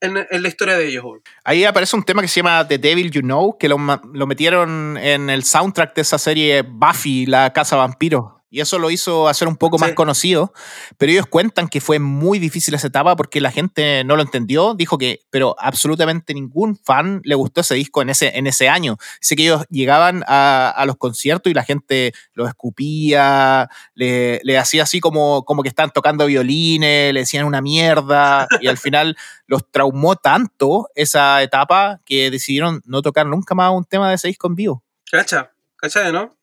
en, 0.00 0.42
la 0.42 0.48
historia 0.48 0.76
de 0.76 0.88
ellos. 0.88 1.04
Ahí 1.44 1.64
aparece 1.64 1.94
un 1.94 2.02
tema 2.02 2.20
que 2.20 2.26
se 2.26 2.40
llama 2.40 2.66
The 2.66 2.78
Devil 2.78 3.12
You 3.12 3.20
Know, 3.20 3.58
que 3.58 3.68
lo, 3.68 3.78
lo 4.12 4.26
metieron 4.26 4.96
en 4.96 5.30
el 5.30 5.44
soundtrack 5.44 5.94
de 5.94 6.02
esa 6.02 6.18
serie 6.18 6.62
Buffy, 6.62 7.26
la 7.26 7.52
casa 7.52 7.76
vampiro 7.76 8.37
y 8.50 8.60
eso 8.60 8.78
lo 8.78 8.90
hizo 8.90 9.28
hacer 9.28 9.46
un 9.46 9.56
poco 9.56 9.78
más 9.78 9.92
conocido, 9.92 10.52
pero 10.96 11.12
ellos 11.12 11.26
cuentan 11.26 11.68
que 11.68 11.80
fue 11.80 11.98
muy 11.98 12.38
difícil 12.38 12.74
esa 12.74 12.86
etapa 12.86 13.14
porque 13.14 13.40
la 13.40 13.50
gente 13.50 14.04
no 14.04 14.16
lo 14.16 14.22
entendió, 14.22 14.74
dijo 14.74 14.96
que, 14.96 15.20
pero 15.30 15.54
absolutamente 15.58 16.32
ningún 16.32 16.76
fan 16.76 17.20
le 17.24 17.34
gustó 17.34 17.60
ese 17.60 17.74
disco 17.74 18.00
en 18.00 18.10
ese, 18.10 18.38
en 18.38 18.46
ese 18.46 18.68
año. 18.68 18.96
Dice 19.20 19.36
que 19.36 19.42
ellos 19.42 19.64
llegaban 19.68 20.24
a, 20.26 20.70
a 20.70 20.86
los 20.86 20.96
conciertos 20.96 21.50
y 21.50 21.54
la 21.54 21.64
gente 21.64 22.12
los 22.32 22.48
escupía, 22.48 23.68
le, 23.94 24.40
le, 24.42 24.58
hacía 24.58 24.84
así 24.84 25.00
como, 25.00 25.44
como 25.44 25.62
que 25.62 25.68
estaban 25.68 25.90
tocando 25.90 26.26
violines, 26.26 27.12
le 27.12 27.20
decían 27.20 27.44
una 27.44 27.60
mierda, 27.60 28.48
y 28.60 28.66
al 28.68 28.78
final 28.78 29.16
los 29.46 29.70
traumó 29.70 30.16
tanto 30.16 30.88
esa 30.94 31.42
etapa 31.42 32.00
que 32.04 32.30
decidieron 32.30 32.82
no 32.86 33.02
tocar 33.02 33.26
nunca 33.26 33.54
más 33.54 33.72
un 33.72 33.84
tema 33.84 34.08
de 34.08 34.14
ese 34.14 34.28
disco 34.28 34.46
en 34.46 34.54
vivo. 34.54 34.84
Cacha, 35.10 35.52
cacha, 35.76 36.10
¿no? 36.12 36.37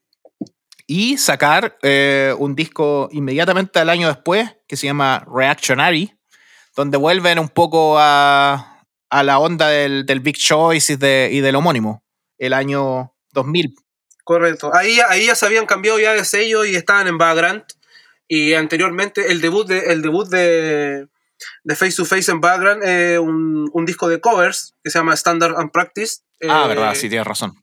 Y 0.88 1.18
sacar 1.18 1.78
eh, 1.82 2.34
un 2.38 2.56
disco 2.56 3.10
inmediatamente 3.12 3.80
al 3.80 3.90
año 3.90 4.08
después 4.08 4.56
que 4.68 4.78
se 4.78 4.88
llama 4.88 5.26
Reactionary, 5.28 6.16
donde 6.76 6.98
vuelven 6.98 7.40
un 7.40 7.50
poco 7.50 7.98
a, 7.98 8.84
a 9.10 9.24
la 9.24 9.40
onda 9.40 9.70
del, 9.70 10.06
del 10.06 10.20
Big 10.20 10.38
Choice 10.38 10.94
y, 10.94 10.96
de, 10.96 11.30
y, 11.32 11.40
del 11.40 11.56
homónimo, 11.56 12.04
el 12.38 12.54
año 12.54 13.14
2000. 13.32 13.76
Correcto. 14.24 14.72
Ahí, 14.74 15.00
ahí 15.08 15.28
ya 15.28 15.36
se 15.36 15.46
habían 15.46 15.66
cambiado 15.66 16.00
ya 16.00 16.14
de 16.14 16.26
sello 16.26 16.66
y 16.66 16.76
estaban 16.76 17.08
en 17.08 17.18
Background. 17.18 17.64
Y 18.28 18.54
anteriormente 18.54 19.32
el 19.32 19.40
debut 19.40 19.68
de, 19.68 19.80
el 19.92 20.02
debut 20.02 20.28
de, 20.28 21.08
de 21.64 21.76
Face 21.76 21.96
to 21.96 22.06
Face 22.06 22.32
en 22.32 22.42
Background, 22.42 22.84
eh, 22.84 23.20
un, 23.20 23.70
un, 23.72 23.86
disco 23.86 24.08
de 24.10 24.20
covers 24.20 24.74
que 24.84 24.90
se 24.90 24.98
llama 24.98 25.14
Standard 25.14 25.56
and 25.58 25.72
Practice. 25.72 26.22
ah, 26.50 26.66
verdad, 26.68 26.94
eh, 26.94 26.96
sí, 26.96 27.08
tienes 27.08 27.28
razón 27.28 27.56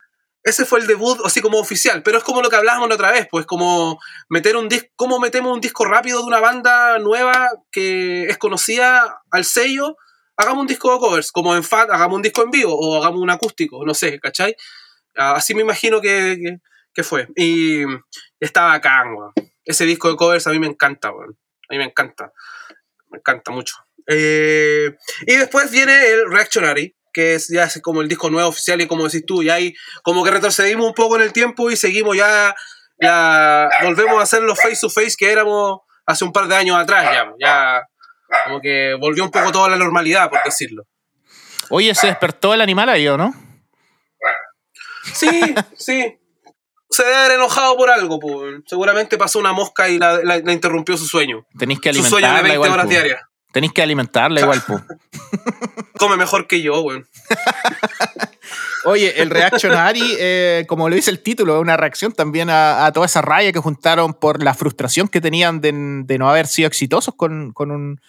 ese 0.43 0.65
fue 0.65 0.79
el 0.79 0.87
debut 0.87 1.19
así 1.23 1.41
como 1.41 1.59
oficial, 1.59 2.03
pero 2.03 2.17
es 2.17 2.23
como 2.23 2.41
lo 2.41 2.49
que 2.49 2.57
hablábamos 2.57 2.89
la 2.89 2.95
otra 2.95 3.11
vez, 3.11 3.27
pues 3.31 3.45
como 3.45 3.99
meter 4.29 4.57
un 4.57 4.67
disco, 4.67 4.89
cómo 4.95 5.19
metemos 5.19 5.53
un 5.53 5.61
disco 5.61 5.85
rápido 5.85 6.19
de 6.19 6.25
una 6.25 6.39
banda 6.39 6.99
nueva 6.99 7.49
que 7.71 8.23
es 8.23 8.37
conocida 8.37 9.21
al 9.31 9.45
sello, 9.45 9.95
hagamos 10.35 10.61
un 10.61 10.67
disco 10.67 10.91
de 10.91 10.99
covers, 10.99 11.31
como 11.31 11.55
en 11.55 11.63
FAT, 11.63 11.91
hagamos 11.91 12.17
un 12.17 12.21
disco 12.21 12.43
en 12.43 12.51
vivo 12.51 12.77
o 12.77 12.97
hagamos 13.01 13.21
un 13.21 13.29
acústico, 13.29 13.85
no 13.85 13.93
sé, 13.93 14.19
¿cachai? 14.19 14.55
Así 15.15 15.53
me 15.53 15.61
imagino 15.61 16.01
que, 16.01 16.57
fue. 17.03 17.27
Y 17.35 17.83
estaba 18.39 18.73
acá, 18.73 19.03
Ese 19.63 19.85
disco 19.85 20.09
de 20.09 20.17
covers 20.17 20.47
a 20.47 20.51
mí 20.51 20.59
me 20.59 20.67
encanta, 20.67 21.09
A 21.09 21.13
mí 21.69 21.77
me 21.77 21.85
encanta. 21.85 22.33
Me 23.09 23.19
encanta 23.19 23.51
mucho. 23.51 23.75
Eh, 24.07 24.97
y 25.27 25.35
después 25.35 25.71
viene 25.71 25.93
el 26.09 26.31
Reactionary, 26.31 26.95
que 27.13 27.35
es 27.35 27.47
ya 27.47 27.63
es 27.63 27.79
como 27.81 28.01
el 28.01 28.07
disco 28.07 28.29
nuevo 28.29 28.49
oficial 28.49 28.81
y 28.81 28.87
como 28.87 29.03
decís 29.03 29.25
tú, 29.25 29.43
y 29.43 29.49
ahí 29.49 29.75
como 30.03 30.23
que 30.23 30.31
retrocedimos 30.31 30.87
un 30.87 30.93
poco 30.93 31.15
en 31.15 31.21
el 31.21 31.33
tiempo 31.33 31.69
y 31.69 31.77
seguimos 31.77 32.17
ya, 32.17 32.55
ya 32.99 33.69
volvemos 33.83 34.21
a 34.21 34.25
ser 34.25 34.41
los 34.41 34.59
face 34.61 34.79
to 34.81 34.89
face 34.89 35.15
que 35.17 35.31
éramos 35.31 35.81
hace 36.05 36.25
un 36.25 36.33
par 36.33 36.47
de 36.47 36.55
años 36.55 36.77
atrás, 36.77 37.05
ya, 37.05 37.31
ya 37.39 37.87
como 38.45 38.59
que 38.59 38.95
volvió 38.99 39.23
un 39.23 39.31
poco 39.31 39.51
toda 39.51 39.69
la 39.69 39.77
normalidad, 39.77 40.29
por 40.29 40.41
decirlo. 40.43 40.85
Oye, 41.69 41.95
¿se 41.95 42.07
despertó 42.07 42.53
el 42.53 42.61
animal 42.61 42.89
ahí 42.89 43.07
o 43.07 43.17
no? 43.17 43.33
Sí, 45.13 45.55
sí. 45.77 46.19
Se 46.89 47.03
debe 47.03 47.15
haber 47.15 47.31
enojado 47.33 47.75
por 47.75 47.89
algo, 47.89 48.19
pues. 48.19 48.61
Seguramente 48.67 49.17
pasó 49.17 49.39
una 49.39 49.51
mosca 49.51 49.89
y 49.89 49.97
la, 49.97 50.37
interrumpió 50.51 50.95
su 50.97 51.07
sueño. 51.07 51.45
Tenéis 51.57 51.79
que 51.79 51.89
alimentarla. 51.89 52.27
Su 52.27 52.33
sueño 52.33 52.43
de 52.43 52.57
20 52.57 52.69
horas 52.69 52.89
diarias. 52.89 53.21
Tenéis 53.53 53.71
que 53.71 53.83
alimentarla 53.83 54.41
igual, 54.41 54.63
pues. 54.65 54.81
Come 55.99 56.17
mejor 56.17 56.47
que 56.47 56.63
yo, 56.63 56.81
güey. 56.81 57.03
Oye, 58.85 59.21
el 59.21 59.29
Reactionary, 59.29 60.15
eh, 60.19 60.65
como 60.67 60.89
lo 60.89 60.95
dice 60.95 61.11
el 61.11 61.19
título, 61.19 61.55
es 61.55 61.61
una 61.61 61.77
reacción 61.77 62.11
también 62.13 62.49
a, 62.49 62.91
toda 62.95 63.05
esa 63.05 63.21
raya 63.21 63.51
que 63.51 63.59
juntaron 63.59 64.15
por 64.15 64.41
la 64.41 64.55
frustración 64.55 65.07
que 65.07 65.21
tenían 65.21 65.61
de, 65.61 65.71
no 65.71 66.29
haber 66.29 66.47
sido 66.47 66.67
exitosos 66.67 67.13
con, 67.15 67.53
un, 67.55 68.01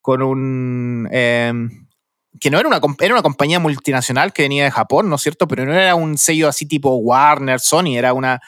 con 0.00 0.22
un, 0.22 1.08
em, 1.12 1.86
que 2.40 2.50
no 2.50 2.58
era 2.58 2.68
una, 2.68 2.80
era 2.98 3.14
una 3.14 3.22
compañía 3.22 3.60
multinacional 3.60 4.32
que 4.32 4.42
venía 4.42 4.64
de 4.64 4.72
Japón, 4.72 5.08
¿no 5.08 5.14
es 5.14 5.22
cierto? 5.22 5.46
Pero 5.46 5.64
no 5.64 5.74
era 5.74 5.94
un 5.94 6.18
sello 6.18 6.48
así 6.48 6.66
tipo 6.66 6.96
Warner, 6.96 7.60
Sony, 7.60 7.96
era 7.96 8.12
una, 8.12 8.40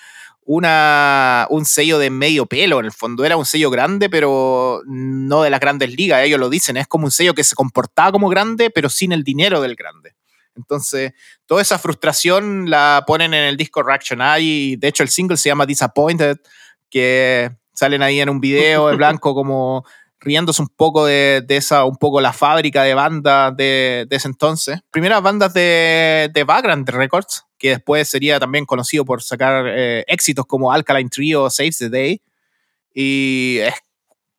una, 0.44 1.46
un 1.50 1.64
sello 1.64 1.98
de 1.98 2.10
medio 2.10 2.46
pelo 2.46 2.80
en 2.80 2.86
el 2.86 2.92
fondo. 2.92 3.24
Era 3.24 3.36
un 3.36 3.46
sello 3.46 3.70
grande, 3.70 4.08
pero 4.08 4.82
no 4.86 5.42
de 5.42 5.50
las 5.50 5.60
grandes 5.60 5.94
ligas, 5.94 6.22
ellos 6.24 6.40
lo 6.40 6.48
dicen. 6.48 6.76
Es 6.76 6.86
como 6.86 7.04
un 7.04 7.10
sello 7.10 7.34
que 7.34 7.44
se 7.44 7.54
comportaba 7.54 8.12
como 8.12 8.28
grande, 8.28 8.70
pero 8.70 8.88
sin 8.88 9.12
el 9.12 9.22
dinero 9.22 9.60
del 9.60 9.76
grande. 9.76 10.14
Entonces, 10.56 11.12
toda 11.46 11.62
esa 11.62 11.78
frustración 11.78 12.68
la 12.68 13.04
ponen 13.06 13.34
en 13.34 13.44
el 13.44 13.56
disco 13.56 13.82
Reaction 13.82 14.20
y 14.40 14.76
de 14.76 14.88
hecho 14.88 15.02
el 15.02 15.08
single 15.08 15.36
se 15.36 15.48
llama 15.48 15.66
Disappointed, 15.66 16.38
que 16.90 17.50
salen 17.72 18.02
ahí 18.02 18.20
en 18.20 18.28
un 18.28 18.40
video 18.40 18.88
de 18.88 18.96
blanco 18.96 19.34
como 19.34 19.84
riéndose 20.20 20.62
un 20.62 20.68
poco 20.68 21.06
de, 21.06 21.44
esa, 21.48 21.84
un 21.84 21.96
poco 21.96 22.20
la 22.20 22.32
fábrica 22.32 22.82
de 22.82 22.94
bandas 22.94 23.56
de, 23.56 24.06
ese 24.10 24.28
entonces. 24.28 24.80
Primeras 24.90 25.22
bandas 25.22 25.54
de, 25.54 26.30
de 26.32 26.44
Background 26.44 26.88
Records, 26.88 27.46
que 27.58 27.70
después 27.70 28.08
sería 28.08 28.38
también 28.38 28.66
conocido 28.66 29.04
por 29.04 29.22
sacar 29.22 29.66
eh, 29.68 30.04
éxitos 30.06 30.46
como 30.46 30.72
Alkaline 30.72 31.10
Trio 31.10 31.48
Saves 31.50 31.78
the 31.78 31.88
Day. 31.88 32.22
Y 32.92 33.58
es 33.60 33.74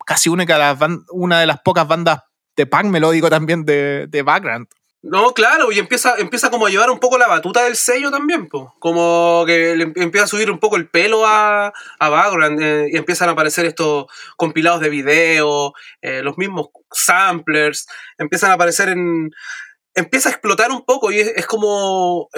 casi 0.06 0.30
una 0.30 1.40
de 1.40 1.46
las 1.48 1.62
pocas 1.62 1.88
bandas 1.88 2.20
de 2.56 2.66
punk 2.66 2.86
melódico 2.86 3.30
también 3.30 3.66
de, 3.66 4.08
de 4.08 4.22
Background. 4.22 4.68
No, 5.04 5.34
claro, 5.34 5.72
y 5.72 5.80
empieza, 5.80 6.16
empieza 6.20 6.52
como 6.52 6.68
a 6.68 6.70
llevar 6.70 6.92
un 6.92 7.00
poco 7.00 7.18
la 7.18 7.28
batuta 7.28 7.64
del 7.64 7.76
sello 7.76 8.12
también, 8.12 8.48
pues. 8.48 8.66
Como 8.78 9.44
que 9.48 9.76
le 9.76 9.92
empieza 9.96 10.26
a 10.26 10.28
subir 10.28 10.52
un 10.52 10.60
poco 10.60 10.78
el 10.78 10.90
pelo 10.90 11.26
a, 11.26 11.74
a 12.00 12.32
eh, 12.60 12.88
y 12.92 12.98
empiezan 12.98 13.28
a 13.30 13.32
aparecer 13.32 13.66
estos 13.66 14.06
compilados 14.38 14.80
de 14.80 14.90
video, 14.90 15.74
eh, 16.02 16.22
los 16.22 16.38
mismos 16.38 16.68
samplers, 16.92 17.88
empiezan 18.18 18.52
a 18.52 18.54
aparecer 18.54 18.90
en... 18.90 19.32
Empieza 19.96 20.30
a 20.30 20.34
explotar 20.34 20.72
un 20.72 20.86
poco 20.86 21.12
y 21.12 21.20
es, 21.20 21.48
como... 21.48 22.30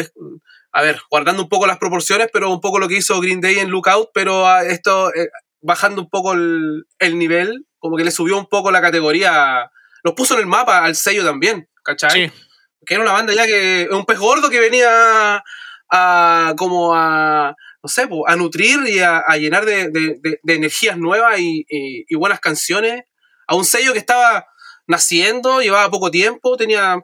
a 0.71 0.81
ver, 0.81 1.01
guardando 1.11 1.43
un 1.43 1.49
poco 1.49 1.67
las 1.67 1.77
proporciones, 1.79 2.29
pero 2.31 2.49
un 2.49 2.61
poco 2.61 2.79
lo 2.79 2.87
que 2.87 2.97
hizo 2.97 3.19
Green 3.19 3.41
Day 3.41 3.59
en 3.59 3.71
Lookout, 3.71 4.11
pero 4.13 4.57
esto 4.61 5.13
eh, 5.13 5.29
bajando 5.61 6.01
un 6.01 6.09
poco 6.09 6.31
el, 6.31 6.85
el 6.99 7.19
nivel, 7.19 7.67
como 7.77 7.97
que 7.97 8.05
le 8.05 8.11
subió 8.11 8.37
un 8.37 8.47
poco 8.47 8.71
la 8.71 8.81
categoría, 8.81 9.69
los 10.01 10.13
puso 10.13 10.35
en 10.35 10.39
el 10.39 10.45
mapa 10.47 10.83
al 10.85 10.95
sello 10.95 11.25
también, 11.25 11.67
¿cachai? 11.83 12.29
Sí 12.29 12.42
que 12.85 12.93
era 12.95 13.03
una 13.03 13.13
banda 13.13 13.33
ya 13.33 13.45
que 13.45 13.87
un 13.91 14.05
pez 14.05 14.19
gordo 14.19 14.49
que 14.49 14.59
venía 14.59 15.43
a 15.89 16.53
como 16.57 16.93
a 16.95 17.55
no 17.83 17.89
sé, 17.89 18.07
a 18.27 18.35
nutrir 18.37 18.79
y 18.87 18.99
a, 18.99 19.21
llenar 19.37 19.65
de, 19.65 20.19
energías 20.47 20.97
nuevas 20.97 21.37
y, 21.39 22.15
buenas 22.15 22.39
canciones 22.39 23.03
a 23.45 23.55
un 23.55 23.65
sello 23.65 23.91
que 23.91 23.99
estaba 23.99 24.47
naciendo, 24.87 25.61
llevaba 25.61 25.91
poco 25.91 26.09
tiempo, 26.09 26.55
tenía 26.55 27.01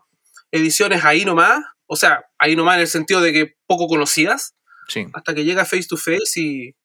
ediciones 0.51 1.03
ahí 1.03 1.25
nomás, 1.25 1.59
o 1.86 1.97
sea, 1.97 2.23
ahí 2.38 2.55
nomás 2.55 2.75
en 2.75 2.82
el 2.82 2.88
sentido 2.88 3.19
de 3.19 3.34
que 3.34 3.55
poco 3.67 3.88
conocidas, 3.88 4.55
hasta 5.13 5.36
que 5.36 5.43
llega 5.43 5.65
Face 5.65 5.88
to 5.89 5.97
Face 5.97 6.39
y, 6.39 6.75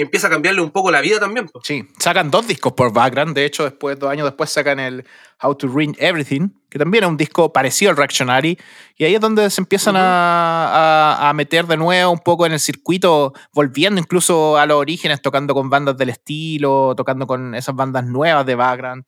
y 0.00 0.02
empieza 0.02 0.28
a 0.28 0.30
cambiarle 0.30 0.62
un 0.62 0.70
poco 0.70 0.90
la 0.90 1.02
vida 1.02 1.20
también. 1.20 1.50
Sí, 1.62 1.86
sacan 1.98 2.30
dos 2.30 2.46
discos 2.46 2.72
por 2.72 2.90
background. 2.90 3.34
De 3.34 3.44
hecho, 3.44 3.64
después, 3.64 3.98
dos 3.98 4.10
años 4.10 4.24
después, 4.24 4.48
sacan 4.48 4.80
el 4.80 5.04
How 5.42 5.54
to 5.54 5.68
Ring 5.68 5.94
Everything, 5.98 6.48
que 6.70 6.78
también 6.78 7.04
es 7.04 7.10
un 7.10 7.18
disco 7.18 7.52
parecido 7.52 7.90
al 7.90 7.98
Reactionary. 7.98 8.58
Y 8.96 9.04
ahí 9.04 9.14
es 9.14 9.20
donde 9.20 9.50
se 9.50 9.60
empiezan 9.60 9.96
a, 9.98 11.28
a, 11.28 11.32
meter 11.34 11.66
de 11.66 11.76
nuevo 11.76 12.12
un 12.12 12.20
poco 12.20 12.46
en 12.46 12.52
el 12.52 12.60
circuito, 12.60 13.34
volviendo 13.52 14.00
incluso 14.00 14.56
a 14.56 14.64
los 14.64 14.78
orígenes, 14.78 15.20
tocando 15.20 15.52
con 15.52 15.68
bandas 15.68 15.98
del 15.98 16.08
estilo, 16.08 16.94
tocando 16.96 17.26
con 17.26 17.54
esas 17.54 17.74
bandas 17.74 18.06
nuevas 18.06 18.46
de 18.46 18.54
background. 18.54 19.04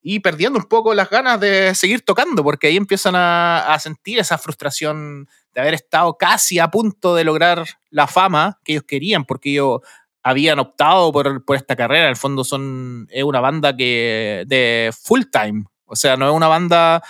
Y 0.00 0.20
perdiendo 0.20 0.60
un 0.60 0.66
poco 0.66 0.94
las 0.94 1.10
ganas 1.10 1.40
de 1.40 1.74
seguir 1.74 2.02
tocando, 2.02 2.44
porque 2.44 2.68
ahí 2.68 2.76
empiezan 2.76 3.16
a, 3.16 3.74
a 3.74 3.80
sentir 3.80 4.20
esa 4.20 4.38
frustración 4.38 5.26
de 5.54 5.60
haber 5.60 5.74
estado 5.74 6.16
casi 6.16 6.58
a 6.58 6.70
punto 6.70 7.14
de 7.16 7.24
lograr 7.24 7.64
la 7.90 8.06
fama 8.06 8.60
que 8.64 8.72
ellos 8.72 8.84
querían, 8.86 9.24
porque 9.24 9.50
ellos 9.50 9.80
habían 10.22 10.58
optado 10.58 11.12
por, 11.12 11.44
por, 11.44 11.56
esta 11.56 11.76
carrera. 11.76 12.04
En 12.04 12.10
el 12.10 12.16
fondo 12.16 12.44
son, 12.44 13.06
es 13.10 13.24
una 13.24 13.40
banda 13.40 13.76
que 13.76 14.44
de 14.46 14.92
full 14.92 15.22
time. 15.30 15.64
O 15.86 15.96
sea, 15.96 16.16
no 16.16 16.28
es 16.28 16.34
una 16.34 16.46
banda 16.46 17.02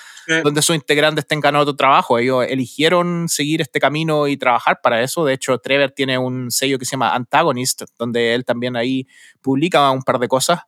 donde 0.43 0.63
sus 0.63 0.75
integrantes 0.75 1.27
tengan 1.27 1.55
otro 1.57 1.77
trabajo. 1.77 2.19
Ellos 2.19 2.47
eligieron 2.49 3.29
seguir 3.29 3.61
este 3.61 3.79
camino 3.79 4.27
y 4.27 4.39
trabajar 4.39 4.81
para 4.83 5.03
eso. 5.03 5.25
De 5.25 5.35
hecho, 5.35 5.59
Trevor 5.59 5.91
tiene 5.91 6.17
un 6.17 6.51
sello 6.51 6.79
que 6.79 6.87
se 6.87 6.93
llama 6.93 7.15
Antagonist, 7.15 7.83
donde 7.99 8.35
él 8.35 8.47
también 8.47 8.77
ahí 8.77 9.07
publica 9.43 9.91
un 9.91 10.03
par 10.03 10.19
de 10.19 10.29
cosas. 10.29 10.61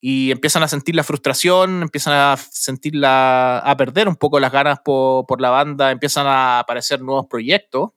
Y 0.00 0.30
empiezan 0.30 0.62
a 0.62 0.68
sentir 0.68 0.94
la 0.94 1.02
frustración, 1.02 1.82
empiezan 1.82 2.14
a 2.14 2.36
sentir 2.36 2.94
la, 2.94 3.58
a 3.58 3.76
perder 3.76 4.06
un 4.06 4.14
poco 4.14 4.38
las 4.38 4.52
ganas 4.52 4.78
por, 4.84 5.26
por 5.26 5.40
la 5.40 5.50
banda, 5.50 5.90
empiezan 5.90 6.28
a 6.28 6.60
aparecer 6.60 7.00
nuevos 7.00 7.26
proyectos, 7.26 7.90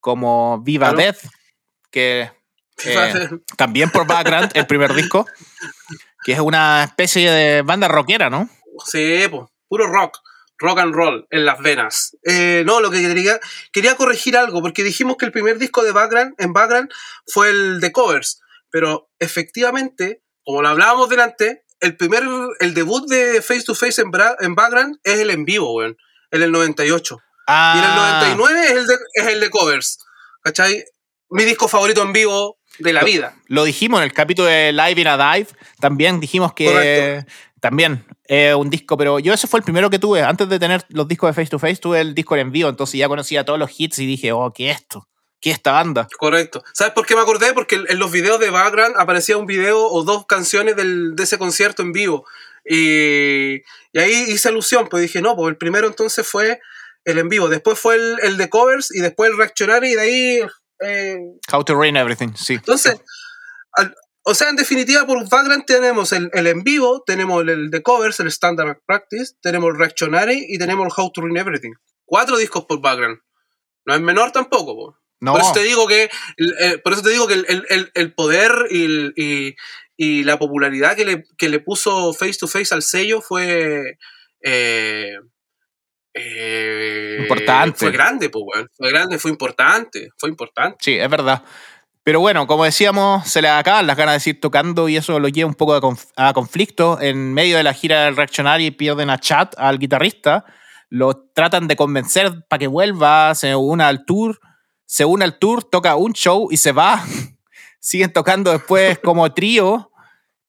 como 0.00 0.62
Viva 0.62 0.94
Death, 0.94 1.18
que 1.90 2.30
eh, 2.84 3.28
también 3.56 3.90
por 3.90 4.06
Background, 4.06 4.50
el 4.54 4.66
primer 4.66 4.94
disco, 4.94 5.26
que 6.24 6.32
es 6.32 6.40
una 6.40 6.84
especie 6.84 7.30
de 7.30 7.62
banda 7.62 7.88
rockera, 7.88 8.30
¿no? 8.30 8.48
Sí, 8.84 9.22
pues, 9.30 9.48
puro 9.68 9.86
rock, 9.86 10.18
rock 10.58 10.78
and 10.78 10.94
roll 10.94 11.26
en 11.30 11.44
las 11.44 11.60
venas. 11.60 12.16
Eh, 12.24 12.62
no, 12.66 12.80
lo 12.80 12.90
que 12.90 13.00
quería, 13.00 13.38
quería 13.72 13.96
corregir 13.96 14.36
algo, 14.36 14.62
porque 14.62 14.82
dijimos 14.82 15.16
que 15.16 15.26
el 15.26 15.32
primer 15.32 15.58
disco 15.58 15.82
de 15.82 15.92
Background, 15.92 16.34
en 16.38 16.52
Background 16.52 16.90
fue 17.26 17.50
el 17.50 17.80
de 17.80 17.92
covers, 17.92 18.40
pero 18.70 19.10
efectivamente, 19.18 20.22
como 20.44 20.62
lo 20.62 20.68
hablábamos 20.68 21.08
delante, 21.08 21.64
el 21.80 21.96
primer, 21.96 22.22
el 22.60 22.74
debut 22.74 23.08
de 23.08 23.42
Face 23.42 23.64
to 23.64 23.74
Face 23.74 24.00
en, 24.00 24.10
en 24.40 24.54
Background 24.54 24.98
es 25.02 25.18
el 25.18 25.30
en 25.30 25.44
vivo, 25.44 25.74
weón, 25.74 25.96
en 26.30 26.42
el 26.42 26.52
98. 26.52 27.18
Y 27.48 27.78
en 27.78 27.84
el 27.84 27.94
99 27.94 28.64
es 28.64 28.70
el 28.70 28.86
de, 28.86 28.94
es 29.14 29.26
el 29.26 29.40
de 29.40 29.50
covers, 29.50 29.98
¿cachai? 30.42 30.84
Mi 31.28 31.44
disco 31.44 31.66
favorito 31.66 32.02
en 32.02 32.12
vivo 32.12 32.58
de 32.78 32.92
la 32.92 33.04
vida. 33.04 33.36
Lo 33.46 33.64
dijimos 33.64 34.00
en 34.00 34.04
el 34.04 34.12
capítulo 34.12 34.48
de 34.48 34.72
Live 34.72 35.00
in 35.00 35.06
a 35.08 35.34
Dive, 35.34 35.48
también 35.80 36.20
dijimos 36.20 36.52
que 36.52 37.24
también 37.62 38.04
eh, 38.26 38.54
un 38.54 38.70
disco, 38.70 38.96
pero 38.96 39.20
yo 39.20 39.32
ese 39.32 39.46
fue 39.46 39.60
el 39.60 39.64
primero 39.64 39.88
que 39.88 40.00
tuve. 40.00 40.22
Antes 40.22 40.48
de 40.48 40.58
tener 40.58 40.84
los 40.88 41.06
discos 41.06 41.28
de 41.28 41.34
Face 41.34 41.50
to 41.50 41.60
Face, 41.60 41.76
tuve 41.76 42.00
el 42.00 42.14
disco 42.14 42.36
en 42.36 42.50
vivo, 42.50 42.68
entonces 42.68 42.98
ya 42.98 43.06
conocía 43.06 43.44
todos 43.44 43.58
los 43.58 43.70
hits 43.78 44.00
y 44.00 44.06
dije, 44.06 44.32
oh, 44.32 44.52
¿qué 44.52 44.70
es 44.70 44.80
esto? 44.80 45.08
¿Qué 45.40 45.50
es 45.50 45.56
esta 45.56 45.72
banda? 45.72 46.08
Correcto. 46.18 46.64
¿Sabes 46.72 46.92
por 46.92 47.06
qué 47.06 47.14
me 47.14 47.20
acordé? 47.20 47.52
Porque 47.52 47.76
en 47.86 47.98
los 47.98 48.10
videos 48.10 48.40
de 48.40 48.50
Background 48.50 48.96
aparecía 48.98 49.36
un 49.36 49.46
video 49.46 49.86
o 49.86 50.02
dos 50.02 50.26
canciones 50.26 50.74
del, 50.74 51.14
de 51.14 51.22
ese 51.22 51.38
concierto 51.38 51.82
en 51.82 51.92
vivo. 51.92 52.26
Y, 52.64 53.56
y, 53.92 53.98
ahí 53.98 54.24
hice 54.28 54.48
alusión, 54.48 54.88
pues 54.88 55.02
dije, 55.02 55.22
no, 55.22 55.36
pues 55.36 55.50
el 55.50 55.56
primero 55.56 55.86
entonces 55.86 56.26
fue 56.26 56.60
el 57.04 57.18
en 57.18 57.28
vivo, 57.28 57.48
después 57.48 57.78
fue 57.78 57.94
el, 57.96 58.16
el 58.22 58.36
de 58.38 58.48
covers 58.48 58.94
y 58.94 59.00
después 59.00 59.30
el 59.30 59.36
reaccionario 59.36 59.90
y 59.90 59.94
de 59.94 60.00
ahí 60.00 60.40
eh, 60.82 61.18
How 61.52 61.64
to 61.64 61.74
Rain 61.78 61.96
Everything, 61.96 62.34
sí. 62.34 62.54
Entonces, 62.54 63.00
o 64.24 64.34
sea, 64.34 64.50
en 64.50 64.56
definitiva, 64.56 65.04
por 65.04 65.28
background 65.28 65.64
tenemos 65.66 66.12
el, 66.12 66.30
el 66.32 66.46
en 66.46 66.62
vivo, 66.62 67.02
tenemos 67.04 67.42
el, 67.42 67.70
de 67.70 67.82
covers, 67.82 68.20
el 68.20 68.28
Standard 68.28 68.78
Practice, 68.86 69.34
tenemos 69.40 69.70
el 69.70 69.78
Reactionary 69.78 70.46
y 70.48 70.58
tenemos 70.58 70.86
el 70.86 70.92
How 70.96 71.10
to 71.10 71.22
Rain 71.22 71.36
Everything. 71.36 71.72
Cuatro 72.04 72.36
discos 72.36 72.66
por 72.66 72.80
background. 72.80 73.18
No 73.84 73.94
es 73.94 74.00
menor 74.00 74.30
tampoco. 74.30 74.98
No. 75.20 75.32
Por 75.32 75.40
eso 75.40 75.52
te 75.52 75.62
digo 75.62 75.86
que, 75.88 76.10
por 76.82 76.92
eso 76.92 77.02
te 77.02 77.10
digo 77.10 77.26
que 77.26 77.34
el, 77.34 77.90
el 77.94 78.14
poder 78.14 78.52
y, 78.70 79.12
y, 79.16 79.56
y, 79.96 80.24
la 80.24 80.38
popularidad 80.38 80.96
que 80.96 81.04
le, 81.04 81.24
que 81.38 81.48
le, 81.48 81.60
puso 81.60 82.12
Face 82.12 82.38
to 82.38 82.48
Face 82.48 82.74
al 82.74 82.82
sello 82.82 83.20
fue. 83.20 83.98
Eh, 84.44 85.16
eh, 86.14 87.18
importante. 87.20 87.78
Fue 87.78 87.90
grande, 87.90 88.28
pues, 88.28 88.44
Fue 88.76 88.90
grande, 88.90 89.18
fue 89.18 89.30
importante. 89.30 90.10
Fue 90.16 90.28
importante. 90.28 90.76
Sí, 90.80 90.98
es 90.98 91.08
verdad. 91.08 91.42
Pero 92.04 92.18
bueno, 92.20 92.46
como 92.48 92.64
decíamos, 92.64 93.28
se 93.28 93.40
le 93.40 93.48
acaban 93.48 93.86
las 93.86 93.96
ganas 93.96 94.14
de 94.14 94.20
seguir 94.20 94.40
tocando 94.40 94.88
y 94.88 94.96
eso 94.96 95.20
lo 95.20 95.28
lleva 95.28 95.48
un 95.48 95.54
poco 95.54 95.96
a, 96.16 96.32
conflicto. 96.32 97.00
En 97.00 97.32
medio 97.32 97.56
de 97.56 97.62
la 97.62 97.74
gira 97.74 98.04
del 98.04 98.16
Reactionary 98.16 98.72
pierden 98.72 99.08
a 99.08 99.18
Chat, 99.18 99.54
al 99.56 99.78
guitarrista. 99.78 100.44
Lo 100.88 101.28
tratan 101.32 101.68
de 101.68 101.76
convencer 101.76 102.44
para 102.48 102.58
que 102.58 102.66
vuelva, 102.66 103.34
se 103.34 103.54
una 103.54 103.88
al 103.88 104.04
tour. 104.04 104.40
Se 104.84 105.04
une 105.04 105.24
al 105.24 105.38
tour, 105.38 105.62
toca 105.62 105.94
un 105.94 106.12
show 106.12 106.48
y 106.50 106.56
se 106.56 106.72
va. 106.72 107.02
Siguen 107.80 108.12
tocando 108.12 108.50
después 108.50 108.98
como 108.98 109.32
trío 109.32 109.91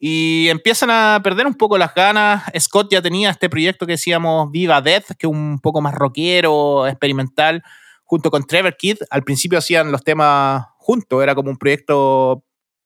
y 0.06 0.50
empiezan 0.50 0.90
a 0.92 1.22
perder 1.24 1.48
un 1.48 1.54
poco 1.54 1.78
las 1.78 1.96
ganas. 1.96 2.44
Scott 2.60 2.92
ya 2.92 3.02
tenía 3.02 3.30
este 3.30 3.50
proyecto 3.50 3.86
que 3.86 3.94
decíamos 3.94 4.52
Viva 4.52 4.82
Death, 4.82 5.16
que 5.18 5.28
es 5.28 5.32
un 5.32 5.62
poco 5.62 5.80
más 5.80 5.96
rockero, 5.96 6.86
experimental, 6.88 7.64
junto 8.04 8.30
con 8.30 8.44
Trevor 8.44 8.76
Kidd. 8.76 8.98
Al 9.10 9.24
principio 9.24 9.60
hacían 9.60 9.94
los 9.94 10.04
temas 10.04 10.66
juntos, 10.78 11.24
era 11.24 11.36
como 11.36 11.52
un 11.52 11.58
proyecto 11.58 12.44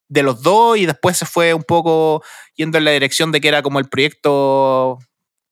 de 0.07 0.21
los 0.21 0.43
dos 0.43 0.77
y 0.77 0.85
después 0.85 1.17
se 1.17 1.25
fue 1.25 1.55
un 1.55 1.63
poco 1.63 2.21
yendo 2.53 2.77
en 2.77 2.85
la 2.85 2.91
dirección 2.91 3.31
de 3.31 3.41
que 3.41 3.47
era 3.47 3.63
como 3.63 3.79
el 3.79 3.89
proyecto 3.89 4.99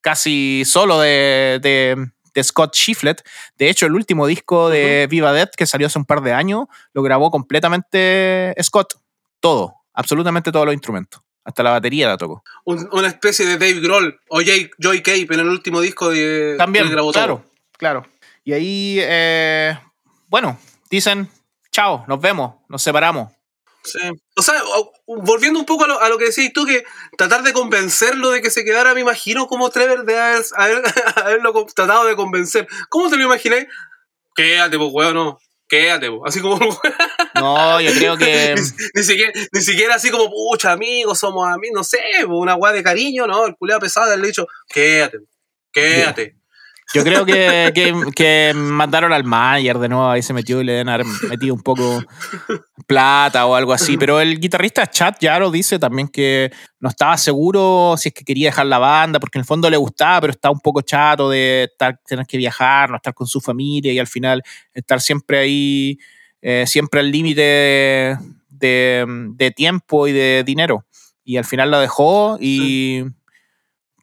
casi 0.01 0.61
solo 0.67 0.99
de, 0.99 1.59
de, 1.63 2.43
Scott 2.43 2.75
Shiflett. 2.75 3.27
De 3.57 3.71
hecho, 3.71 3.87
el 3.87 3.95
último 3.95 4.27
disco 4.27 4.69
de 4.69 5.07
Viva 5.09 5.33
Death 5.33 5.55
que 5.57 5.65
salió 5.65 5.87
hace 5.87 5.97
un 5.97 6.05
par 6.05 6.21
de 6.21 6.31
años 6.31 6.65
lo 6.93 7.01
grabó 7.01 7.31
completamente 7.31 8.53
Scott. 8.61 8.99
Todo, 9.39 9.73
absolutamente 9.95 10.51
todos 10.51 10.67
los 10.67 10.75
instrumentos. 10.75 11.24
Hasta 11.45 11.61
la 11.61 11.69
batería 11.69 12.07
la 12.07 12.17
tocó. 12.17 12.43
una 12.65 13.07
especie 13.07 13.45
de 13.45 13.57
Dave 13.59 13.79
Grohl 13.79 14.19
o 14.29 14.41
Joy 14.41 15.01
Cape 15.03 15.27
en 15.29 15.39
el 15.39 15.47
último 15.47 15.79
disco 15.79 16.09
de. 16.09 16.55
También, 16.57 16.89
claro, 16.89 17.45
claro. 17.77 18.05
Y 18.43 18.53
ahí, 18.53 18.97
eh, 18.99 19.77
bueno, 20.27 20.59
dicen, 20.89 21.29
chao, 21.71 22.03
nos 22.07 22.19
vemos, 22.19 22.55
nos 22.67 22.81
separamos. 22.81 23.31
Sí. 23.83 23.99
O 24.35 24.41
sea, 24.41 24.55
volviendo 25.05 25.59
un 25.59 25.65
poco 25.65 25.85
a 25.85 26.09
lo, 26.09 26.17
que 26.17 26.25
decís 26.25 26.51
tú, 26.51 26.65
que 26.65 26.83
tratar 27.17 27.43
de 27.43 27.53
convencerlo 27.53 28.31
de 28.31 28.41
que 28.41 28.49
se 28.49 28.65
quedara, 28.65 28.95
me 28.95 29.01
imagino 29.01 29.45
como 29.45 29.69
Trevor 29.69 30.05
de 30.05 30.17
haber, 30.17 30.43
haberlo 31.15 31.65
tratado 31.67 32.05
de 32.05 32.15
convencer. 32.15 32.67
¿Cómo 32.89 33.09
te 33.09 33.17
lo 33.17 33.23
imaginé? 33.23 33.67
Quédate, 34.35 34.77
pues, 34.77 34.89
weón, 34.91 35.13
no. 35.13 35.39
Quédate, 35.67 36.09
pues. 36.09 36.21
Así 36.25 36.41
como. 36.41 36.57
no, 37.35 37.81
yo 37.81 37.91
creo 37.93 38.17
que. 38.17 38.55
ni, 38.93 39.03
siquiera, 39.03 39.31
ni 39.51 39.61
siquiera 39.61 39.95
así 39.95 40.09
como, 40.09 40.29
pucha, 40.29 40.71
amigos, 40.71 41.19
somos 41.19 41.47
amigos, 41.47 41.75
no 41.75 41.83
sé, 41.83 41.99
una 42.27 42.55
weá 42.55 42.73
de 42.73 42.83
cariño, 42.83 43.27
¿no? 43.27 43.45
El 43.45 43.55
culeado 43.55 43.81
pesado 43.81 44.15
le 44.15 44.23
ha 44.23 44.25
dicho, 44.25 44.47
quédate, 44.67 45.19
quédate. 45.71 46.35
Yo 46.93 47.03
creo 47.03 47.25
que, 47.25 47.73
que, 48.15 48.53
mandaron 48.55 49.11
al 49.11 49.23
Mayer 49.23 49.79
de 49.79 49.89
nuevo, 49.89 50.09
ahí 50.09 50.21
se 50.21 50.33
metió 50.33 50.61
y 50.61 50.63
le 50.63 50.73
deben 50.73 50.89
haber 50.89 51.05
metido 51.27 51.53
un 51.55 51.61
poco 51.61 52.03
plata 52.87 53.45
o 53.47 53.55
algo 53.55 53.73
así. 53.73 53.97
Pero 53.97 54.21
el 54.21 54.39
guitarrista 54.39 54.87
Chad 54.87 55.15
Yaro 55.19 55.49
dice 55.49 55.79
también 55.79 56.07
que 56.07 56.51
no 56.79 56.89
estaba 56.89 57.17
seguro 57.17 57.95
si 57.97 58.09
es 58.09 58.13
que 58.13 58.23
quería 58.23 58.49
dejar 58.49 58.67
la 58.67 58.77
banda, 58.77 59.19
porque 59.19 59.39
en 59.39 59.41
el 59.41 59.45
fondo 59.45 59.69
le 59.69 59.77
gustaba, 59.77 60.21
pero 60.21 60.31
está 60.31 60.51
un 60.51 60.59
poco 60.59 60.81
chato 60.81 61.29
de 61.29 61.63
estar, 61.63 61.99
tener 62.05 62.25
que 62.27 62.37
viajar, 62.37 62.89
no 62.89 62.97
estar 62.97 63.13
con 63.13 63.27
su 63.27 63.41
familia 63.41 63.91
y 63.91 63.99
al 63.99 64.07
final 64.07 64.43
estar 64.73 65.01
siempre 65.01 65.39
ahí, 65.39 65.97
eh, 66.47 66.67
siempre 66.67 66.99
al 66.99 67.09
límite 67.09 68.19
de, 68.49 69.53
tiempo 69.55 70.07
y 70.07 70.11
de 70.11 70.43
dinero. 70.45 70.85
Y 71.23 71.37
al 71.37 71.45
final 71.45 71.71
lo 71.71 71.79
dejó 71.79 72.37
y 72.39 73.03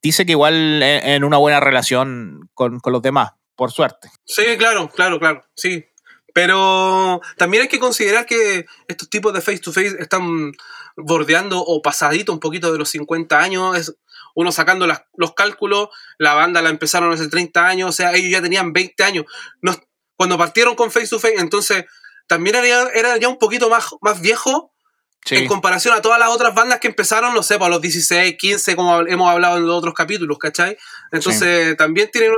dice 0.03 0.27
que 0.27 0.33
igual 0.33 0.83
en 0.83 1.23
una 1.23 1.37
buena 1.37 1.61
relación 1.61 2.51
con, 2.55 2.81
los 2.85 3.01
demás, 3.01 3.35
por 3.55 3.71
suerte. 3.71 4.11
Sí, 4.25 4.43
claro, 4.59 4.91
claro, 4.91 5.21
claro, 5.21 5.45
sí. 5.55 5.85
Pero 6.35 7.21
también 7.37 7.63
hay 7.63 7.69
que 7.69 7.79
considerar 7.79 8.27
que 8.27 8.67
estos 8.89 9.09
tipos 9.09 9.33
de 9.33 9.41
face 9.41 9.61
to 9.61 9.73
face 9.73 9.95
están 10.01 10.51
bordeando 10.97 11.61
o 11.61 11.81
pasadito 11.81 12.33
un 12.33 12.41
poquito 12.41 12.73
de 12.73 12.79
los 12.79 12.89
50 12.89 13.39
años. 13.39 13.79
Es 13.79 13.95
uno 14.35 14.51
sacando 14.51 14.89
los 15.17 15.35
cálculos, 15.35 15.91
la 16.19 16.35
banda 16.35 16.61
la 16.61 16.71
empezaron 16.71 17.13
hace 17.13 17.29
30 17.29 17.69
años, 17.69 17.91
o 17.91 17.93
sea, 17.93 18.15
ellos 18.15 18.33
ya 18.33 18.43
tenían 18.43 18.73
20 18.73 19.05
años. 19.05 19.27
cuando 20.17 20.37
partieron 20.37 20.75
con 20.75 20.91
face 20.91 21.09
to 21.09 21.21
face, 21.21 21.37
entonces 21.39 21.85
también 22.27 22.57
era, 22.57 22.91
era 22.95 23.17
ya 23.17 23.29
un 23.29 23.39
poquito 23.39 23.69
más, 23.69 23.87
más 24.01 24.21
viejo 24.21 24.73
en 25.31 25.47
comparación 25.47 25.95
a 25.95 26.03
todas 26.03 26.19
las 26.19 26.31
otras 26.31 26.55
bandas 26.55 26.81
que 26.81 26.89
empezaron, 26.89 27.33
no 27.33 27.43
sé, 27.43 27.59
por 27.59 27.71
los 27.71 27.81
16, 27.81 28.37
15, 28.37 28.75
como 28.75 29.01
hemos 29.03 29.31
hablado 29.31 29.57
en 29.57 29.67
los 29.67 29.77
otros 29.77 29.95
capítulos, 29.95 30.37
¿cachai? 30.39 30.77
Entonces 31.13 31.77
también 31.77 32.11
tienen 32.11 32.33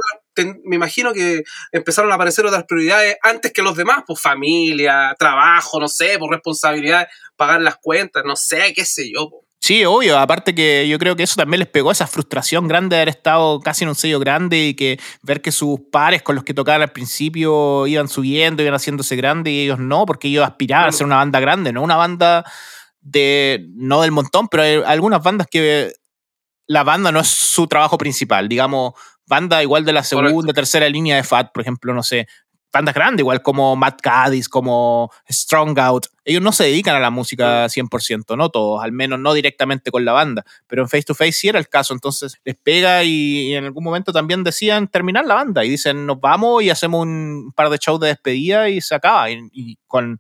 me 0.65 0.77
imagino 0.77 1.13
que 1.13 1.45
empezaron 1.71 2.11
a 2.11 2.17
aparecer 2.17 2.45
otras 2.45 2.65
prioridades 2.65 3.17
antes 3.23 3.53
que 3.53 3.63
los 3.63 3.77
demás, 3.77 4.03
pues 4.07 4.21
familia, 4.21 5.15
trabajo, 5.19 5.79
no 5.79 5.89
sé, 5.89 6.19
por 6.19 6.31
responsabilidad, 6.31 7.07
pagar 7.37 7.63
las 7.63 7.77
cuentas, 7.77 8.25
no 8.25 8.37
sé, 8.37 8.73
qué 8.75 8.85
sé 8.85 9.11
yo. 9.13 9.44
Sí, 9.65 9.83
obvio. 9.87 10.19
Aparte 10.19 10.55
que 10.55 10.87
yo 10.87 10.99
creo 10.99 11.17
que 11.17 11.23
eso 11.23 11.37
también 11.37 11.59
les 11.59 11.69
pegó 11.69 11.91
esa 11.91 12.07
frustración 12.07 12.69
grande 12.69 12.97
de 12.97 13.01
haber 13.01 13.09
estado 13.09 13.61
casi 13.61 13.85
en 13.85 13.89
un 13.89 13.95
sello 13.95 14.21
grande 14.21 14.59
y 14.59 14.75
que 14.75 15.01
ver 15.23 15.41
que 15.41 15.53
sus 15.53 15.81
pares 15.91 16.23
con 16.23 16.35
los 16.35 16.45
que 16.45 16.53
tocaban 16.53 16.83
al 16.83 16.93
principio 16.93 17.87
iban 17.87 18.07
subiendo, 18.07 18.63
iban 18.63 18.75
haciéndose 18.75 19.17
grandes 19.17 19.55
y 19.55 19.63
ellos 19.63 19.79
no, 19.79 20.05
porque 20.05 20.29
ellos 20.29 20.45
aspiraban 20.47 20.91
a 20.91 20.93
ser 20.93 21.07
una 21.07 21.17
banda 21.17 21.41
grande, 21.41 21.73
no 21.73 21.81
una 21.83 21.97
banda 21.97 22.45
de, 23.01 23.65
no 23.75 24.03
del 24.03 24.13
montón, 24.13 24.49
pero 24.49 24.65
hay 24.65 24.83
algunas 24.85 25.23
bandas 25.23 25.47
que 25.51 25.95
la 26.67 26.85
banda 26.85 27.11
no 27.11 27.21
es 27.21 27.29
su 27.29 27.67
trabajo 27.67 27.97
principal, 27.97 28.51
digamos, 28.51 28.93
banda 29.25 29.63
igual 29.63 29.87
de 29.87 29.95
la 29.95 30.05
segunda, 30.05 30.53
tercera 30.53 30.87
línea 30.91 31.17
de 31.17 31.23
Fat, 31.23 31.53
por 31.55 31.63
ejemplo, 31.63 31.95
no 31.95 32.03
sé, 32.03 32.27
bandas 32.75 32.95
grandes, 32.95 33.21
igual 33.21 33.41
como 33.41 33.77
Matt 33.77 34.01
Cadiz, 34.03 34.49
como 34.49 35.11
Strong 35.31 35.79
Out, 35.79 36.07
ellos 36.25 36.43
no 36.43 36.53
se 36.53 36.65
dedican 36.65 36.97
a 36.97 37.01
la 37.01 37.11
música 37.11 37.67
100%, 37.67 38.37
no 38.37 38.51
todos, 38.51 38.83
al 38.83 38.93
menos 38.93 39.21
no 39.21 39.33
directamente 39.33 39.91
con 39.91 40.05
la 40.05 40.13
banda, 40.13 40.45
pero 40.67 40.83
en 40.83 40.89
Face 40.89 41.05
to 41.05 41.15
Face 41.15 41.33
sí 41.33 41.49
era 41.49 41.59
el 41.59 41.69
caso, 41.69 41.95
entonces 41.95 42.37
les 42.45 42.57
pega 42.57 43.05
y, 43.05 43.55
en 43.55 43.65
algún 43.65 43.85
momento 43.85 44.13
también 44.13 44.43
decían 44.43 44.89
terminar 44.89 45.25
la 45.25 45.35
banda 45.35 45.65
y 45.65 45.71
dicen 45.71 46.05
nos 46.05 46.21
vamos 46.21 46.63
y 46.65 46.71
hacemos 46.71 47.03
un 47.03 47.53
par 47.55 47.71
de 47.71 47.79
shows 47.79 48.01
de 48.01 48.09
despedida 48.09 48.69
y 48.69 48.81
se 48.81 48.95
acaba, 48.95 49.31
y 49.31 49.79
con 49.87 50.19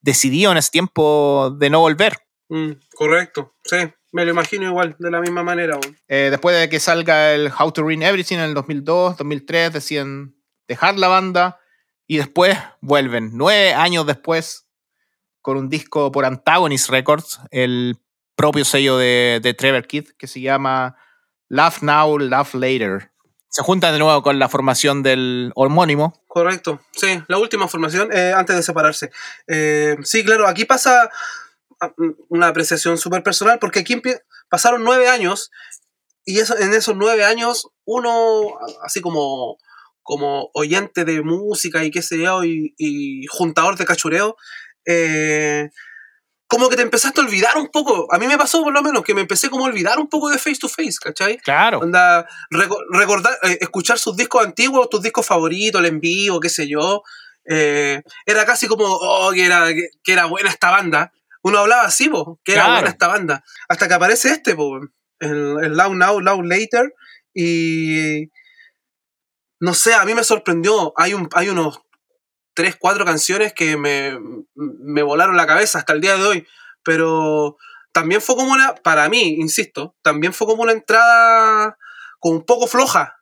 decidido 0.00 0.50
en 0.50 0.58
ese 0.58 0.70
tiempo 0.70 1.54
de 1.56 1.70
no 1.70 1.80
volver. 1.80 2.18
Mm, 2.48 2.72
correcto, 2.94 3.54
sí, 3.62 3.76
me 4.10 4.24
lo 4.24 4.32
imagino 4.32 4.64
igual, 4.64 4.96
de 4.98 5.10
la 5.10 5.20
misma 5.20 5.44
manera. 5.44 5.78
Eh, 6.08 6.28
después 6.30 6.58
de 6.58 6.68
que 6.68 6.80
salga 6.80 7.32
el 7.32 7.52
How 7.56 7.70
to 7.70 7.86
Read 7.86 8.02
Everything 8.02 8.38
en 8.38 8.42
el 8.42 8.54
2002, 8.54 9.16
2003, 9.16 9.72
deciden 9.72 10.34
dejar 10.66 10.98
la 10.98 11.08
banda 11.08 11.60
y 12.06 12.18
después 12.18 12.58
vuelven, 12.80 13.30
nueve 13.32 13.74
años 13.74 14.06
después, 14.06 14.66
con 15.40 15.56
un 15.56 15.68
disco 15.68 16.12
por 16.12 16.24
Antagonist 16.24 16.88
Records, 16.88 17.40
el 17.50 17.98
propio 18.36 18.64
sello 18.64 18.96
de, 18.96 19.54
Trevor 19.58 19.86
Kidd, 19.86 20.10
que 20.18 20.26
se 20.26 20.40
llama 20.40 20.96
Laugh 21.48 21.82
Now, 21.82 22.18
Laugh 22.18 22.54
Later 22.54 23.12
se 23.52 23.62
juntan 23.62 23.92
de 23.92 23.98
nuevo 23.98 24.22
con 24.22 24.38
la 24.38 24.48
formación 24.48 25.02
del 25.02 25.52
homónimo. 25.54 26.24
Correcto, 26.26 26.80
sí, 26.92 27.22
la 27.28 27.36
última 27.36 27.68
formación 27.68 28.10
eh, 28.10 28.32
antes 28.34 28.56
de 28.56 28.62
separarse. 28.62 29.10
Eh, 29.46 29.98
sí, 30.04 30.24
claro, 30.24 30.48
aquí 30.48 30.64
pasa 30.64 31.10
ah, 31.78 31.92
una 32.30 32.48
apreciación 32.48 32.96
súper 32.96 33.22
personal 33.22 33.58
porque 33.58 33.80
aquí 33.80 34.00
pasaron 34.48 34.82
nueve 34.84 35.06
años 35.06 35.50
y 36.24 36.38
eso, 36.38 36.56
en 36.56 36.72
esos 36.72 36.96
nueve 36.96 37.26
años 37.26 37.68
uno, 37.84 38.58
así 38.84 39.02
como, 39.02 39.58
como 40.02 40.50
oyente 40.54 41.04
de 41.04 41.22
música 41.22 41.84
y 41.84 41.90
qué 41.90 42.02
sé 42.02 42.18
yo, 42.18 42.44
y, 42.44 42.74
y 42.76 43.26
juntador 43.26 43.76
de 43.76 43.84
cachureo, 43.84 44.36
eh, 44.86 45.70
como 46.52 46.68
que 46.68 46.76
te 46.76 46.82
empezaste 46.82 47.20
a 47.20 47.24
olvidar 47.24 47.56
un 47.56 47.68
poco. 47.68 48.12
A 48.12 48.18
mí 48.18 48.26
me 48.26 48.36
pasó 48.36 48.62
por 48.62 48.74
lo 48.74 48.82
menos 48.82 49.02
que 49.04 49.14
me 49.14 49.22
empecé 49.22 49.48
como 49.48 49.64
a 49.64 49.68
olvidar 49.68 49.98
un 49.98 50.08
poco 50.08 50.28
de 50.28 50.36
face 50.36 50.58
to 50.60 50.68
face, 50.68 50.96
¿cachai? 51.02 51.38
Claro. 51.38 51.78
Onda, 51.78 52.26
recordar, 52.50 53.38
eh, 53.44 53.56
escuchar 53.62 53.98
sus 53.98 54.16
discos 54.16 54.44
antiguos, 54.44 54.90
tus 54.90 55.00
discos 55.00 55.24
favoritos, 55.24 55.80
el 55.80 55.86
en 55.86 56.00
vivo, 56.00 56.40
qué 56.40 56.50
sé 56.50 56.68
yo. 56.68 57.02
Eh, 57.48 58.02
era 58.26 58.44
casi 58.44 58.66
como, 58.66 58.84
oh, 58.84 59.30
que 59.32 59.46
era, 59.46 59.72
que, 59.72 60.12
era 60.12 60.26
buena 60.26 60.50
esta 60.50 60.70
banda. 60.70 61.12
Uno 61.42 61.58
hablaba 61.58 61.84
así, 61.84 62.10
po, 62.10 62.38
que 62.44 62.52
era 62.52 62.70
buena 62.70 62.90
esta 62.90 63.08
banda. 63.08 63.42
Hasta 63.68 63.88
que 63.88 63.94
aparece 63.94 64.28
este, 64.28 64.54
po, 64.54 64.78
el, 65.20 65.56
el 65.62 65.72
Loud 65.74 65.94
Now, 65.94 66.20
Loud 66.20 66.44
Later. 66.44 66.92
Y. 67.32 68.28
No 69.62 69.74
sé, 69.74 69.94
a 69.94 70.04
mí 70.04 70.12
me 70.12 70.24
sorprendió. 70.24 70.92
Hay, 70.96 71.14
un, 71.14 71.28
hay 71.34 71.48
unos 71.48 71.82
tres, 72.52 72.74
cuatro 72.74 73.04
canciones 73.04 73.52
que 73.52 73.76
me, 73.76 74.18
me 74.56 75.04
volaron 75.04 75.36
la 75.36 75.46
cabeza 75.46 75.78
hasta 75.78 75.92
el 75.92 76.00
día 76.00 76.16
de 76.16 76.24
hoy. 76.24 76.46
Pero 76.82 77.56
también 77.92 78.20
fue 78.20 78.34
como 78.34 78.52
una, 78.52 78.74
para 78.74 79.08
mí, 79.08 79.36
insisto, 79.38 79.94
también 80.02 80.32
fue 80.32 80.48
como 80.48 80.64
una 80.64 80.72
entrada 80.72 81.78
como 82.18 82.38
un 82.38 82.44
poco 82.44 82.66
floja. 82.66 83.20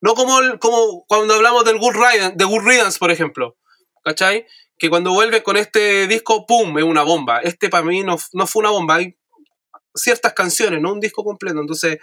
No 0.00 0.14
como, 0.14 0.38
como 0.60 1.04
cuando 1.08 1.34
hablamos 1.34 1.64
del 1.64 1.80
Good 1.80 1.94
Riddance, 1.94 2.36
de 2.36 2.44
Good 2.44 2.62
Riddance, 2.62 2.96
por 3.00 3.10
ejemplo. 3.10 3.56
¿Cachai? 4.04 4.46
Que 4.78 4.90
cuando 4.90 5.10
vuelve 5.10 5.42
con 5.42 5.56
este 5.56 6.06
disco, 6.06 6.46
¡pum! 6.46 6.78
es 6.78 6.84
una 6.84 7.02
bomba. 7.02 7.40
Este 7.40 7.68
para 7.68 7.82
mí 7.82 8.04
no, 8.04 8.16
no 8.32 8.46
fue 8.46 8.60
una 8.60 8.70
bomba. 8.70 8.94
Hay 8.94 9.18
ciertas 9.96 10.34
canciones, 10.34 10.80
no 10.80 10.92
un 10.92 11.00
disco 11.00 11.24
completo. 11.24 11.58
Entonces, 11.58 11.98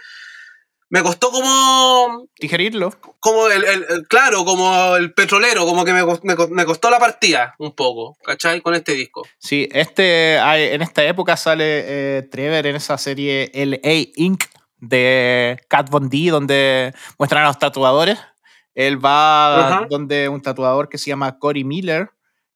me 0.90 1.02
costó 1.02 1.30
como... 1.30 2.28
Digerirlo. 2.40 2.92
Como 3.20 3.48
el, 3.48 3.64
el, 3.64 4.08
claro, 4.08 4.44
como 4.44 4.96
el 4.96 5.12
petrolero, 5.12 5.66
como 5.66 5.84
que 5.84 5.92
me, 5.92 6.02
me, 6.50 6.64
costó 6.64 6.90
la 6.90 6.98
partida 6.98 7.54
un 7.58 7.72
poco, 7.72 8.16
¿cachai? 8.24 8.60
Con 8.62 8.74
este 8.74 8.92
disco. 8.94 9.26
Sí, 9.38 9.68
este, 9.72 10.36
en 10.36 10.80
esta 10.80 11.04
época 11.04 11.36
sale 11.36 11.64
eh, 12.18 12.22
Trevor 12.22 12.66
en 12.66 12.76
esa 12.76 12.96
serie 12.96 13.50
LA 13.54 14.12
Inc. 14.16 14.44
de 14.78 15.60
Cat 15.68 15.90
Von 15.90 16.08
D, 16.08 16.30
donde 16.30 16.94
muestran 17.18 17.44
a 17.44 17.48
los 17.48 17.58
tatuadores. 17.58 18.18
Él 18.74 19.04
va 19.04 19.86
donde 19.90 20.28
un 20.28 20.40
tatuador 20.40 20.88
que 20.88 20.98
se 20.98 21.10
llama 21.10 21.38
Cory 21.38 21.64
Miller 21.64 22.10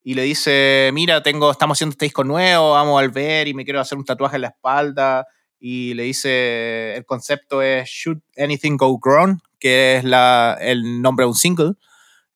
y 0.04 0.14
le 0.14 0.22
dice, 0.22 0.90
mira, 0.94 1.22
tengo, 1.22 1.50
estamos 1.50 1.76
haciendo 1.76 1.92
este 1.92 2.06
disco 2.06 2.24
nuevo, 2.24 2.72
vamos 2.72 2.98
a 2.98 3.02
volver 3.02 3.48
y 3.48 3.54
me 3.54 3.64
quiero 3.64 3.80
hacer 3.80 3.98
un 3.98 4.04
tatuaje 4.04 4.36
en 4.36 4.42
la 4.42 4.48
espalda 4.48 5.26
y 5.64 5.94
le 5.94 6.02
dice, 6.02 6.96
el 6.96 7.06
concepto 7.06 7.62
es 7.62 7.88
Should 7.88 8.18
Anything 8.36 8.76
Go 8.76 8.98
Wrong, 9.00 9.38
que 9.60 9.94
es 9.96 10.02
la, 10.02 10.58
el 10.60 11.00
nombre 11.00 11.22
de 11.22 11.28
un 11.28 11.36
single, 11.36 11.74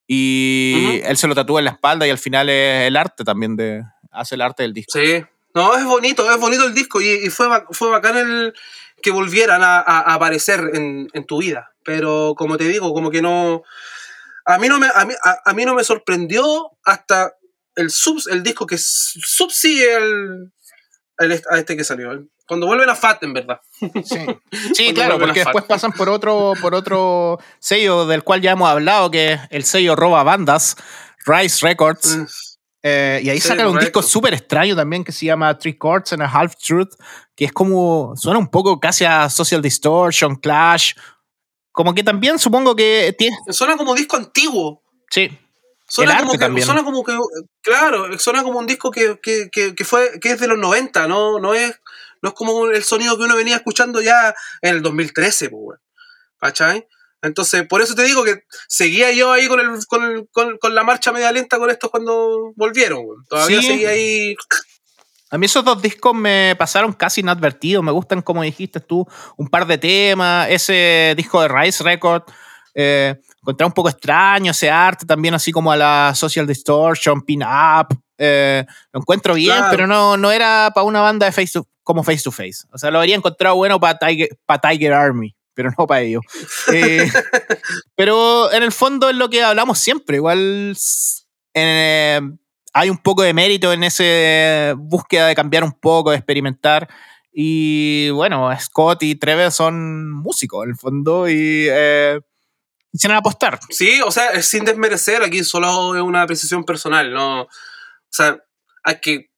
y 0.07 1.01
él 1.03 1.17
se 1.17 1.27
lo 1.27 1.35
tatúa 1.35 1.59
en 1.59 1.65
la 1.65 1.73
espalda 1.73 2.07
y 2.07 2.11
al 2.11 2.19
final 2.19 2.49
es 2.49 2.87
el 2.87 2.97
arte 2.97 3.25
también 3.25 3.57
de, 3.57 3.83
hace 4.13 4.37
el 4.37 4.43
arte 4.43 4.63
del 4.63 4.73
disco. 4.73 4.93
Sí, 4.97 5.25
no, 5.57 5.77
es 5.77 5.85
bonito, 5.85 6.31
es 6.31 6.39
bonito 6.39 6.67
el 6.67 6.73
disco 6.73 7.01
y, 7.01 7.29
fue, 7.31 7.49
fue 7.73 7.91
bacán 7.91 8.17
el 8.17 8.55
que 9.03 9.11
volvieran 9.11 9.61
a, 9.65 9.81
aparecer 9.81 10.61
en, 10.75 11.27
tu 11.27 11.39
vida, 11.39 11.73
pero 11.85 12.35
como 12.37 12.57
te 12.57 12.69
digo, 12.69 12.95
como 12.95 13.11
que 13.11 13.23
no... 13.23 13.65
A 14.45 14.59
mí 14.59 14.69
no 14.69 14.79
me, 14.79 14.87
a 14.87 15.05
mí, 15.05 15.15
a, 15.45 15.53
mí 15.53 15.65
no 15.65 15.75
me 15.75 15.83
sorprendió 15.83 16.71
hasta 16.85 17.35
el, 17.75 17.91
sub, 17.91 18.23
el 18.31 18.45
disco 18.45 18.69
que 18.69 18.79
subsigue 18.79 19.97
el, 19.97 20.53
a 21.19 21.59
este 21.59 21.77
que 21.77 21.85
salió. 21.85 22.27
Cuando 22.47 22.67
vuelven 22.67 22.89
a 22.89 22.95
Fat, 22.95 23.23
en 23.23 23.33
verdad. 23.33 23.61
Sí, 24.75 24.93
claro, 24.95 25.19
porque 25.19 25.41
después 25.41 25.65
pasan 25.65 25.93
por 25.93 26.09
otro, 26.09 26.53
por 26.61 26.75
otro 26.75 27.39
sello 27.59 28.07
del 28.07 28.23
cual 28.23 28.41
ya 28.41 28.53
hemos 28.53 28.69
hablado, 28.69 29.11
que 29.11 29.33
es 29.33 29.41
el 29.51 29.65
sello 29.65 29.97
Roba 29.97 30.23
Bandas, 30.23 30.77
Rise 31.25 31.67
Records. 31.67 32.17
Mm. 32.17 32.25
Eh, 32.89 33.21
y 33.25 33.31
ahí 33.31 33.41
sacan 33.41 33.67
un 33.67 33.79
disco 33.81 34.01
súper 34.01 34.33
extraño 34.35 34.77
también 34.77 35.03
que 35.03 35.11
se 35.11 35.27
llama 35.27 35.59
Three 35.59 35.77
Chords 35.77 36.13
and 36.13 36.23
a 36.23 36.27
Half 36.27 36.55
Truth, 36.57 36.95
que 37.35 37.47
es 37.47 37.53
como, 37.53 38.15
suena 38.17 38.39
un 38.39 38.49
poco 38.49 38.79
casi 38.79 39.05
a 39.05 39.29
Social 39.29 39.61
Distortion, 39.61 40.37
Clash. 40.37 40.93
Como 41.73 41.95
que 41.95 42.05
también 42.05 42.39
supongo 42.39 42.77
que 42.77 43.15
tiene... 43.19 43.37
Suena 43.51 43.77
como 43.77 43.95
disco 43.95 44.17
antiguo. 44.17 44.85
Sí. 45.11 45.37
Suena, 45.89 46.19
como 46.19 46.33
que, 46.33 46.63
suena 46.63 46.85
como 46.85 47.05
que, 47.05 47.17
claro, 47.63 48.19
suena 48.19 48.43
como 48.43 48.59
un 48.59 48.67
disco 48.67 48.91
que, 48.91 49.21
que, 49.23 49.49
que, 49.51 49.85
fue, 49.85 50.19
que 50.21 50.33
es 50.33 50.41
de 50.41 50.49
los 50.49 50.59
90, 50.59 51.07
¿no? 51.07 51.39
No 51.39 51.55
es, 51.55 51.81
no 52.23 52.31
es 52.31 52.35
como 52.35 52.67
el 52.67 52.83
sonido 52.83 53.17
que 53.17 53.25
uno 53.25 53.37
venía 53.37 53.57
escuchando 53.57 54.03
ya 54.03 54.35
en 54.63 54.75
el 54.75 54.83
2013, 54.83 55.51
pues, 55.51 55.79
¿cachai? 56.41 56.89
Entonces, 57.23 57.67
por 57.67 57.83
eso 57.83 57.95
te 57.95 58.03
digo 58.03 58.25
que 58.25 58.43
seguía 58.69 59.13
yo 59.13 59.33
ahí 59.33 59.47
con, 59.47 59.61
el, 59.61 59.87
con, 59.87 60.27
con, 60.33 60.59
con 60.59 60.75
la 60.75 60.83
marcha 60.83 61.13
media 61.13 61.33
lenta 61.33 61.59
con 61.59 61.71
estos 61.71 61.91
cuando 61.91 62.53
volvieron. 62.57 63.05
Todavía 63.29 63.63
seguía 63.63 63.91
ahí. 63.91 64.37
A 65.31 65.39
mí 65.39 65.47
esos 65.47 65.65
dos 65.65 65.83
discos 65.83 66.15
me 66.15 66.55
pasaron 66.57 66.93
casi 66.93 67.21
inadvertidos. 67.21 67.83
Me 67.83 67.91
gustan, 67.91 68.23
como 68.23 68.43
dijiste 68.43 68.81
tú, 68.81 69.07
un 69.37 69.49
par 69.49 69.67
de 69.67 69.79
temas. 69.79 70.49
Ese 70.51 71.15
disco 71.17 71.41
de 71.43 71.49
Rise 71.49 71.83
Record. 71.83 72.23
Eh, 72.75 73.17
encontré 73.47 73.65
un 73.65 73.73
poco 73.73 73.89
extraño 73.89 74.51
ese 74.51 74.69
arte 74.69 75.07
también, 75.07 75.33
así 75.33 75.53
como 75.53 75.71
a 75.71 75.77
la 75.77 76.13
Social 76.17 76.49
Distortion, 76.49 77.23
Pin 77.23 77.45
Up. 77.45 77.97
Eh, 78.19 78.65
lo 78.93 79.01
encuentro 79.01 79.35
bien, 79.35 79.63
pero 79.71 79.87
no, 79.87 80.17
no 80.17 80.33
era 80.33 80.73
para 80.75 80.85
una 80.85 81.01
banda 81.01 81.27
de 81.27 81.33
face 81.33 81.61
como 81.85 82.03
Face 82.03 82.23
to 82.25 82.33
Face. 82.33 82.67
O 82.73 82.79
sea, 82.79 82.91
lo 82.91 82.99
habría 82.99 83.15
encontrado 83.15 83.55
bueno 83.55 83.79
para 83.79 83.99
Tiger, 83.99 84.31
para 84.45 84.61
Tiger 84.61 84.93
Army 84.93 85.35
pero 85.55 85.71
no 85.79 85.87
para 85.87 86.03
ello. 86.03 86.21
Eh, 86.71 87.11
pero 87.97 88.53
en 88.53 88.63
el 88.63 88.73
fondo 88.73 89.09
es 89.09 89.17
lo 89.17 89.31
que 89.31 89.43
hablamos 89.43 89.79
siempre. 89.79 90.17
Igual 90.17 90.77
eh, 91.55 92.21
hay 92.75 92.91
un 92.91 92.99
poco 92.99 93.23
de 93.23 93.33
mérito 93.33 93.73
en 93.73 93.83
esa 93.83 94.75
búsqueda 94.77 95.29
de 95.29 95.35
cambiar 95.35 95.65
un 95.65 95.73
poco, 95.73 96.11
de 96.11 96.19
experimentar. 96.19 96.87
Y 97.33 98.11
bueno, 98.11 98.51
Scott 98.61 99.03
y 99.05 99.15
Trevor 99.15 99.51
son 99.51 100.13
músicos 100.13 100.65
en 100.65 100.71
el 100.73 100.77
fondo 100.77 101.27
y 101.27 101.69
quisieron 102.97 103.19
apostar. 103.19 103.61
Sí, 103.71 104.01
o 104.03 104.11
sea, 104.11 104.43
sin 104.43 104.65
desmerecer, 104.65 105.23
aquí 105.23 105.45
solo 105.45 105.95
es 105.95 106.03
una 106.03 106.27
precisión 106.27 106.65
personal, 106.65 107.13
¿no? 107.13 107.43
O 107.43 107.49
sea, 108.11 108.39
hay 108.83 109.01
que 109.01 109.31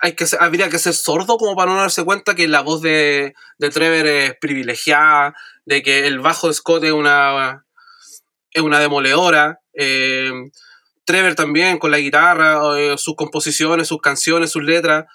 hay 0.00 0.12
que 0.12 0.26
habría 0.38 0.68
que 0.68 0.78
ser 0.78 0.94
sordo 0.94 1.38
como 1.38 1.56
para 1.56 1.72
no 1.72 1.80
darse 1.80 2.04
cuenta 2.04 2.36
que 2.36 2.46
la 2.46 2.60
voz 2.60 2.82
de, 2.82 3.34
de 3.58 3.70
Trevor 3.70 4.06
es 4.06 4.36
privilegiada, 4.38 5.34
de 5.64 5.82
que 5.82 6.06
el 6.06 6.20
bajo 6.20 6.48
de 6.48 6.54
Scott 6.54 6.84
es 6.84 6.92
una, 6.92 7.64
es 8.52 8.62
una 8.62 8.78
demoledora. 8.78 9.60
Eh, 9.72 10.30
Trevor 11.04 11.34
también 11.34 11.78
con 11.78 11.90
la 11.90 11.98
guitarra, 11.98 12.60
eh, 12.78 12.96
sus 12.96 13.16
composiciones, 13.16 13.88
sus 13.88 14.00
canciones, 14.00 14.50
sus 14.50 14.62
letras. 14.62 15.06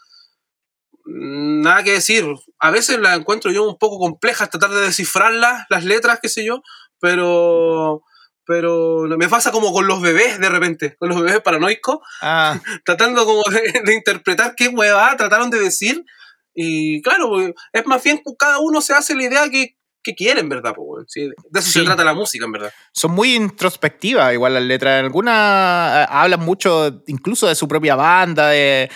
Nada 1.06 1.84
que 1.84 1.92
decir. 1.92 2.26
A 2.60 2.72
veces 2.72 3.00
las 3.00 3.18
encuentro 3.18 3.52
yo 3.52 3.64
un 3.64 3.78
poco 3.78 4.00
complejas, 4.00 4.50
tratar 4.50 4.72
de 4.72 4.82
descifrarlas, 4.82 5.66
las 5.70 5.86
letras, 5.86 6.20
qué 6.22 6.30
sé 6.30 6.44
yo, 6.44 6.62
pero 7.04 8.02
pero 8.46 9.04
me 9.18 9.28
pasa 9.28 9.52
como 9.52 9.74
con 9.74 9.88
los 9.88 10.02
bebés 10.02 10.40
de 10.40 10.50
repente, 10.50 10.96
con 10.98 11.10
los 11.10 11.22
bebés 11.22 11.42
paranoicos, 11.42 12.00
ah. 12.22 12.60
tratando 12.86 13.26
como 13.26 13.42
de, 13.52 13.94
interpretar 13.94 14.56
qué 14.56 14.70
hueva 14.70 15.16
trataron 15.18 15.50
de 15.50 15.60
decir. 15.60 16.06
Y 16.54 17.02
claro, 17.02 17.30
pues, 17.30 17.54
es 17.74 17.86
más 17.86 18.04
bien 18.04 18.18
que 18.18 18.32
cada 18.38 18.60
uno 18.60 18.80
se 18.80 18.94
hace 18.94 19.16
la 19.16 19.24
idea 19.24 19.50
que, 19.50 19.78
que 20.02 20.14
quieren, 20.14 20.48
¿verdad? 20.48 20.74
Pues, 20.76 21.08
de 21.14 21.60
eso 21.60 21.70
se 21.70 21.84
trata 21.84 22.04
la 22.04 22.14
música, 22.14 22.46
en 22.46 22.52
verdad. 22.52 22.74
Son 22.94 23.12
muy 23.12 23.36
introspectivas, 23.36 24.34
igual 24.34 24.54
las 24.54 24.64
letras. 24.64 25.00
En 25.00 25.06
algunas 25.06 26.04
eh, 26.04 26.08
hablan 26.10 26.42
mucho 26.42 27.04
incluso 27.08 27.48
de 27.48 27.56
su 27.56 27.68
propia 27.68 27.96
banda, 27.96 28.50
de, 28.50 28.90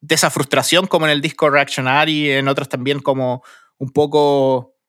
de 0.00 0.14
esa 0.14 0.30
frustración, 0.30 0.86
como 0.86 1.06
en 1.06 1.12
el 1.12 1.20
disco 1.20 1.50
Reactionary, 1.50 2.30
en 2.30 2.48
otras 2.48 2.68
también 2.68 3.00
como 3.00 3.42
un 3.78 3.90
poco 3.92 4.79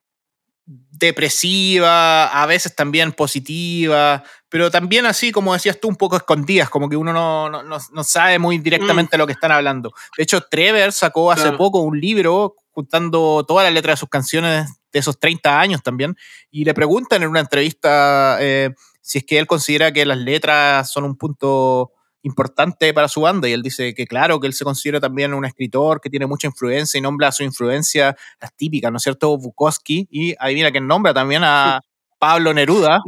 depresiva, 0.64 2.26
a 2.26 2.46
veces 2.46 2.74
también 2.76 3.12
positiva, 3.12 4.22
pero 4.48 4.70
también 4.70 5.06
así, 5.06 5.32
como 5.32 5.52
decías 5.52 5.80
tú, 5.80 5.88
un 5.88 5.96
poco 5.96 6.16
escondidas, 6.16 6.70
como 6.70 6.88
que 6.88 6.96
uno 6.96 7.12
no, 7.12 7.50
no, 7.50 7.62
no 7.62 8.04
sabe 8.04 8.38
muy 8.38 8.58
directamente 8.58 9.16
mm. 9.16 9.18
lo 9.18 9.26
que 9.26 9.32
están 9.32 9.50
hablando. 9.50 9.92
De 10.16 10.22
hecho, 10.22 10.40
Trevor 10.42 10.92
sacó 10.92 11.32
hace 11.32 11.52
poco 11.52 11.80
un 11.80 12.00
libro 12.00 12.54
juntando 12.70 13.44
todas 13.46 13.64
las 13.64 13.74
letras 13.74 13.94
de 13.94 14.00
sus 14.00 14.08
canciones 14.08 14.68
de 14.92 14.98
esos 14.98 15.18
30 15.18 15.58
años 15.58 15.82
también, 15.82 16.16
y 16.50 16.64
le 16.64 16.74
preguntan 16.74 17.22
en 17.22 17.30
una 17.30 17.40
entrevista 17.40 18.36
eh, 18.40 18.70
si 19.00 19.18
es 19.18 19.24
que 19.24 19.38
él 19.38 19.46
considera 19.46 19.92
que 19.92 20.06
las 20.06 20.18
letras 20.18 20.90
son 20.90 21.04
un 21.04 21.16
punto 21.16 21.92
importante 22.22 22.94
para 22.94 23.08
su 23.08 23.20
banda 23.22 23.48
y 23.48 23.52
él 23.52 23.62
dice 23.62 23.94
que 23.94 24.06
claro, 24.06 24.40
que 24.40 24.46
él 24.46 24.52
se 24.52 24.64
considera 24.64 25.00
también 25.00 25.34
un 25.34 25.44
escritor 25.44 26.00
que 26.00 26.10
tiene 26.10 26.26
mucha 26.26 26.46
influencia 26.46 26.98
y 26.98 27.00
nombra 27.00 27.28
a 27.28 27.32
su 27.32 27.42
influencia 27.42 28.16
las 28.40 28.54
típicas, 28.54 28.90
¿no 28.90 28.96
es 28.96 29.02
cierto? 29.02 29.36
Bukowski 29.36 30.08
y 30.10 30.34
adivina 30.38 30.70
que 30.70 30.80
nombra 30.80 31.12
también 31.12 31.42
a 31.44 31.80
Pablo 32.18 32.54
Neruda, 32.54 33.00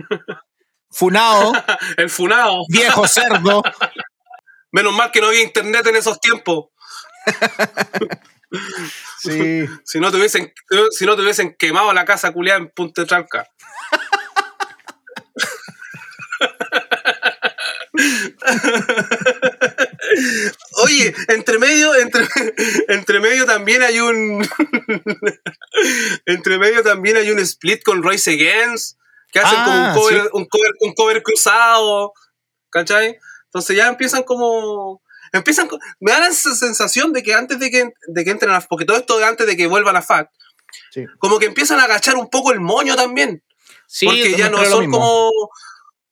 Funao, 0.90 1.52
el 1.96 2.10
Funao, 2.10 2.64
viejo 2.68 3.06
cerdo. 3.06 3.62
Menos 4.72 4.92
mal 4.92 5.12
que 5.12 5.20
no 5.20 5.28
había 5.28 5.42
internet 5.42 5.86
en 5.86 5.94
esos 5.94 6.18
tiempos. 6.18 6.66
sí. 9.18 9.64
Si 9.84 10.00
no 10.00 10.10
te 10.10 10.16
hubiesen, 10.16 10.52
si 10.90 11.06
no 11.06 11.14
te 11.14 11.22
hubiesen 11.22 11.54
quemado 11.56 11.92
la 11.92 12.04
casa 12.04 12.32
culiada 12.32 12.58
en 12.58 12.70
Punta 12.70 13.06
Tranca. 13.06 13.46
Oye, 20.82 21.14
entre 21.28 21.58
medio, 21.58 21.94
entre, 21.94 22.26
entre 22.88 23.20
medio 23.20 23.46
también 23.46 23.82
hay 23.82 24.00
un. 24.00 24.44
entre 26.26 26.58
medio 26.58 26.82
también 26.82 27.16
hay 27.16 27.30
un 27.30 27.38
split 27.38 27.82
con 27.82 28.02
Royce 28.02 28.32
Against, 28.32 28.98
que 29.32 29.38
hacen 29.38 29.62
como 29.64 29.76
un 29.76 29.84
ah, 29.84 29.92
cover, 29.94 30.28
un 30.32 30.46
cover, 30.46 30.72
un 30.80 30.94
cover 30.94 31.22
cruzado. 31.22 32.12
¿Cachai? 32.70 33.18
Entonces 33.44 33.76
ya 33.76 33.86
empiezan 33.86 34.24
como. 34.24 35.00
Empiezan. 35.32 35.68
Me 36.00 36.10
da 36.12 36.26
esa 36.26 36.54
sensación 36.54 37.12
de 37.12 37.22
que 37.22 37.34
antes 37.34 37.58
de 37.60 37.70
que, 37.70 37.92
de 38.08 38.24
que 38.24 38.30
entren 38.30 38.52
a. 38.52 38.60
Porque 38.60 38.84
todo 38.84 38.96
esto 38.96 39.24
antes 39.24 39.46
de 39.46 39.56
que 39.56 39.68
vuelvan 39.68 39.96
a 39.96 40.02
FAT. 40.02 40.28
Como 41.18 41.38
que 41.38 41.46
empiezan 41.46 41.78
a 41.78 41.84
agachar 41.84 42.16
un 42.16 42.28
poco 42.28 42.52
el 42.52 42.60
moño 42.60 42.96
también. 42.96 43.44
Sí, 43.86 44.06
porque 44.06 44.34
ya 44.34 44.48
no 44.50 44.64
son 44.64 44.90
como 44.90 45.30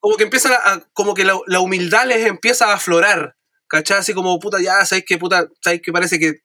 como 0.03 0.16
que 0.16 0.24
empiezan 0.24 0.53
a, 0.53 0.82
como 0.94 1.14
que 1.14 1.24
la, 1.24 1.61
humildad 1.61 2.07
les 2.07 2.26
empieza 2.26 2.66
a 2.66 2.74
aflorar, 2.74 3.36
¿cachai? 3.68 3.98
Así 3.98 4.12
como, 4.12 4.36
puta, 4.40 4.61
ya, 4.61 4.84
¿sabes 4.84 5.05
qué, 5.07 5.16
puta? 5.16 5.46
¿Sabes 5.61 5.80
qué? 5.80 5.92
Parece 5.92 6.18
que 6.18 6.26
eh, 6.26 6.40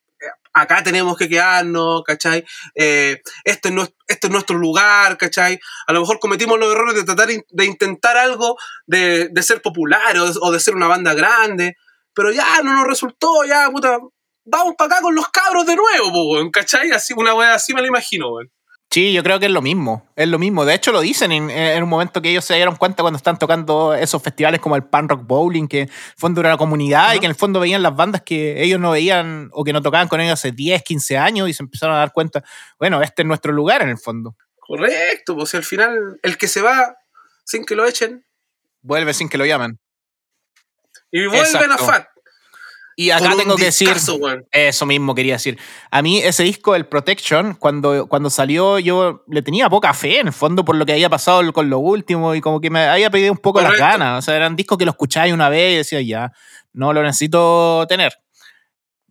acá 0.53 0.83
tenemos 0.83 1.17
que 1.17 1.27
quedarnos, 1.27 2.03
¿cachai? 2.03 2.45
Eh, 2.75 3.19
este, 3.43 3.69
es 3.69 3.93
este 4.05 4.27
es 4.27 4.31
nuestro 4.31 4.59
lugar, 4.59 5.17
¿cachai? 5.17 5.59
A 5.87 5.93
lo 5.93 6.01
mejor 6.01 6.19
cometimos 6.19 6.59
los 6.59 6.71
errores 6.71 6.93
de 6.93 7.03
tratar 7.03 7.29
de 7.29 7.65
intentar 7.65 8.15
algo, 8.15 8.59
de, 8.85 9.31
ser 9.41 9.59
popular 9.63 10.15
o, 10.19 10.51
de 10.51 10.59
ser 10.59 10.75
una 10.75 10.87
banda 10.87 11.15
grande, 11.15 11.77
pero 12.13 12.31
ya 12.31 12.61
no 12.61 12.73
nos 12.73 12.85
resultó, 12.85 13.43
ya, 13.43 13.71
puta, 13.71 13.97
vamos 14.45 14.75
para 14.77 14.93
acá 14.93 15.01
con 15.01 15.15
los 15.15 15.29
cabros 15.29 15.65
de 15.65 15.75
nuevo, 15.75 16.51
¿cachai? 16.51 16.91
Así, 16.91 17.15
una 17.17 17.33
wea 17.33 17.55
así 17.55 17.73
me 17.73 17.81
la 17.81 17.87
imagino, 17.87 18.29
weón. 18.33 18.51
Sí, 18.97 19.13
yo 19.13 19.21
creo 19.21 19.39
que 19.39 19.45
es 19.45 19.51
lo 19.51 19.61
mismo, 19.61 20.09
es 20.15 20.27
lo 20.27 20.39
mismo. 20.39 20.65
De 20.65 20.73
hecho, 20.73 20.91
lo 20.91 21.01
dicen 21.01 21.31
en, 21.31 21.83
un 21.83 21.87
momento 21.87 22.19
que 22.19 22.31
ellos 22.31 22.43
se 22.43 22.55
dieron 22.55 22.75
cuenta 22.77 23.03
cuando 23.03 23.17
están 23.17 23.37
tocando 23.37 23.93
esos 23.93 24.23
festivales 24.23 24.59
como 24.59 24.75
el 24.75 24.85
Pan 24.85 25.07
Rock 25.07 25.21
Bowling, 25.23 25.67
que 25.67 25.81
en 25.81 25.89
el 25.89 26.15
fondo 26.17 26.41
era 26.41 26.49
una 26.49 26.57
comunidad 26.57 27.13
y 27.13 27.19
que 27.19 27.27
en 27.27 27.29
el 27.29 27.35
fondo 27.35 27.59
veían 27.59 27.83
las 27.83 27.95
bandas 27.95 28.23
que 28.23 28.63
ellos 28.63 28.79
no 28.79 28.89
veían 28.89 29.51
o 29.53 29.63
que 29.63 29.71
no 29.71 29.83
tocaban 29.83 30.07
con 30.07 30.19
ellos 30.19 30.33
hace 30.33 30.51
10, 30.51 30.81
15 30.81 31.15
años 31.15 31.47
y 31.47 31.53
se 31.53 31.61
empezaron 31.61 31.95
a 31.95 31.99
dar 31.99 32.11
cuenta, 32.11 32.43
bueno, 32.79 33.03
este 33.03 33.21
es 33.21 33.27
nuestro 33.27 33.53
lugar 33.53 33.83
en 33.83 33.89
el 33.89 33.99
fondo. 33.99 34.35
Correcto, 34.55 35.35
pues 35.35 35.53
al 35.53 35.63
final 35.63 36.19
el 36.23 36.35
que 36.39 36.47
se 36.47 36.63
va 36.63 36.97
sin 37.45 37.65
que 37.65 37.75
lo 37.75 37.85
echen. 37.85 38.25
Vuelve 38.81 39.13
sin 39.13 39.29
que 39.29 39.37
lo 39.37 39.45
llamen. 39.45 39.79
Y 41.11 41.27
vuelven 41.27 41.71
a 41.71 41.77
FAT. 41.77 42.07
Y 42.99 43.11
acá 43.11 43.35
tengo 43.37 43.55
que 43.55 43.65
decir, 43.65 43.95
eso 44.51 44.85
mismo 44.87 45.13
quería 45.13 45.33
decir. 45.33 45.59
A 45.91 46.01
mí 46.01 46.17
ese 46.17 46.41
disco, 46.41 46.73
el 46.73 46.87
Protection, 46.87 47.53
cuando, 47.53 48.07
cuando 48.07 48.31
salió 48.31 48.79
yo 48.79 49.23
le 49.27 49.43
tenía 49.43 49.69
poca 49.69 49.93
fe 49.93 50.19
en 50.19 50.27
el 50.27 50.33
fondo 50.33 50.65
por 50.65 50.75
lo 50.75 50.83
que 50.83 50.93
había 50.93 51.07
pasado 51.07 51.53
con 51.53 51.69
lo 51.69 51.77
último 51.77 52.33
y 52.33 52.41
como 52.41 52.59
que 52.59 52.71
me 52.71 52.87
había 52.87 53.11
pedido 53.11 53.31
un 53.31 53.37
poco 53.37 53.61
las 53.61 53.77
ganas. 53.77 54.17
O 54.17 54.21
sea, 54.23 54.35
eran 54.35 54.55
discos 54.55 54.79
que 54.79 54.85
lo 54.85 54.89
escucháis 54.89 55.31
una 55.31 55.47
vez 55.47 55.73
y 55.73 55.77
decía, 55.77 56.01
ya, 56.01 56.33
no 56.73 56.91
lo 56.91 57.03
necesito 57.03 57.85
tener. 57.87 58.13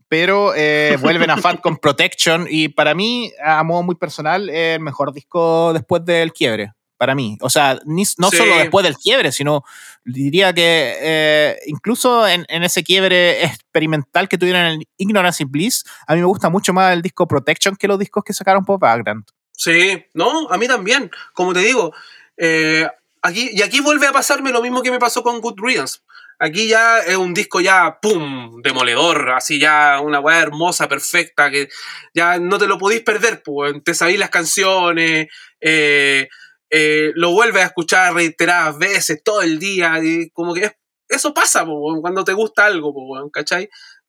Pero 0.09 0.53
eh, 0.57 0.97
vuelven 1.01 1.31
a 1.31 1.37
Fat 1.37 1.61
con 1.61 1.77
Protection 1.77 2.49
y 2.51 2.71
para 2.71 2.93
mí, 2.93 3.31
a 3.41 3.63
modo 3.63 3.85
muy 3.85 3.95
personal, 3.95 4.51
es 4.51 4.79
el 4.79 4.81
mejor 4.81 5.13
disco 5.13 5.73
después 5.73 6.05
del 6.05 6.33
quiebre. 6.33 6.73
Para 6.97 7.15
mí. 7.15 7.37
O 7.41 7.51
sea, 7.51 7.79
no 7.85 8.31
solo 8.31 8.57
después 8.57 8.85
del 8.85 8.97
quiebre, 8.97 9.33
sino 9.33 9.65
diría 10.05 10.53
que 10.53 10.97
eh, 11.01 11.59
incluso 11.67 12.27
en, 12.27 12.45
ese 12.49 12.83
quiebre 12.83 13.45
experimental 13.45 14.29
que 14.29 14.39
tuvieron 14.39 14.63
en 14.63 14.83
Ignorance 14.97 15.43
y 15.43 15.47
Bliss, 15.47 15.85
a 16.07 16.15
mí 16.15 16.21
me 16.21 16.27
gusta 16.27 16.49
mucho 16.49 16.73
más 16.73 16.93
el 16.93 17.03
disco 17.03 17.29
Protection 17.29 17.77
que 17.77 17.89
los 17.89 17.99
discos 17.99 18.25
que 18.25 18.33
sacaron 18.33 18.65
por 18.65 18.79
Background. 18.79 19.25
Sí, 19.53 20.05
no, 20.15 20.49
a 20.51 20.59
mí 20.59 20.67
también. 20.67 21.11
Como 21.33 21.53
te 21.53 21.61
digo, 21.61 21.93
eh, 22.37 22.87
aquí, 23.23 23.51
y 23.53 23.63
aquí 23.63 23.81
vuelve 23.81 24.07
a 24.07 24.13
pasarme 24.13 24.53
lo 24.53 24.63
mismo 24.63 24.83
que 24.83 24.91
me 24.91 24.99
pasó 24.99 25.23
con 25.23 25.41
Good 25.41 25.59
Riddance. 25.59 25.99
Aquí 26.39 26.69
ya 26.69 26.99
es 26.99 27.17
un 27.17 27.33
disco 27.33 27.61
ya, 27.61 27.99
¡pum!, 28.01 28.61
demoledor, 28.61 29.31
así 29.31 29.59
ya 29.59 30.01
una 30.03 30.21
weá 30.21 30.41
hermosa, 30.41 30.87
perfecta, 30.87 31.51
que 31.51 31.71
ya 32.13 32.39
no 32.39 32.59
te 32.59 32.67
lo 32.67 32.77
podéis 32.77 33.01
perder, 33.03 33.43
pues, 33.43 33.73
te 33.83 33.95
sabéis 33.95 34.19
las 34.19 34.29
canciones, 34.29 35.29
eh, 35.63 36.29
eh, 36.71 37.13
lo 37.15 37.33
vuelves 37.33 37.63
a 37.63 37.67
escuchar 37.67 38.15
reiteradas 38.15 38.79
veces, 38.79 39.23
todo 39.25 39.43
el 39.43 39.59
día, 39.59 39.99
y 40.03 40.31
como 40.31 40.55
que 40.55 40.73
eso 41.09 41.33
pasa, 41.33 41.65
pues, 41.65 42.01
cuando 42.01 42.25
te 42.25 42.33
gusta 42.33 42.67
algo, 42.67 42.93
pues, 42.93 43.23
¿cachai? 43.33 43.69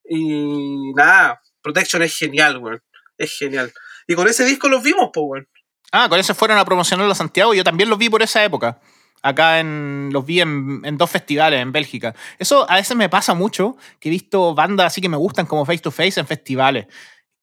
Y 0.09 0.93
nada, 0.93 1.41
Protection 1.61 2.01
es 2.01 2.17
genial, 2.17 2.57
weón, 2.57 2.81
es 3.17 3.37
genial. 3.37 3.71
Y 4.07 4.15
con 4.15 4.27
ese 4.27 4.45
disco 4.45 4.69
los 4.69 4.81
vimos, 4.83 5.09
pues, 5.13 5.25
weón. 5.27 5.47
Ah, 5.91 6.07
con 6.09 6.19
ese 6.19 6.33
fueron 6.33 6.57
a 6.57 6.65
promocionarlo 6.65 7.11
a 7.11 7.15
Santiago, 7.15 7.53
yo 7.53 7.63
también 7.63 7.89
los 7.89 7.99
vi 7.99 8.09
por 8.09 8.21
esa 8.21 8.43
época. 8.43 8.79
Acá 9.23 9.59
en, 9.59 10.09
los 10.11 10.25
vi 10.25 10.41
en, 10.41 10.97
dos 10.97 11.09
festivales 11.09 11.61
en 11.61 11.71
Bélgica. 11.71 12.13
Eso 12.37 12.69
a 12.69 12.75
veces 12.75 12.95
me 12.95 13.09
pasa 13.09 13.33
mucho, 13.33 13.75
que 13.99 14.09
he 14.09 14.11
visto 14.11 14.53
bandas 14.53 14.87
así 14.87 15.01
que 15.01 15.09
me 15.09 15.17
gustan 15.17 15.45
como 15.45 15.65
Face 15.65 15.79
to 15.79 15.91
Face 15.91 16.19
en 16.19 16.27
festivales. 16.27 16.87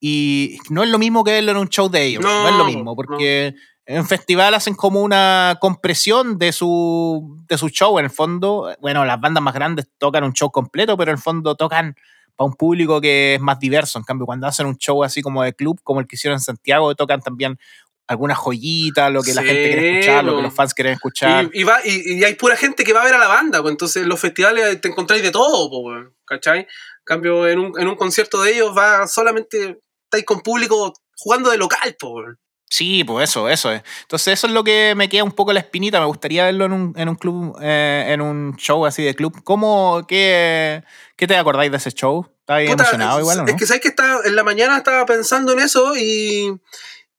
Y 0.01 0.59
no 0.71 0.83
es 0.83 0.91
lo 0.91 0.99
mismo 0.99 1.25
que 1.25 1.33
verlo 1.33 1.53
en 1.53 1.59
un 1.59 1.69
show 1.69 1.89
de 1.89 2.05
ellos. 2.05 2.23
No, 2.23 2.49
es 2.49 2.55
lo 2.55 2.65
mismo, 2.65 2.95
porque 2.95 3.55
en 3.87 4.07
festival 4.07 4.55
hacen 4.55 4.75
como 4.75 5.03
una 5.03 5.59
compresión 5.61 6.39
de 6.39 6.53
su, 6.53 7.37
de 7.49 7.59
su 7.59 7.69
show. 7.69 7.99
En 7.99 8.07
el 8.07 8.11
fondo, 8.11 8.75
bueno, 8.81 9.05
las 9.05 9.21
bandas 9.21 9.43
más 9.43 9.55
grandes 9.55 9.89
tocan 9.99 10.25
un 10.25 10.33
show 10.33 10.51
completo, 10.51 10.97
pero 10.97 11.11
en 11.11 11.17
el 11.17 11.23
fondo 11.23 11.55
tocan 11.55 11.95
para 12.37 12.47
un 12.47 12.55
público 12.55 13.01
que 13.01 13.35
es 13.35 13.41
más 13.41 13.59
diverso. 13.59 13.99
En 13.99 14.05
cambio, 14.05 14.27
cuando 14.27 14.47
hacen 14.47 14.67
un 14.67 14.77
show 14.77 15.05
así 15.05 15.23
como 15.23 15.43
de 15.43 15.55
club, 15.55 15.81
como 15.83 16.01
el 16.01 16.07
que 16.07 16.17
hicieron 16.17 16.37
en 16.37 16.41
Santiago, 16.41 16.95
tocan 16.95 17.21
también 17.21 17.59
alguna 18.07 18.35
joyita, 18.35 19.09
lo 19.11 19.23
que 19.23 19.35
la 19.35 19.43
gente 19.43 19.69
quiere 19.69 19.99
escuchar, 19.99 20.25
lo 20.25 20.37
que 20.37 20.43
los 20.43 20.55
fans 20.55 20.75
quieren 20.75 20.93
escuchar. 20.95 21.51
Y, 21.53 21.65
va, 21.65 21.79
y, 21.85 22.23
hay 22.23 22.35
pura 22.35 22.57
gente 22.57 22.85
que 22.85 22.93
va 22.93 23.03
a 23.03 23.05
ver 23.05 23.15
a 23.15 23.19
la 23.19 23.29
banda, 23.29 23.63
pues 23.63 23.73
entonces 23.73 24.03
en 24.03 24.09
los 24.09 24.21
festivales 24.21 24.81
te 24.81 24.89
encontráis 24.89 25.23
de 25.23 25.31
todo, 25.31 25.71
pues, 25.71 26.07
¿cachai? 26.27 26.61
En 26.61 26.67
cambio, 27.05 27.49
en 27.49 27.59
un, 27.59 27.81
en 27.81 27.89
un 27.89 27.97
concierto 27.97 28.43
de 28.43 28.53
ellos 28.53 28.77
va 28.77 29.07
solamente, 29.07 29.79
estáis 30.05 30.25
con 30.25 30.41
público 30.41 30.93
jugando 31.17 31.51
de 31.51 31.57
local, 31.57 31.97
pues. 31.99 32.37
Sí, 32.75 33.05
pues 33.05 33.31
eso, 33.31 33.49
eso 33.49 33.71
es. 33.71 33.85
Entonces 34.03 34.33
eso 34.33 34.49
es 34.49 34.53
lo 34.53 34.65
que 34.65 34.95
me 34.97 35.09
queda 35.09 35.23
un 35.23 35.31
poco 35.31 35.53
la 35.53 35.61
espinita. 35.61 36.01
Me 36.01 36.07
gustaría 36.07 36.45
verlo 36.45 36.65
en 36.65 36.73
un, 36.73 36.93
en 36.97 37.09
un 37.09 37.15
club, 37.15 37.57
eh, 37.63 38.07
en 38.09 38.21
un 38.21 38.57
show 38.57 38.85
así 38.85 39.05
de 39.05 39.15
club. 39.15 39.45
¿Cómo, 39.45 40.05
qué, 40.09 40.83
qué 41.15 41.29
te 41.29 41.37
acordáis 41.37 41.71
de 41.71 41.77
ese 41.77 41.93
show? 41.93 42.29
¿Estás 42.41 42.69
emocionado 42.69 43.21
igual 43.21 43.39
o 43.39 43.43
no? 43.45 43.49
Es 43.49 43.55
que 43.55 43.67
sabes 43.67 43.81
que 43.81 43.91
estaba, 43.91 44.23
en 44.25 44.35
la 44.35 44.43
mañana 44.43 44.77
estaba 44.77 45.07
pensando 45.07 45.53
en 45.53 45.61
eso 45.61 45.97
y 45.97 46.53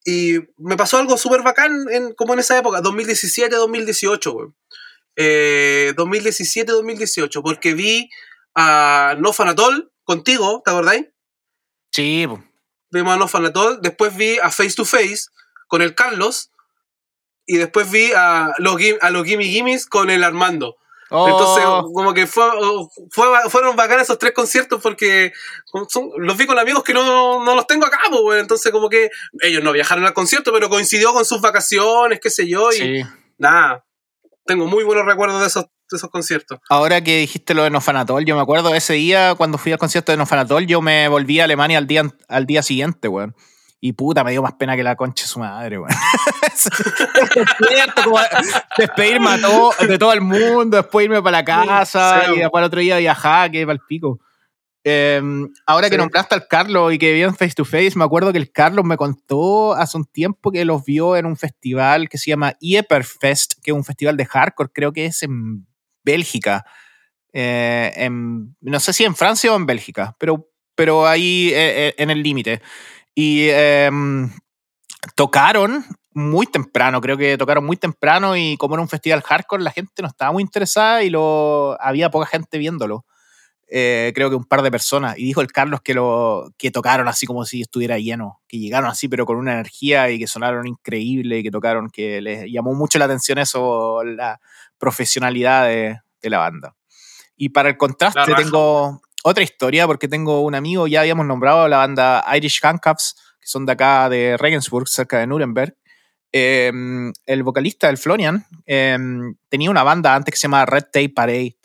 y 0.03 0.39
me 0.57 0.75
pasó 0.75 0.97
algo 0.97 1.17
súper 1.17 1.41
bacán 1.41 1.85
en, 1.89 2.13
como 2.15 2.33
en 2.33 2.39
esa 2.39 2.57
época, 2.57 2.81
2017-2018, 2.81 4.33
güey. 4.33 4.49
2017-2018, 5.17 7.41
porque 7.41 7.73
vi 7.73 8.09
a 8.53 9.15
No 9.19 9.31
Fanatol 9.31 9.89
contigo, 10.03 10.61
¿te 10.65 10.71
acordáis? 10.71 11.05
Sí. 11.93 12.27
Vimos 12.91 13.13
a 13.13 13.17
No 13.17 13.29
Fanatol, 13.29 13.79
después 13.81 14.17
vi 14.17 14.37
a 14.37 14.51
Face 14.51 14.75
to 14.75 14.83
Face 14.83 15.29
con 15.67 15.81
el 15.81 15.95
Carlos, 15.95 16.51
y 17.45 17.57
después 17.57 17.89
vi 17.91 18.11
a 18.15 18.53
los, 18.57 18.77
a 19.01 19.09
los 19.09 19.25
Gimme 19.25 19.45
Gimmes 19.45 19.85
con 19.85 20.09
el 20.09 20.23
Armando. 20.23 20.77
Entonces, 21.11 21.63
oh. 21.67 21.91
como 21.93 22.13
que 22.13 22.25
fue, 22.25 22.45
fueron 23.49 23.75
bacanas 23.75 24.03
esos 24.03 24.17
tres 24.17 24.33
conciertos 24.33 24.81
porque 24.81 25.31
los 26.17 26.35
vi 26.35 26.47
con 26.47 26.57
amigos 26.57 26.83
que 26.83 26.95
no, 26.95 27.43
los 27.43 27.67
tengo 27.67 27.85
acá, 27.85 27.99
pues, 28.09 28.41
entonces 28.41 28.71
como 28.71 28.89
que 28.89 29.11
ellos 29.41 29.63
no 29.63 29.71
viajaron 29.71 30.03
al 30.05 30.13
concierto, 30.13 30.51
pero 30.51 30.67
coincidió 30.67 31.13
con 31.13 31.23
sus 31.23 31.41
vacaciones, 31.41 32.19
qué 32.19 32.31
sé 32.31 32.47
yo, 32.47 32.71
y 32.71 33.03
nada, 33.37 33.85
tengo 34.45 34.65
muy 34.65 34.83
buenos 34.83 35.05
recuerdos 35.05 35.41
de 35.41 35.47
esos, 35.47 35.65
esos 35.91 36.09
conciertos. 36.09 36.59
Ahora 36.69 37.03
que 37.03 37.19
dijiste 37.19 37.53
lo 37.53 37.63
de 37.63 37.69
Nofanatol, 37.69 38.25
yo 38.25 38.35
me 38.35 38.41
acuerdo 38.41 38.73
ese 38.73 38.93
día 38.93 39.35
cuando 39.35 39.59
fui 39.59 39.71
al 39.71 39.77
concierto 39.77 40.11
de 40.11 40.17
Nofanatol, 40.17 40.65
yo 40.65 40.81
me 40.81 41.07
volví 41.07 41.39
a 41.39 41.43
Alemania 41.43 41.77
al 41.77 41.85
día, 41.85 42.03
al 42.27 42.47
día 42.47 42.63
siguiente, 42.63 43.07
weón. 43.07 43.35
Y 43.85 43.93
puta, 43.93 44.23
me 44.23 44.31
dio 44.31 44.41
más 44.41 44.53
pena 44.53 44.75
que 44.75 44.81
la 44.81 44.95
concha 44.95 45.25
de 45.25 45.27
su 45.27 45.37
madre, 45.37 45.77
weón. 45.77 45.91
despedirme 48.79 49.29
a 49.29 49.39
todo, 49.39 49.73
de 49.87 49.99
todo 49.99 50.11
el 50.11 50.21
mundo, 50.21 50.77
después 50.77 51.05
irme 51.05 51.21
para 51.21 51.37
la 51.37 51.45
casa 51.45 52.33
y 52.35 52.39
después 52.39 52.61
el 52.61 52.65
otro 52.65 52.79
día 52.79 52.97
viajar, 52.97 53.51
que 53.51 53.63
para 53.63 53.73
el 53.73 53.81
pico. 53.87 54.19
Em, 54.83 55.53
ahora 55.67 55.91
que 55.91 55.99
nombraste 55.99 56.33
al 56.33 56.47
Carlos 56.47 56.93
y 56.93 56.97
que 56.97 57.13
vieron 57.13 57.35
Face 57.35 57.53
to 57.53 57.63
Face, 57.63 57.91
me 57.93 58.03
acuerdo 58.03 58.31
que 58.31 58.39
el 58.39 58.51
Carlos 58.51 58.83
me 58.85 58.97
contó 58.97 59.75
hace 59.75 59.97
un 59.97 60.05
tiempo 60.05 60.51
que 60.51 60.65
los 60.65 60.83
vio 60.83 61.15
en 61.15 61.27
un 61.27 61.37
festival 61.37 62.09
que 62.09 62.17
se 62.17 62.31
llama 62.31 62.55
Ieperfest, 62.59 63.53
que 63.61 63.69
es 63.69 63.77
un 63.77 63.83
festival 63.83 64.17
de 64.17 64.25
hardcore, 64.25 64.71
creo 64.73 64.93
que 64.93 65.05
es 65.05 65.21
en 65.21 65.67
Bélgica. 66.03 66.65
Eh, 67.33 68.09
no 68.09 68.79
sé 68.79 68.93
si 68.93 69.03
en 69.03 69.15
Francia 69.15 69.53
o 69.53 69.55
en 69.55 69.67
Bélgica, 69.67 70.15
pero, 70.19 70.49
pero 70.73 71.05
ahí 71.05 71.49
eh, 71.53 71.89
eh, 71.89 71.95
en 71.99 72.09
el 72.09 72.23
límite. 72.23 72.63
Y 73.15 73.47
em, 73.49 74.29
tocaron 75.15 75.85
muy 76.13 76.45
temprano, 76.47 77.01
creo 77.01 77.17
que 77.17 77.37
tocaron 77.37 77.65
muy 77.65 77.77
temprano 77.77 78.35
y 78.35 78.57
como 78.57 78.75
era 78.75 78.81
un 78.81 78.89
festival 78.89 79.21
hardcore, 79.21 79.63
la 79.63 79.71
gente 79.71 80.01
no 80.01 80.07
estaba 80.07 80.31
muy 80.31 80.43
interesada 80.43 81.03
y 81.03 81.09
lo, 81.09 81.77
había 81.81 82.11
poca 82.11 82.25
gente 82.25 82.57
viéndolo. 82.57 83.05
Eh, 83.67 84.11
creo 84.13 84.29
que 84.29 84.35
un 84.35 84.45
par 84.45 84.61
de 84.61 84.69
personas. 84.69 85.17
Y 85.17 85.23
dijo 85.23 85.41
el 85.41 85.51
Carlos 85.51 85.81
que, 85.81 85.93
lo, 85.93 86.51
que 86.57 86.71
tocaron 86.71 87.07
así 87.07 87.25
como 87.25 87.45
si 87.45 87.61
estuviera 87.61 87.97
lleno, 87.97 88.41
que 88.47 88.59
llegaron 88.59 88.89
así 88.89 89.07
pero 89.07 89.25
con 89.25 89.37
una 89.37 89.53
energía 89.53 90.09
y 90.11 90.19
que 90.19 90.27
sonaron 90.27 90.67
increíble 90.67 91.39
y 91.39 91.43
que 91.43 91.51
tocaron, 91.51 91.89
que 91.89 92.21
les 92.21 92.45
llamó 92.51 92.73
mucho 92.73 92.99
la 92.99 93.05
atención 93.05 93.37
eso, 93.39 94.03
la 94.03 94.39
profesionalidad 94.77 95.67
de, 95.67 95.99
de 96.21 96.29
la 96.29 96.37
banda. 96.37 96.75
Y 97.37 97.49
para 97.49 97.69
el 97.69 97.77
contraste 97.77 98.33
tengo 98.35 99.01
otra 99.27 99.43
historia, 99.43 99.87
porque 99.87 100.07
tengo 100.07 100.41
un 100.41 100.53
amigo, 100.53 100.85
ya 100.85 101.01
habíamos 101.01 101.25
nombrado 101.25 101.67
la 101.67 101.77
banda 101.77 102.23
Irish 102.35 102.59
Handcuffs, 102.61 103.15
que 103.41 103.47
son 103.47 103.65
de 103.65 103.71
acá 103.71 104.07
de 104.07 104.37
Regensburg, 104.37 104.87
cerca 104.87 105.17
de 105.17 105.25
Nuremberg. 105.25 105.75
Em, 106.31 107.11
el 107.25 107.41
vocalista 107.41 107.87
del 107.87 107.97
Florian 107.97 108.45
em, 108.67 109.33
tenía 109.49 109.71
una 109.71 109.81
banda 109.81 110.13
antes 110.13 110.31
que 110.31 110.37
se 110.37 110.43
llama 110.43 110.67
Red 110.67 110.83
Tape 110.93 111.09
Parade, 111.09 111.57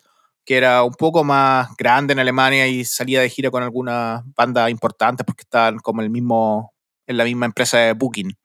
que 0.43 0.57
era 0.57 0.81
un 0.81 0.95
poco 0.95 1.23
más 1.23 1.69
grande 1.77 2.13
en 2.13 2.19
Alemania 2.19 2.65
y 2.65 2.83
salía 2.83 3.21
de 3.21 3.29
gira 3.29 3.51
con 3.51 3.61
algunas 3.61 4.23
bandas 4.35 4.71
importantes 4.71 5.23
porque 5.23 5.43
estaban 5.43 5.77
como 5.77 6.01
el 6.01 6.09
mismo, 6.09 6.73
en 7.05 7.15
la 7.15 7.25
misma 7.25 7.45
empresa 7.45 7.77
de 7.77 7.93
Booking. 7.93 8.35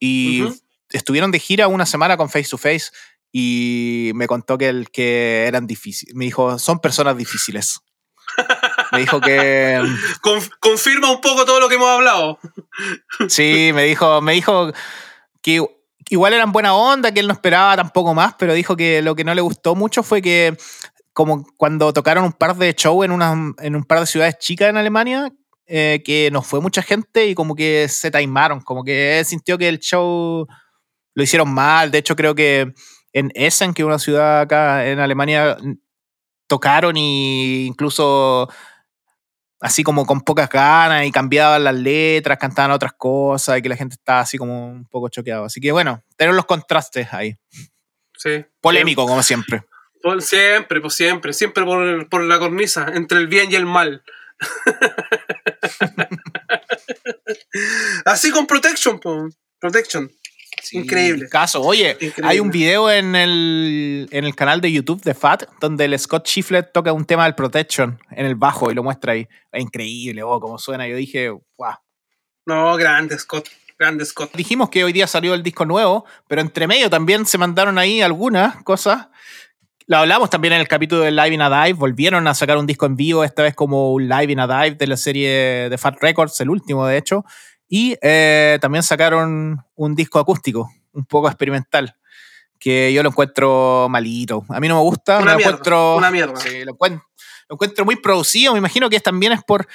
Y 0.00 0.42
estuvieron 0.88 1.30
de 1.30 1.38
gira 1.38 1.68
una 1.68 1.86
semana 1.86 2.16
con 2.16 2.28
Face 2.28 2.50
to 2.50 2.58
Face 2.58 2.90
y 3.30 4.10
me 4.16 4.26
contó 4.26 4.58
que, 4.58 4.68
el, 4.68 4.90
que 4.90 5.44
eran 5.46 5.68
difíciles. 5.68 6.16
Me 6.16 6.24
dijo, 6.24 6.58
son 6.58 6.80
personas 6.80 7.16
difíciles. 7.16 7.80
Me 8.92 9.00
dijo 9.00 9.20
que. 9.20 9.80
confirma 10.60 11.10
un 11.10 11.20
poco 11.20 11.44
todo 11.44 11.60
lo 11.60 11.68
que 11.68 11.76
hemos 11.76 11.88
hablado. 11.88 12.38
Sí, 13.28 13.70
me 13.74 13.84
dijo, 13.84 14.20
me 14.20 14.32
dijo 14.32 14.72
que 15.42 15.64
igual 16.08 16.32
eran 16.32 16.52
buena 16.52 16.74
onda, 16.74 17.12
que 17.12 17.20
él 17.20 17.26
no 17.26 17.32
esperaba 17.32 17.76
tampoco 17.76 18.14
más, 18.14 18.34
pero 18.38 18.54
dijo 18.54 18.76
que 18.76 19.02
lo 19.02 19.14
que 19.14 19.24
no 19.24 19.34
le 19.34 19.40
gustó 19.40 19.74
mucho 19.74 20.02
fue 20.02 20.22
que, 20.22 20.56
como 21.12 21.46
cuando 21.56 21.92
tocaron 21.92 22.24
un 22.24 22.32
par 22.32 22.56
de 22.56 22.74
shows 22.76 23.04
en, 23.04 23.12
en 23.58 23.76
un 23.76 23.84
par 23.84 24.00
de 24.00 24.06
ciudades 24.06 24.38
chicas 24.38 24.70
en 24.70 24.76
Alemania, 24.76 25.32
eh, 25.66 26.02
que 26.04 26.30
no 26.32 26.42
fue 26.42 26.60
mucha 26.60 26.82
gente 26.82 27.26
y 27.26 27.34
como 27.36 27.54
que 27.54 27.86
se 27.88 28.10
timaron, 28.10 28.60
como 28.60 28.82
que 28.82 29.22
sintió 29.24 29.56
que 29.56 29.68
el 29.68 29.78
show 29.78 30.44
lo 31.14 31.22
hicieron 31.22 31.54
mal. 31.54 31.92
De 31.92 31.98
hecho, 31.98 32.16
creo 32.16 32.34
que 32.34 32.72
en 33.12 33.30
Essen, 33.34 33.72
que 33.72 33.82
es 33.82 33.86
una 33.86 34.00
ciudad 34.00 34.40
acá 34.40 34.88
en 34.88 34.98
Alemania, 34.98 35.56
tocaron 36.50 36.96
y 36.96 37.66
incluso 37.66 38.48
así 39.60 39.84
como 39.84 40.04
con 40.04 40.22
pocas 40.22 40.48
ganas 40.48 41.06
y 41.06 41.12
cambiaban 41.12 41.62
las 41.62 41.76
letras, 41.76 42.38
cantaban 42.38 42.72
otras 42.72 42.92
cosas 42.94 43.58
y 43.58 43.62
que 43.62 43.68
la 43.68 43.76
gente 43.76 43.94
estaba 43.94 44.20
así 44.20 44.36
como 44.36 44.66
un 44.66 44.84
poco 44.86 45.08
choqueado. 45.08 45.44
Así 45.44 45.60
que 45.60 45.70
bueno, 45.70 46.02
tener 46.16 46.34
los 46.34 46.46
contrastes 46.46 47.12
ahí. 47.12 47.36
Sí. 48.18 48.44
Polémico, 48.60 49.06
como 49.06 49.22
siempre. 49.22 49.62
Por 50.02 50.20
siempre, 50.22 50.80
pues 50.80 50.94
siempre, 50.94 51.32
siempre 51.32 51.64
por, 51.64 52.08
por 52.08 52.24
la 52.24 52.40
cornisa, 52.40 52.90
entre 52.94 53.18
el 53.18 53.28
bien 53.28 53.52
y 53.52 53.54
el 53.54 53.66
mal. 53.66 54.02
así 58.06 58.32
con 58.32 58.48
Protection, 58.48 58.98
pues. 58.98 59.38
Protection. 59.60 60.10
Increíble. 60.72 61.28
Caso. 61.28 61.62
Oye, 61.62 61.96
hay 62.22 62.40
un 62.40 62.50
video 62.50 62.90
en 62.90 63.16
el, 63.16 64.08
en 64.10 64.24
el 64.24 64.34
canal 64.34 64.60
de 64.60 64.72
YouTube 64.72 65.02
de 65.02 65.14
Fat 65.14 65.44
donde 65.60 65.84
el 65.84 65.98
Scott 65.98 66.26
Shiflett 66.26 66.72
toca 66.72 66.92
un 66.92 67.04
tema 67.04 67.24
del 67.24 67.34
Protection 67.34 67.98
en 68.10 68.26
el 68.26 68.34
bajo 68.34 68.70
y 68.70 68.74
lo 68.74 68.82
muestra 68.82 69.12
ahí. 69.12 69.28
Es 69.52 69.62
increíble, 69.62 70.22
oh, 70.22 70.40
como 70.40 70.58
suena. 70.58 70.86
Yo 70.86 70.96
dije, 70.96 71.30
wow. 71.30 71.74
No, 72.46 72.76
grande, 72.76 73.18
Scott. 73.18 73.48
Grande 73.78 74.04
Scott. 74.04 74.32
Dijimos 74.34 74.68
que 74.68 74.84
hoy 74.84 74.92
día 74.92 75.06
salió 75.06 75.32
el 75.34 75.42
disco 75.42 75.64
nuevo, 75.64 76.04
pero 76.28 76.42
entre 76.42 76.66
medio 76.66 76.90
también 76.90 77.24
se 77.24 77.38
mandaron 77.38 77.78
ahí 77.78 78.02
algunas 78.02 78.62
cosas. 78.62 79.08
Lo 79.86 79.96
hablamos 79.96 80.30
también 80.30 80.54
en 80.54 80.60
el 80.60 80.68
capítulo 80.68 81.00
de 81.00 81.10
Live 81.10 81.34
in 81.34 81.42
a 81.42 81.64
Dive. 81.64 81.78
Volvieron 81.78 82.28
a 82.28 82.34
sacar 82.34 82.58
un 82.58 82.66
disco 82.66 82.86
en 82.86 82.94
vivo, 82.94 83.24
esta 83.24 83.42
vez 83.42 83.54
como 83.54 83.92
un 83.92 84.08
Live 84.08 84.32
in 84.32 84.38
a 84.38 84.46
Dive 84.46 84.76
de 84.76 84.86
la 84.86 84.96
serie 84.96 85.68
de 85.68 85.78
Fat 85.78 85.96
Records, 86.00 86.40
el 86.40 86.50
último 86.50 86.86
de 86.86 86.96
hecho. 86.96 87.24
Y 87.72 87.96
eh, 88.02 88.58
también 88.60 88.82
sacaron 88.82 89.64
un 89.76 89.94
disco 89.94 90.18
acústico, 90.18 90.68
un 90.92 91.04
poco 91.04 91.28
experimental, 91.28 91.96
que 92.58 92.92
yo 92.92 93.04
lo 93.04 93.10
encuentro 93.10 93.86
malito. 93.88 94.44
A 94.48 94.58
mí 94.58 94.66
no 94.66 94.74
me 94.74 94.80
gusta. 94.80 95.18
Una 95.18 95.30
lo 95.32 95.36
mierda, 95.36 95.50
encuentro, 95.52 95.96
una 95.96 96.10
mierda. 96.10 96.36
Sí, 96.36 96.64
lo, 96.64 96.72
encuentro, 96.72 97.06
lo 97.48 97.54
encuentro 97.54 97.84
muy 97.84 97.94
producido. 97.94 98.52
Me 98.54 98.58
imagino 98.58 98.90
que 98.90 98.98
también 98.98 99.30
es 99.32 99.44
por 99.44 99.68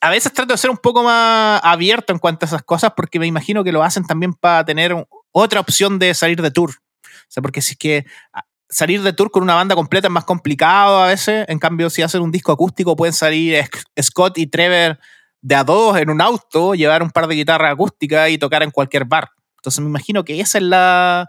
a 0.00 0.10
veces 0.10 0.32
trato 0.32 0.52
de 0.52 0.58
ser 0.58 0.70
un 0.70 0.76
poco 0.76 1.04
más 1.04 1.60
abierto 1.62 2.12
en 2.12 2.18
cuanto 2.18 2.44
a 2.44 2.48
esas 2.48 2.62
cosas 2.64 2.92
porque 2.96 3.20
me 3.20 3.28
imagino 3.28 3.62
que 3.62 3.70
lo 3.70 3.84
hacen 3.84 4.04
también 4.04 4.34
para 4.34 4.64
tener 4.64 5.06
otra 5.30 5.60
opción 5.60 6.00
de 6.00 6.14
salir 6.14 6.42
de 6.42 6.50
tour. 6.50 6.70
O 6.70 7.26
sea, 7.28 7.42
porque 7.42 7.62
si 7.62 7.72
es 7.72 7.78
que 7.78 8.06
ah, 8.32 8.44
salir 8.68 9.02
de 9.02 9.12
tour 9.12 9.30
con 9.30 9.44
una 9.44 9.54
banda 9.54 9.76
completa 9.76 10.08
es 10.08 10.12
más 10.12 10.24
complicado 10.24 11.00
a 11.00 11.06
veces, 11.06 11.44
en 11.48 11.60
cambio 11.60 11.90
si 11.90 12.02
hacen 12.02 12.22
un 12.22 12.32
disco 12.32 12.50
acústico 12.50 12.96
pueden 12.96 13.12
salir 13.12 13.64
Scott 14.02 14.36
y 14.36 14.48
Trevor 14.48 14.98
de 15.42 15.54
a 15.54 15.64
dos 15.64 15.96
en 15.98 16.10
un 16.10 16.20
auto, 16.20 16.74
llevar 16.74 17.02
un 17.02 17.10
par 17.10 17.26
de 17.26 17.34
guitarras 17.34 17.72
acústicas 17.72 18.30
y 18.30 18.38
tocar 18.38 18.62
en 18.62 18.70
cualquier 18.70 19.04
bar. 19.04 19.30
Entonces 19.56 19.80
me 19.80 19.88
imagino 19.88 20.24
que 20.24 20.40
esa 20.40 20.58
es 20.58 20.64
la, 20.64 21.28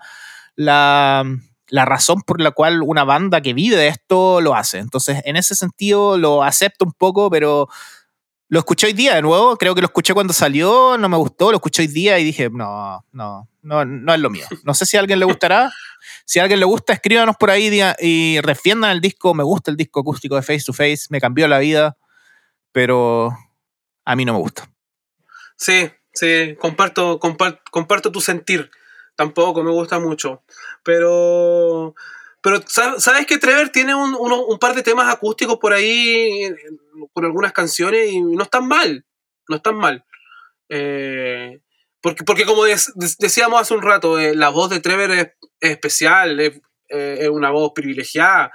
la, 0.55 1.23
la 1.67 1.85
razón 1.85 2.21
por 2.21 2.41
la 2.41 2.51
cual 2.51 2.81
una 2.83 3.03
banda 3.03 3.41
que 3.41 3.53
vive 3.53 3.87
esto 3.87 4.41
lo 4.41 4.55
hace. 4.55 4.79
Entonces 4.79 5.21
en 5.25 5.35
ese 5.35 5.55
sentido 5.55 6.17
lo 6.17 6.43
acepto 6.43 6.85
un 6.85 6.93
poco, 6.93 7.29
pero 7.29 7.67
lo 8.51 8.59
escuché 8.59 8.87
hoy 8.87 8.93
día 8.93 9.15
de 9.15 9.21
nuevo, 9.21 9.55
creo 9.55 9.73
que 9.73 9.81
lo 9.81 9.87
escuché 9.87 10.13
cuando 10.13 10.33
salió, 10.33 10.97
no 10.97 11.07
me 11.07 11.15
gustó, 11.15 11.51
lo 11.51 11.57
escuché 11.57 11.83
hoy 11.83 11.87
día 11.87 12.19
y 12.19 12.25
dije, 12.25 12.49
no, 12.49 13.05
no, 13.13 13.47
no, 13.61 13.85
no 13.85 14.13
es 14.13 14.19
lo 14.19 14.29
mío. 14.29 14.45
No 14.65 14.73
sé 14.73 14.85
si 14.85 14.97
a 14.97 14.99
alguien 14.99 15.19
le 15.19 15.25
gustará. 15.25 15.71
Si 16.25 16.39
a 16.39 16.43
alguien 16.43 16.59
le 16.59 16.65
gusta, 16.65 16.93
escríbanos 16.93 17.35
por 17.37 17.51
ahí 17.51 17.69
y 17.99 18.39
refiendan 18.41 18.91
el 18.91 19.01
disco. 19.01 19.33
Me 19.33 19.43
gusta 19.43 19.69
el 19.69 19.77
disco 19.77 19.99
acústico 19.99 20.35
de 20.35 20.41
Face 20.41 20.63
to 20.65 20.73
Face, 20.73 21.07
me 21.09 21.19
cambió 21.19 21.47
la 21.47 21.59
vida, 21.59 21.97
pero 22.71 23.37
a 24.11 24.15
mí 24.15 24.25
no 24.25 24.33
me 24.33 24.39
gusta. 24.39 24.69
Sí, 25.55 25.89
sí, 26.13 26.55
comparto, 26.59 27.19
comparto, 27.19 27.61
comparto 27.71 28.11
tu 28.11 28.21
sentir. 28.21 28.69
Tampoco 29.15 29.63
me 29.63 29.71
gusta 29.71 29.99
mucho. 29.99 30.43
Pero 30.83 31.93
pero 32.43 32.59
sabes 32.67 33.27
que 33.27 33.37
Trevor 33.37 33.69
tiene 33.69 33.93
un, 33.93 34.15
un, 34.15 34.57
par 34.57 34.73
de 34.73 34.81
temas 34.81 35.13
acústicos 35.13 35.57
por 35.59 35.73
ahí, 35.73 36.51
por 37.13 37.23
algunas 37.23 37.53
canciones, 37.53 38.11
y 38.11 38.19
no 38.19 38.43
están 38.43 38.67
mal. 38.67 39.05
No 39.47 39.57
están 39.57 39.75
mal. 39.75 40.03
Eh, 40.67 41.59
porque, 42.01 42.23
porque 42.23 42.45
como 42.45 42.63
decíamos 42.65 43.61
hace 43.61 43.75
un 43.75 43.83
rato, 43.83 44.19
eh, 44.19 44.35
la 44.35 44.49
voz 44.49 44.71
de 44.71 44.79
Trevor 44.79 45.11
es, 45.11 45.27
especial, 45.59 46.39
es, 46.39 46.59
eh, 46.89 47.19
es, 47.21 47.29
una 47.29 47.51
voz 47.51 47.73
privilegiada, 47.75 48.51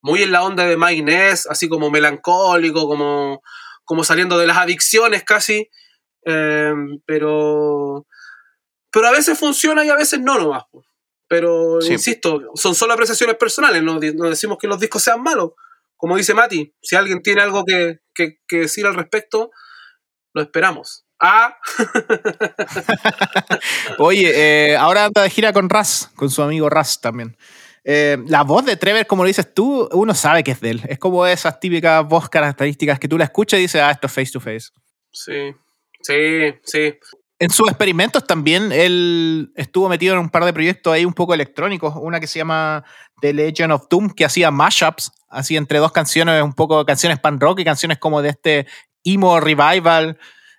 muy 0.00 0.22
en 0.22 0.30
la 0.30 0.44
onda 0.44 0.64
de 0.64 0.76
Mike 0.76 1.02
Ness, 1.02 1.48
así 1.50 1.68
como 1.68 1.90
melancólico, 1.90 2.86
como, 2.86 3.42
como 3.86 4.04
saliendo 4.04 4.36
de 4.36 4.46
las 4.46 4.58
adicciones 4.58 5.24
casi. 5.24 5.70
pero, 6.22 8.06
pero 8.92 9.06
a 9.06 9.12
veces 9.12 9.38
funciona 9.38 9.86
y 9.86 9.88
a 9.88 9.96
veces 9.96 10.20
no 10.20 10.38
nomás. 10.38 10.64
Pero, 11.28 11.80
insisto, 11.80 12.40
son 12.54 12.74
solo 12.74 12.92
apreciaciones 12.92 13.36
personales, 13.36 13.82
no, 13.82 13.98
no, 13.98 14.28
decimos 14.28 14.58
que 14.60 14.68
los 14.68 14.78
discos 14.78 15.02
sean 15.02 15.22
malos. 15.22 15.52
Como 15.96 16.16
dice 16.16 16.34
Mati, 16.34 16.74
si 16.82 16.94
alguien 16.94 17.22
tiene 17.22 17.42
algo 17.42 17.64
que, 17.64 18.00
que, 18.14 18.38
que 18.46 18.60
decir 18.60 18.86
al 18.86 18.94
respecto, 18.94 19.50
lo 20.34 20.42
esperamos. 20.42 21.06
Ah. 21.18 21.56
Oye, 23.98 24.30
eh, 24.34 24.76
ahora 24.76 25.06
anda 25.06 25.22
de 25.22 25.30
gira 25.30 25.52
con 25.52 25.70
Raz, 25.70 26.10
con 26.14 26.30
su 26.30 26.42
amigo 26.42 26.68
Raz 26.68 27.00
también. 27.00 27.36
Eh, 27.88 28.18
la 28.26 28.42
voz 28.42 28.64
de 28.64 28.76
Trevor, 28.76 29.06
como 29.06 29.22
lo 29.22 29.28
dices 29.28 29.54
tú, 29.54 29.88
uno 29.92 30.12
sabe 30.12 30.42
que 30.42 30.50
es 30.50 30.60
de 30.60 30.70
él. 30.70 30.82
Es 30.88 30.98
como 30.98 31.24
esas 31.24 31.60
típicas 31.60 32.04
voz 32.04 32.28
características 32.28 32.98
que 32.98 33.06
tú 33.06 33.16
la 33.16 33.24
escuchas 33.24 33.60
y 33.60 33.62
dices, 33.62 33.80
ah, 33.80 33.92
esto 33.92 34.08
es 34.08 34.12
face 34.12 34.32
to 34.32 34.40
face. 34.40 34.70
Sí, 35.12 35.54
sí, 36.02 36.52
sí. 36.64 36.94
En 37.38 37.50
sus 37.50 37.68
experimentos 37.68 38.26
también 38.26 38.72
él 38.72 39.52
estuvo 39.54 39.88
metido 39.88 40.14
en 40.14 40.20
un 40.20 40.30
par 40.30 40.44
de 40.44 40.52
proyectos 40.52 40.92
ahí 40.92 41.04
un 41.04 41.12
poco 41.12 41.32
electrónicos. 41.32 41.94
Una 41.96 42.18
que 42.18 42.26
se 42.26 42.40
llama 42.40 42.82
The 43.20 43.32
Legend 43.32 43.72
of 43.72 43.86
Doom, 43.88 44.10
que 44.10 44.24
hacía 44.24 44.50
mashups, 44.50 45.12
así 45.28 45.56
entre 45.56 45.78
dos 45.78 45.92
canciones, 45.92 46.42
un 46.42 46.54
poco 46.54 46.84
canciones 46.84 47.20
pan 47.20 47.38
rock 47.38 47.60
y 47.60 47.64
canciones 47.64 47.98
como 47.98 48.20
de 48.20 48.30
este 48.30 48.66
emo 49.04 49.38
revival, 49.38 50.18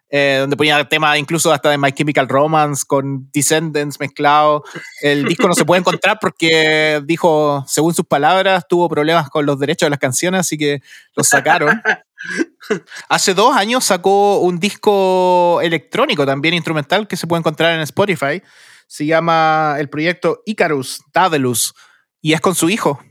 eh, 0.09 0.37
donde 0.39 0.55
ponía 0.55 0.87
temas 0.87 1.17
incluso 1.17 1.51
hasta 1.51 1.69
de 1.69 1.77
My 1.77 1.91
Chemical 1.91 2.29
Romance 2.29 2.85
con 2.87 3.29
Descendants 3.31 3.99
mezclado. 3.99 4.63
El 5.01 5.25
disco 5.25 5.47
no 5.47 5.53
se 5.53 5.65
puede 5.65 5.81
encontrar 5.81 6.17
porque 6.21 7.01
dijo, 7.05 7.65
según 7.67 7.93
sus 7.93 8.05
palabras, 8.05 8.65
tuvo 8.69 8.87
problemas 8.87 9.29
con 9.29 9.45
los 9.45 9.59
derechos 9.59 9.87
de 9.87 9.91
las 9.91 9.99
canciones, 9.99 10.41
así 10.41 10.57
que 10.57 10.81
lo 11.15 11.23
sacaron. 11.23 11.81
Hace 13.09 13.33
dos 13.33 13.55
años 13.55 13.83
sacó 13.83 14.39
un 14.39 14.59
disco 14.59 15.59
electrónico 15.61 16.25
también 16.25 16.53
instrumental 16.53 17.07
que 17.07 17.17
se 17.17 17.27
puede 17.27 17.39
encontrar 17.39 17.73
en 17.73 17.81
Spotify. 17.81 18.41
Se 18.87 19.05
llama 19.05 19.75
el 19.79 19.89
proyecto 19.89 20.41
Icarus, 20.45 21.01
Daedalus, 21.13 21.73
y 22.21 22.33
es 22.33 22.41
con 22.41 22.55
su 22.55 22.69
hijo. 22.69 23.03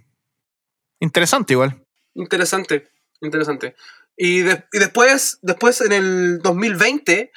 Interesante 0.99 1.53
igual. 1.53 1.83
Interesante, 2.15 2.89
interesante. 3.21 3.77
Y, 4.17 4.43
después, 4.73 5.39
después, 5.43 5.81
en 5.83 5.93
el 5.93 6.39
2020, 6.39 7.31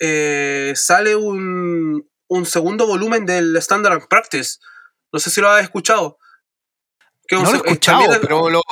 eh, 0.00 0.72
sale 0.76 1.16
un, 1.16 2.06
segundo 2.44 2.86
volumen 2.86 3.26
del 3.26 3.56
Standard 3.56 4.08
Practice. 4.08 4.58
No 5.12 5.18
sé 5.18 5.30
si 5.30 5.40
lo 5.40 5.48
has 5.48 5.62
escuchado. 5.62 6.18
no 7.30 7.42
lo 7.42 7.52
he 7.52 7.56
escuchado, 7.56 8.20
pero 8.20 8.50
lo, 8.50 8.62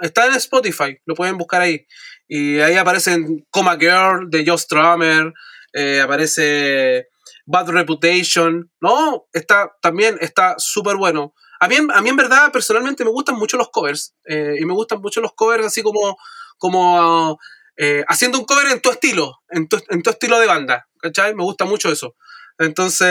Está 0.00 0.26
en 0.26 0.34
Spotify, 0.34 0.96
lo 1.06 1.14
pueden 1.14 1.38
buscar 1.38 1.60
ahí. 1.60 1.86
Y 2.28 2.60
ahí 2.60 2.76
aparecen 2.76 3.46
Coma 3.50 3.76
Girl 3.76 4.30
de 4.30 4.44
Joe 4.46 4.58
Strummer, 4.58 5.32
eh, 5.72 6.00
aparece 6.00 7.08
Bad 7.46 7.70
Reputation. 7.70 8.70
No, 8.80 9.26
está 9.32 9.72
también 9.80 10.16
está 10.20 10.54
súper 10.58 10.96
bueno. 10.96 11.34
A 11.60 11.66
mí, 11.66 11.76
a 11.76 12.00
mí 12.00 12.08
en 12.08 12.16
verdad 12.16 12.52
personalmente 12.52 13.04
me 13.04 13.10
gustan 13.10 13.36
mucho 13.36 13.56
los 13.56 13.70
covers. 13.70 14.14
Eh, 14.24 14.56
y 14.60 14.64
me 14.64 14.74
gustan 14.74 15.00
mucho 15.00 15.20
los 15.20 15.32
covers 15.34 15.66
así 15.66 15.82
como, 15.82 16.16
como 16.58 17.38
eh, 17.76 18.04
haciendo 18.08 18.38
un 18.38 18.44
cover 18.44 18.68
en 18.70 18.80
tu 18.80 18.90
estilo, 18.90 19.38
en 19.48 19.68
tu, 19.68 19.80
en 19.88 20.02
tu 20.02 20.10
estilo 20.10 20.38
de 20.38 20.46
banda. 20.46 20.86
¿Cachai? 21.00 21.34
Me 21.34 21.44
gusta 21.44 21.64
mucho 21.64 21.90
eso. 21.90 22.14
Entonces, 22.58 23.08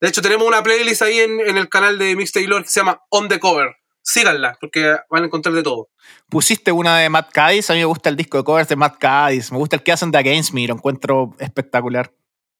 de 0.00 0.08
hecho 0.08 0.20
tenemos 0.20 0.46
una 0.46 0.62
playlist 0.62 1.02
ahí 1.02 1.20
en, 1.20 1.40
en 1.40 1.56
el 1.56 1.68
canal 1.68 1.98
de 1.98 2.16
Mixtape 2.16 2.46
Lord 2.46 2.64
que 2.64 2.70
se 2.70 2.80
llama 2.80 3.00
On 3.10 3.28
the 3.28 3.38
Cover 3.38 3.76
síganla, 4.02 4.56
porque 4.60 4.96
van 5.10 5.22
a 5.22 5.26
encontrar 5.26 5.54
de 5.54 5.62
todo. 5.62 5.88
Pusiste 6.28 6.72
una 6.72 6.98
de 6.98 7.08
Matt 7.08 7.30
Cadiz, 7.32 7.70
a 7.70 7.74
mí 7.74 7.80
me 7.80 7.84
gusta 7.84 8.08
el 8.08 8.16
disco 8.16 8.38
de 8.38 8.44
covers 8.44 8.68
de 8.68 8.76
Matt 8.76 8.98
Cadiz, 8.98 9.52
me 9.52 9.58
gusta 9.58 9.76
el 9.76 9.82
que 9.82 9.92
hacen 9.92 10.10
de 10.10 10.18
Against 10.18 10.52
Me, 10.52 10.66
lo 10.66 10.74
encuentro 10.74 11.34
espectacular. 11.38 12.12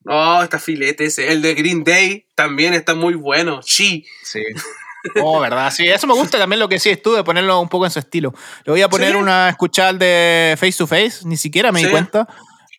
Oh, 0.07 0.41
está 0.43 0.59
filete 0.59 1.05
ese. 1.05 1.31
El 1.31 1.43
de 1.43 1.55
Green 1.55 1.85
Day 1.85 2.27
también 2.35 2.73
está 2.73 2.95
muy 2.95 3.15
bueno. 3.15 3.61
Sí. 3.63 4.07
Sí. 4.23 4.41
Oh, 5.23 5.41
verdad. 5.41 5.71
Sí, 5.71 5.87
eso 5.87 6.07
me 6.07 6.15
gusta 6.15 6.39
también 6.39 6.61
lo 6.61 6.69
que 6.69 6.79
sí 6.79 6.97
tú, 6.97 7.15
de 7.15 7.25
ponerlo 7.25 7.61
un 7.61 7.69
poco 7.69 7.87
en 7.87 7.91
su 7.91 7.99
estilo. 7.99 8.35
Le 8.65 8.73
voy 8.73 8.83
a 8.83 8.89
poner 8.89 9.17
una 9.17 9.49
escuchar 9.49 9.97
de 9.97 10.57
Face 10.59 10.75
to 10.79 10.87
Face, 10.87 11.21
ni 11.25 11.37
siquiera 11.37 11.73
me 11.73 11.81
di 11.83 11.91
cuenta. 11.91 12.27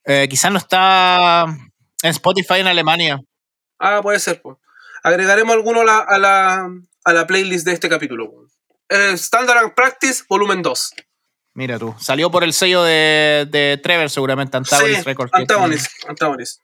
Eh, 0.05 0.27
quizás 0.29 0.51
no 0.51 0.57
está 0.57 1.45
en 1.45 2.09
Spotify 2.09 2.59
en 2.59 2.67
Alemania. 2.67 3.19
Ah, 3.79 4.01
puede 4.01 4.19
ser. 4.19 4.41
Pues. 4.41 4.57
Agregaremos 5.03 5.55
alguno 5.55 5.81
a 5.81 6.17
la, 6.19 6.69
a 7.03 7.13
la 7.13 7.27
playlist 7.27 7.65
de 7.65 7.73
este 7.73 7.89
capítulo. 7.89 8.31
Standard 8.89 9.57
and 9.57 9.73
Practice, 9.73 10.23
volumen 10.27 10.61
2. 10.61 10.93
Mira 11.53 11.77
tú, 11.77 11.93
salió 11.99 12.31
por 12.31 12.43
el 12.43 12.53
sello 12.53 12.83
de, 12.83 13.45
de 13.49 13.79
Trevor 13.83 14.09
seguramente, 14.09 14.55
Antagonist 14.55 15.05
Records. 15.05 15.33
Antagonist, 15.33 15.87
Antagonist. 16.07 16.61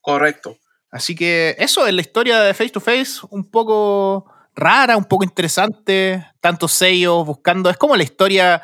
Correcto. 0.00 0.58
Así 0.90 1.14
que 1.14 1.56
eso 1.58 1.86
es 1.86 1.94
la 1.94 2.02
historia 2.02 2.40
de 2.40 2.52
Face 2.52 2.70
to 2.70 2.80
Face, 2.80 3.20
un 3.30 3.50
poco 3.50 4.30
rara, 4.54 4.96
un 4.96 5.04
poco 5.04 5.24
interesante, 5.24 6.24
tantos 6.40 6.72
sellos 6.72 7.26
buscando, 7.26 7.70
es 7.70 7.76
como 7.76 7.96
la 7.96 8.02
historia 8.02 8.62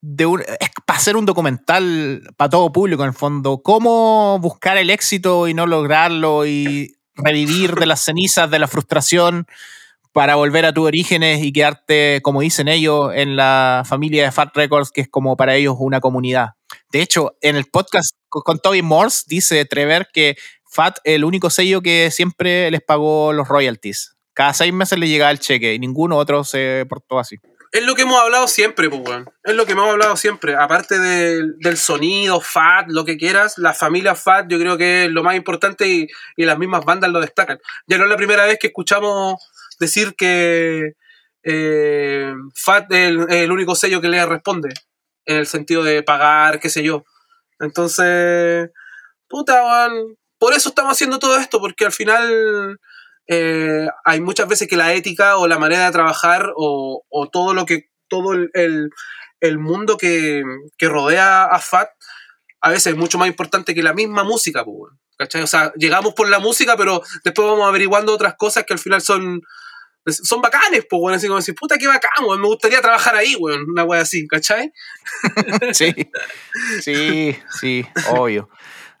de 0.00 0.26
un, 0.26 0.40
es 0.40 0.70
para 0.84 0.98
hacer 0.98 1.16
un 1.16 1.26
documental 1.26 2.22
para 2.36 2.50
todo 2.50 2.72
público 2.72 3.02
en 3.02 3.08
el 3.08 3.14
fondo, 3.14 3.62
cómo 3.62 4.38
buscar 4.40 4.76
el 4.76 4.90
éxito 4.90 5.48
y 5.48 5.54
no 5.54 5.66
lograrlo 5.66 6.46
y 6.46 6.96
revivir 7.14 7.74
de 7.74 7.86
las 7.86 8.02
cenizas, 8.02 8.50
de 8.50 8.58
la 8.58 8.68
frustración 8.68 9.46
para 10.12 10.36
volver 10.36 10.64
a 10.64 10.72
tus 10.72 10.86
orígenes 10.86 11.42
y 11.42 11.52
quedarte, 11.52 12.20
como 12.22 12.40
dicen 12.40 12.68
ellos, 12.68 13.12
en 13.14 13.36
la 13.36 13.82
familia 13.84 14.24
de 14.24 14.32
Fat 14.32 14.56
Records, 14.56 14.90
que 14.90 15.02
es 15.02 15.08
como 15.08 15.36
para 15.36 15.56
ellos 15.56 15.76
una 15.78 16.00
comunidad. 16.00 16.50
De 16.90 17.02
hecho, 17.02 17.36
en 17.42 17.56
el 17.56 17.66
podcast 17.66 18.16
con 18.28 18.58
Toby 18.58 18.80
Morse 18.80 19.24
dice 19.26 19.64
Trevor 19.66 20.08
que 20.12 20.36
Fat 20.64 20.98
el 21.04 21.24
único 21.24 21.50
sello 21.50 21.82
que 21.82 22.10
siempre 22.10 22.70
les 22.70 22.80
pagó 22.80 23.32
los 23.32 23.48
royalties. 23.48 24.15
Cada 24.36 24.52
seis 24.52 24.70
meses 24.70 24.98
le 24.98 25.08
llegaba 25.08 25.30
el 25.30 25.40
cheque 25.40 25.72
y 25.72 25.78
ninguno 25.78 26.18
otro 26.18 26.44
se 26.44 26.84
portó 26.90 27.18
así. 27.18 27.38
Es 27.72 27.82
lo 27.86 27.94
que 27.94 28.02
hemos 28.02 28.20
hablado 28.20 28.46
siempre, 28.48 28.90
pues, 28.90 29.00
weón. 29.00 29.30
Es 29.42 29.54
lo 29.54 29.64
que 29.64 29.72
hemos 29.72 29.88
hablado 29.88 30.14
siempre. 30.14 30.54
Aparte 30.54 30.98
del, 30.98 31.54
del 31.58 31.78
sonido, 31.78 32.42
FAT, 32.42 32.88
lo 32.90 33.06
que 33.06 33.16
quieras, 33.16 33.56
la 33.56 33.72
familia 33.72 34.14
FAT 34.14 34.46
yo 34.50 34.58
creo 34.58 34.76
que 34.76 35.06
es 35.06 35.10
lo 35.10 35.22
más 35.22 35.36
importante 35.36 35.88
y, 35.88 36.06
y 36.36 36.44
las 36.44 36.58
mismas 36.58 36.84
bandas 36.84 37.10
lo 37.10 37.20
destacan. 37.20 37.58
Ya 37.86 37.96
no 37.96 38.04
es 38.04 38.10
la 38.10 38.18
primera 38.18 38.44
vez 38.44 38.58
que 38.60 38.66
escuchamos 38.66 39.36
decir 39.80 40.14
que 40.14 40.92
eh, 41.42 42.34
FAT 42.54 42.92
es 42.92 43.08
el, 43.08 43.26
el 43.30 43.50
único 43.50 43.74
sello 43.74 44.02
que 44.02 44.08
le 44.08 44.26
responde. 44.26 44.68
En 45.24 45.38
el 45.38 45.46
sentido 45.46 45.82
de 45.82 46.02
pagar, 46.02 46.60
qué 46.60 46.68
sé 46.68 46.82
yo. 46.82 47.06
Entonces, 47.58 48.68
puta, 49.28 49.64
weón. 49.64 50.18
Por 50.38 50.52
eso 50.52 50.68
estamos 50.68 50.92
haciendo 50.92 51.18
todo 51.18 51.38
esto, 51.38 51.58
porque 51.58 51.86
al 51.86 51.92
final 51.92 52.78
eh, 53.28 53.88
hay 54.04 54.20
muchas 54.20 54.48
veces 54.48 54.68
que 54.68 54.76
la 54.76 54.94
ética 54.94 55.36
o 55.36 55.48
la 55.48 55.58
manera 55.58 55.86
de 55.86 55.92
trabajar 55.92 56.52
o, 56.56 57.02
todo 57.32 57.54
lo 57.54 57.66
que 57.66 57.90
todo 58.08 58.32
el, 58.32 58.90
el, 59.40 59.58
mundo 59.58 59.96
que, 59.96 60.42
que, 60.78 60.88
rodea 60.88 61.44
a 61.44 61.58
FAT 61.58 61.88
a 62.60 62.70
veces 62.70 62.92
es 62.92 62.96
mucho 62.96 63.18
más 63.18 63.28
importante 63.28 63.74
que 63.74 63.82
la 63.82 63.94
misma 63.94 64.22
música 64.22 64.64
¿cachai? 65.18 65.42
o 65.42 65.46
sea 65.46 65.72
llegamos 65.76 66.14
por 66.14 66.28
la 66.28 66.38
música 66.38 66.76
pero 66.76 67.02
después 67.24 67.48
vamos 67.48 67.68
averiguando 67.68 68.14
otras 68.14 68.34
cosas 68.36 68.64
que 68.64 68.74
al 68.74 68.78
final 68.78 69.00
son 69.00 69.42
son 70.08 70.40
bacanes, 70.40 70.86
pues, 70.88 71.00
bueno, 71.00 71.16
así 71.16 71.26
como 71.26 71.38
decir, 71.38 71.54
puta, 71.54 71.78
qué 71.78 71.88
bacán, 71.88 72.12
me 72.40 72.46
gustaría 72.46 72.80
trabajar 72.80 73.16
ahí, 73.16 73.34
weón, 73.34 73.68
una 73.68 73.84
wea 73.84 74.02
así, 74.02 74.26
¿cachai? 74.28 74.72
sí, 75.72 75.92
sí, 76.80 77.36
sí, 77.58 77.86
obvio. 78.10 78.48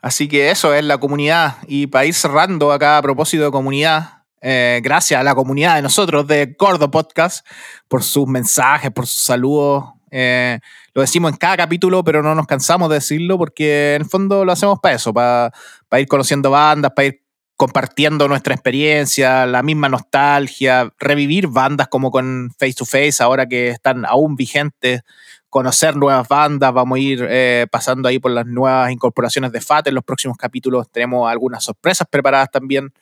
Así 0.02 0.28
que 0.28 0.50
eso 0.50 0.74
es 0.74 0.84
la 0.84 0.98
comunidad. 0.98 1.56
Y 1.66 1.88
para 1.88 2.04
ir 2.04 2.14
cerrando 2.14 2.72
acá 2.72 2.98
a 2.98 3.02
propósito 3.02 3.44
de 3.44 3.50
comunidad, 3.50 4.15
eh, 4.40 4.80
gracias 4.82 5.20
a 5.20 5.24
la 5.24 5.34
comunidad 5.34 5.76
de 5.76 5.82
nosotros 5.82 6.26
de 6.26 6.54
Gordo 6.58 6.90
Podcast 6.90 7.46
por 7.88 8.02
sus 8.02 8.26
mensajes, 8.26 8.90
por 8.90 9.06
sus 9.06 9.22
saludos. 9.22 9.84
Eh, 10.10 10.58
lo 10.94 11.02
decimos 11.02 11.32
en 11.32 11.36
cada 11.36 11.56
capítulo, 11.56 12.04
pero 12.04 12.22
no 12.22 12.34
nos 12.34 12.46
cansamos 12.46 12.88
de 12.88 12.96
decirlo 12.96 13.38
porque 13.38 13.94
en 13.94 14.02
el 14.02 14.08
fondo 14.08 14.44
lo 14.44 14.52
hacemos 14.52 14.78
para 14.80 14.94
eso, 14.94 15.12
para, 15.12 15.52
ir 15.98 16.06
conociendo 16.06 16.50
bandas, 16.50 16.92
para 16.94 17.08
ir 17.08 17.22
compartiendo 17.56 18.28
nuestra 18.28 18.54
experiencia, 18.54 19.46
la 19.46 19.62
misma 19.62 19.88
nostalgia, 19.88 20.92
revivir 20.98 21.48
bandas 21.48 21.88
como 21.88 22.10
con 22.10 22.50
Face 22.58 22.74
to 22.74 22.84
Face, 22.84 23.16
ahora 23.20 23.46
que 23.46 23.68
están 23.68 24.04
aún 24.04 24.36
vigentes, 24.36 25.02
conocer 25.48 25.96
nuevas 25.96 26.28
bandas, 26.28 26.72
vamos 26.72 26.96
a 26.96 27.00
ir 27.00 27.26
eh, 27.28 27.66
pasando 27.70 28.08
ahí 28.08 28.18
por 28.18 28.30
las 28.30 28.46
nuevas 28.46 28.90
incorporaciones 28.90 29.52
de 29.52 29.60
FAT. 29.60 29.86
En 29.88 29.94
los 29.94 30.04
próximos 30.04 30.36
capítulos 30.36 30.90
tenemos 30.90 31.30
algunas 31.30 31.64
sorpresas 31.64 32.06
preparadas 32.10 32.50
también. 32.50 32.92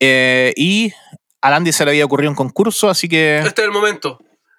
Eh, 0.00 0.52
y 0.56 0.92
a 1.40 1.50
Landy 1.50 1.72
se 1.72 1.84
le 1.84 1.92
había 1.92 2.04
ocurrido 2.04 2.30
un 2.30 2.36
concurso, 2.36 2.88
así 2.88 3.08
que... 3.08 3.38
Este 3.38 3.62
es 3.62 3.66
el 3.66 3.72
momento, 3.72 4.18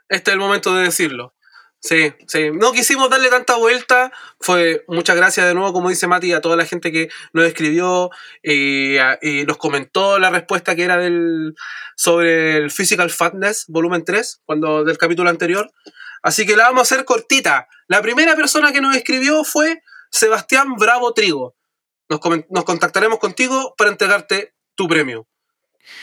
este 0.10 0.32
es 0.32 0.34
el 0.34 0.40
momento 0.40 0.74
de 0.76 0.84
decirlo. 0.84 1.34
Sí, 1.80 2.12
sí. 2.28 2.50
No 2.52 2.74
quisimos 2.74 3.10
darle 3.10 3.30
tanta 3.30 3.56
vuelta. 3.56 4.12
Fue 4.40 4.84
muchas 4.88 5.16
gracias 5.16 5.46
de 5.46 5.54
nuevo, 5.54 5.74
como 5.74 5.90
dice 5.90 6.08
Mati, 6.08 6.34
a 6.34 6.42
toda 6.42 6.56
la 6.56 6.66
gente 6.66 6.92
que 6.92 7.10
nos 7.34 7.46
escribió 7.46 8.10
y, 8.42 8.98
y, 9.22 9.46
nos 9.46 9.58
comentó 9.58 10.18
la 10.18 10.30
respuesta 10.30 10.76
que 10.76 10.84
era 10.84 10.98
del 10.98 11.54
sobre 11.96 12.58
el 12.58 12.72
Physical 12.72 13.10
Fatness, 13.12 13.66
volumen 13.68 14.04
3, 14.04 14.42
cuando, 14.46 14.84
del 14.84 14.98
capítulo 14.98 15.30
anterior. 15.30 15.72
Así 16.24 16.46
que 16.46 16.58
la 16.58 16.64
vamos 16.64 16.80
a 16.80 16.94
hacer 16.94 17.06
cortita. 17.06 17.68
La 17.88 18.02
primera 18.02 18.36
persona 18.36 18.72
que 18.72 18.82
nos 18.82 18.96
escribió 18.96 19.44
fue 19.44 19.82
Sebastián 20.10 20.76
Bravo 20.78 21.14
Trigo. 21.14 21.56
Nos, 22.10 22.20
nos 22.50 22.64
contactaremos 22.64 23.20
contigo 23.20 23.76
para 23.78 23.92
entregarte 23.92 24.56
tu 24.78 24.88
premio. 24.88 25.28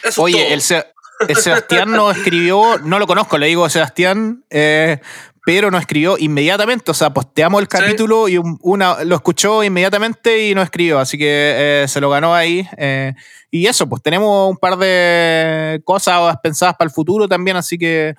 Eso 0.03 0.23
Oye, 0.23 0.53
el, 0.53 0.61
Se 0.61 0.85
el, 1.29 1.37
Sebastián 1.37 1.93
nos 1.93 2.17
escribió, 2.17 2.79
no 2.79 2.99
lo 2.99 3.07
conozco, 3.07 3.39
le 3.39 3.47
digo 3.47 3.67
Sebastián, 3.71 4.45
eh, 4.51 5.01
pero 5.47 5.71
nos 5.71 5.81
escribió 5.83 6.17
inmediatamente, 6.19 6.91
o 6.91 6.95
sea, 6.95 7.11
posteamos 7.11 7.61
el 7.63 7.69
capítulo 7.69 8.27
sí. 8.27 8.35
y 8.35 8.39
una, 8.63 9.05
lo 9.05 9.15
escuchó 9.15 9.63
inmediatamente 9.63 10.49
y 10.49 10.55
nos 10.55 10.65
escribió, 10.65 10.99
así 10.99 11.17
que 11.17 11.83
eh, 11.85 11.89
se 11.89 12.01
lo 12.01 12.11
ganó 12.11 12.35
ahí. 12.35 12.67
Eh, 12.77 13.15
y 13.51 13.67
eso, 13.67 13.89
pues 13.89 14.03
tenemos 14.03 14.51
un 14.51 14.57
par 14.57 14.77
de 14.77 15.81
cosas 15.85 16.37
pensadas 16.43 16.75
para 16.77 16.89
el 16.89 16.95
futuro 16.95 17.29
también, 17.29 17.57
así 17.57 17.79
que 17.79 18.15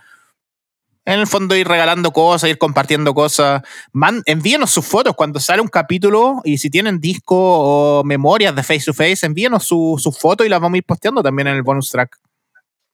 en 1.05 1.19
el 1.19 1.27
fondo 1.27 1.55
ir 1.55 1.67
regalando 1.67 2.11
cosas, 2.11 2.49
ir 2.49 2.57
compartiendo 2.57 3.13
cosas. 3.13 3.61
Man, 3.93 4.23
envíenos 4.25 4.71
sus 4.71 4.85
fotos 4.85 5.15
cuando 5.15 5.39
sale 5.39 5.61
un 5.61 5.67
capítulo 5.67 6.41
y 6.43 6.57
si 6.57 6.69
tienen 6.69 6.99
disco 6.99 7.35
o 7.37 8.03
memorias 8.03 8.55
de 8.55 8.63
face 8.63 8.85
to 8.85 8.93
face, 8.93 9.25
envíenos 9.25 9.65
sus 9.65 10.01
su 10.01 10.11
fotos 10.11 10.45
y 10.45 10.49
las 10.49 10.59
vamos 10.59 10.75
a 10.75 10.77
ir 10.77 10.83
posteando 10.83 11.21
también 11.21 11.47
en 11.47 11.55
el 11.55 11.63
bonus 11.63 11.89
track. 11.89 12.17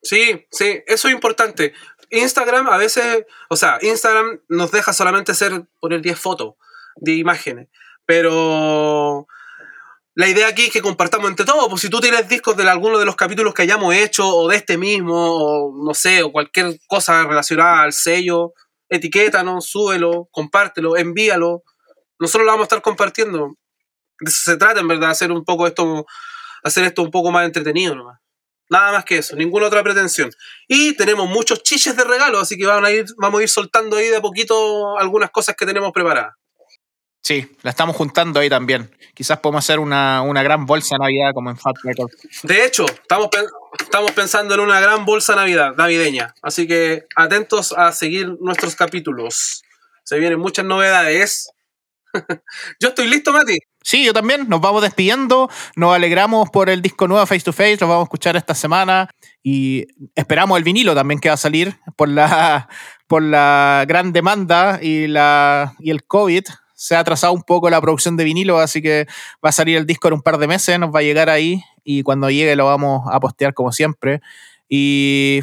Sí, 0.03 0.45
sí, 0.51 0.82
eso 0.88 1.07
es 1.07 1.14
importante. 1.14 1.74
Instagram 2.09 2.68
a 2.68 2.78
veces, 2.78 3.26
o 3.49 3.55
sea, 3.55 3.78
Instagram 3.82 4.41
nos 4.49 4.72
deja 4.72 4.91
solamente 4.91 5.32
hacer, 5.32 5.64
poner 5.80 6.01
10 6.01 6.20
fotos 6.20 6.55
de 6.97 7.14
imágenes, 7.14 7.70
pero 8.05 9.28
la 10.14 10.28
idea 10.28 10.47
aquí 10.47 10.66
es 10.66 10.72
que 10.74 10.82
compartamos 10.82 11.30
entre 11.30 11.45
todos, 11.45 11.70
pues 11.70 11.82
si 11.82 11.89
tú 11.89 12.01
tienes 12.01 12.28
discos 12.28 12.57
de 12.57 12.70
alguno 12.70 12.99
de 12.99 13.05
los 13.05 13.16
capítulos 13.16 13.53
que 13.53 13.62
hayamos 13.62 13.95
hecho, 13.95 14.28
o 14.28 14.49
de 14.49 14.57
este 14.57 14.78
mismo, 14.78 15.16
o 15.16 15.86
no 15.86 15.93
sé, 15.93 16.22
o 16.24 16.32
cualquier 16.32 16.80
cosa 16.88 17.24
relacionada 17.24 17.84
al 17.84 17.93
sello, 17.93 18.53
etiquétanos, 18.89 19.68
súbelo, 19.68 20.28
compártelo, 20.32 20.97
envíalo. 20.97 21.64
Nosotros 22.20 22.45
lo 22.45 22.51
vamos 22.51 22.66
a 22.66 22.68
estar 22.68 22.82
compartiendo. 22.82 23.55
De 24.20 24.30
eso 24.30 24.51
se 24.51 24.57
trata, 24.57 24.82
en 24.82 24.88
verdad, 24.89 25.12
hacer 25.12 25.32
un 25.32 25.45
poco 25.45 25.66
esto, 25.66 26.05
hacer 26.64 26.84
esto 26.84 27.01
un 27.03 27.12
poco 27.12 27.32
más 27.32 27.45
entretenido 27.45 27.95
nomás. 27.95 28.20
Nada 28.70 28.91
más 28.91 29.05
que 29.05 29.18
eso, 29.18 29.36
ninguna 29.36 29.68
otra 29.68 29.84
pretensión. 29.84 30.32
Y 30.68 30.95
tenemos 30.95 31.30
muchos 31.30 31.64
chiches 31.64 31.95
de 31.95 32.03
regalo, 32.03 32.39
así 32.39 32.57
que 32.57 32.66
van 32.66 32.86
a 32.86 32.91
ir, 32.91 33.05
vamos 33.18 33.39
a 33.39 33.43
ir 33.43 33.49
soltando 33.49 33.97
ahí 33.97 34.07
de 34.07 34.18
a 34.18 34.22
poquito 34.22 34.97
algunas 34.97 35.32
cosas 35.32 35.55
que 35.57 35.66
tenemos 35.66 35.91
preparadas. 35.93 36.36
Sí, 37.22 37.55
la 37.61 37.69
estamos 37.69 37.95
juntando 37.95 38.39
ahí 38.39 38.49
también. 38.49 38.89
Quizás 39.13 39.39
podemos 39.39 39.63
hacer 39.63 39.80
una, 39.80 40.24
una 40.24 40.41
gran 40.41 40.65
bolsa 40.65 40.95
de 40.95 40.99
Navidad 40.99 41.32
como 41.34 41.51
en 41.51 41.57
Fat 41.57 41.76
Record. 41.84 42.09
De 42.43 42.65
hecho, 42.65 42.86
estamos, 42.86 43.30
estamos 43.80 44.11
pensando 44.11 44.55
en 44.55 44.59
una 44.61 44.80
gran 44.80 45.05
bolsa 45.05 45.36
Navidad, 45.36 45.76
navideña. 45.78 46.34
Así 46.41 46.67
que 46.67 47.05
atentos 47.15 47.74
a 47.74 47.91
seguir 47.91 48.38
nuestros 48.39 48.76
capítulos. 48.76 49.63
Se 50.03 50.17
vienen 50.17 50.39
muchas 50.39 50.65
novedades. 50.65 51.51
yo 52.80 52.89
estoy 52.89 53.07
listo, 53.07 53.32
Mati. 53.32 53.59
Sí, 53.84 54.03
yo 54.03 54.13
también. 54.13 54.49
Nos 54.49 54.59
vamos 54.59 54.82
despidiendo. 54.82 55.49
Nos 55.76 55.93
alegramos 55.93 56.49
por 56.49 56.69
el 56.69 56.82
disco 56.82 57.07
nuevo 57.07 57.26
Face 57.28 57.43
to 57.43 57.53
Face. 57.53 57.78
Lo 57.82 57.88
vamos 57.88 58.01
a 58.01 58.05
escuchar 58.05 58.36
esta 58.36 58.55
semana. 58.55 59.09
Y 59.43 59.86
esperamos 60.15 60.57
el 60.57 60.63
vinilo 60.63 60.95
también 60.95 61.19
que 61.19 61.30
va 61.30 61.36
a 61.36 61.38
salir 61.38 61.76
por 61.95 62.09
la, 62.09 62.67
por 63.07 63.22
la 63.22 63.86
gran 63.88 64.11
demanda 64.11 64.80
y, 64.82 65.05
la, 65.07 65.76
y 65.80 65.91
el 65.91 66.03
COVID. 66.03 66.43
Se 66.82 66.95
ha 66.95 66.99
atrasado 66.99 67.32
un 67.32 67.43
poco 67.43 67.69
la 67.69 67.79
producción 67.79 68.17
de 68.17 68.23
vinilo, 68.23 68.57
así 68.57 68.82
que 68.82 69.05
va 69.34 69.49
a 69.49 69.51
salir 69.51 69.77
el 69.77 69.86
disco 69.86 70.07
en 70.07 70.15
un 70.15 70.23
par 70.23 70.39
de 70.39 70.47
meses. 70.47 70.79
Nos 70.79 70.89
va 70.89 70.97
a 70.97 71.03
llegar 71.03 71.29
ahí. 71.29 71.63
Y 71.84 72.01
cuando 72.01 72.32
llegue 72.32 72.55
lo 72.55 72.65
vamos 72.65 73.03
a 73.11 73.19
postear 73.19 73.53
como 73.53 73.71
siempre. 73.71 74.19
Y 74.67 75.41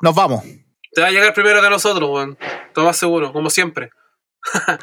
nos 0.00 0.14
vamos. 0.14 0.44
Te 0.92 1.00
va 1.00 1.08
a 1.08 1.10
llegar 1.10 1.34
primero 1.34 1.60
que 1.60 1.68
nosotros, 1.68 2.08
Juan. 2.08 2.38
Todo 2.72 2.84
más 2.84 2.96
seguro, 2.96 3.32
como 3.32 3.50
siempre. 3.50 3.90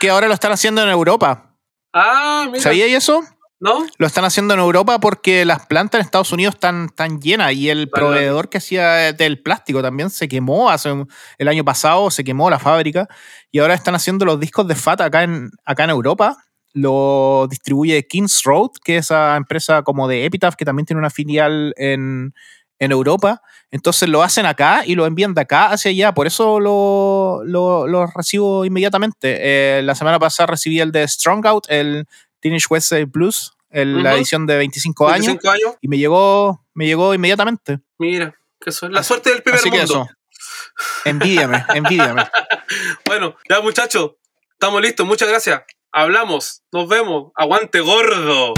que 0.02 0.10
ahora 0.10 0.28
lo 0.28 0.34
están 0.34 0.52
haciendo 0.52 0.84
en 0.84 0.90
Europa. 0.90 1.56
Ah, 1.94 2.44
mira. 2.48 2.62
¿Sabía 2.62 2.86
eso? 2.86 3.22
¿No? 3.62 3.86
Lo 3.98 4.08
están 4.08 4.24
haciendo 4.24 4.54
en 4.54 4.62
Europa 4.62 5.00
porque 5.00 5.44
las 5.44 5.66
plantas 5.66 6.00
en 6.00 6.06
Estados 6.06 6.32
Unidos 6.32 6.56
están, 6.56 6.86
están 6.86 7.20
llenas 7.20 7.54
y 7.54 7.70
el 7.70 7.88
vale, 7.88 7.92
proveedor 7.92 8.50
que 8.50 8.60
hacía 8.60 9.12
del 9.12 9.42
plástico 9.42 9.82
también 9.82 10.10
se 10.10 10.30
quemó 10.30 10.70
hace 10.70 10.90
el 11.38 11.48
año 11.48 11.66
pasado, 11.66 12.10
se 12.10 12.24
quemó 12.24 12.50
la 12.50 12.58
fábrica 12.58 13.10
y 13.52 13.60
ahora 13.60 13.74
están 13.74 13.96
haciendo 13.96 14.24
los 14.24 14.40
discos 14.40 14.66
de 14.68 14.76
FAT 14.76 15.02
acá 15.02 15.24
en, 15.24 15.52
acá 15.66 15.84
en 15.84 15.90
Europa. 15.90 16.38
Lo 16.72 17.48
distribuye 17.50 18.08
Kings 18.08 18.44
Road, 18.44 18.70
que 18.84 18.98
es 18.98 19.08
esa 19.08 19.36
empresa 19.36 19.82
como 19.82 20.08
de 20.08 20.24
Epitaph, 20.24 20.56
que 20.56 20.66
también 20.66 20.86
tiene 20.86 21.00
una 21.00 21.10
filial 21.10 21.74
en, 21.76 22.34
en 22.78 22.92
Europa. 22.92 23.42
Entonces 23.72 24.08
lo 24.08 24.24
hacen 24.24 24.46
acá 24.46 24.84
y 24.86 24.96
lo 24.96 25.06
envían 25.06 25.34
de 25.34 25.42
acá 25.42 25.68
hacia 25.68 25.92
allá. 25.92 26.14
Por 26.14 26.28
eso 26.28 26.60
lo, 26.60 27.42
lo, 27.44 27.88
lo 27.88 28.08
recibo 28.08 28.66
inmediatamente. 28.66 29.38
Eh, 29.42 29.82
la 29.84 29.96
semana 29.96 30.18
pasada 30.20 30.48
recibí 30.48 30.80
el 30.80 30.92
de 30.92 31.08
Strong 31.08 31.46
Out, 31.46 31.66
el 31.70 32.08
Teenage 32.40 32.66
West 32.70 32.94
Blues, 33.08 33.52
el, 33.70 33.96
uh 33.96 34.00
-huh. 34.00 34.04
la 34.04 34.16
edición 34.16 34.46
de 34.46 34.58
25, 34.58 35.06
25 35.06 35.50
años, 35.50 35.64
años, 35.66 35.78
Y 35.82 35.88
me 35.88 35.98
llegó, 35.98 36.66
me 36.74 36.86
llegó 36.86 37.14
inmediatamente. 37.14 37.80
Mira, 37.98 38.36
que 38.60 38.70
eso 38.70 38.86
es 38.88 38.92
la 38.92 39.04
suerte 39.04 39.30
del 39.32 39.44
primer 39.44 39.60
Así 39.60 39.70
mundo. 39.70 39.86
Que 39.86 39.94
eso. 39.94 40.08
Envídiame, 41.06 41.66
envídiame. 41.76 42.30
bueno, 43.06 43.36
ya 43.50 43.62
muchachos, 43.62 44.12
estamos 44.54 44.82
listos. 44.82 45.06
Muchas 45.06 45.28
gracias. 45.28 45.64
Hablamos, 45.92 46.64
nos 46.72 46.88
vemos. 46.88 47.32
Aguante 47.36 47.80
gordo. 47.80 48.54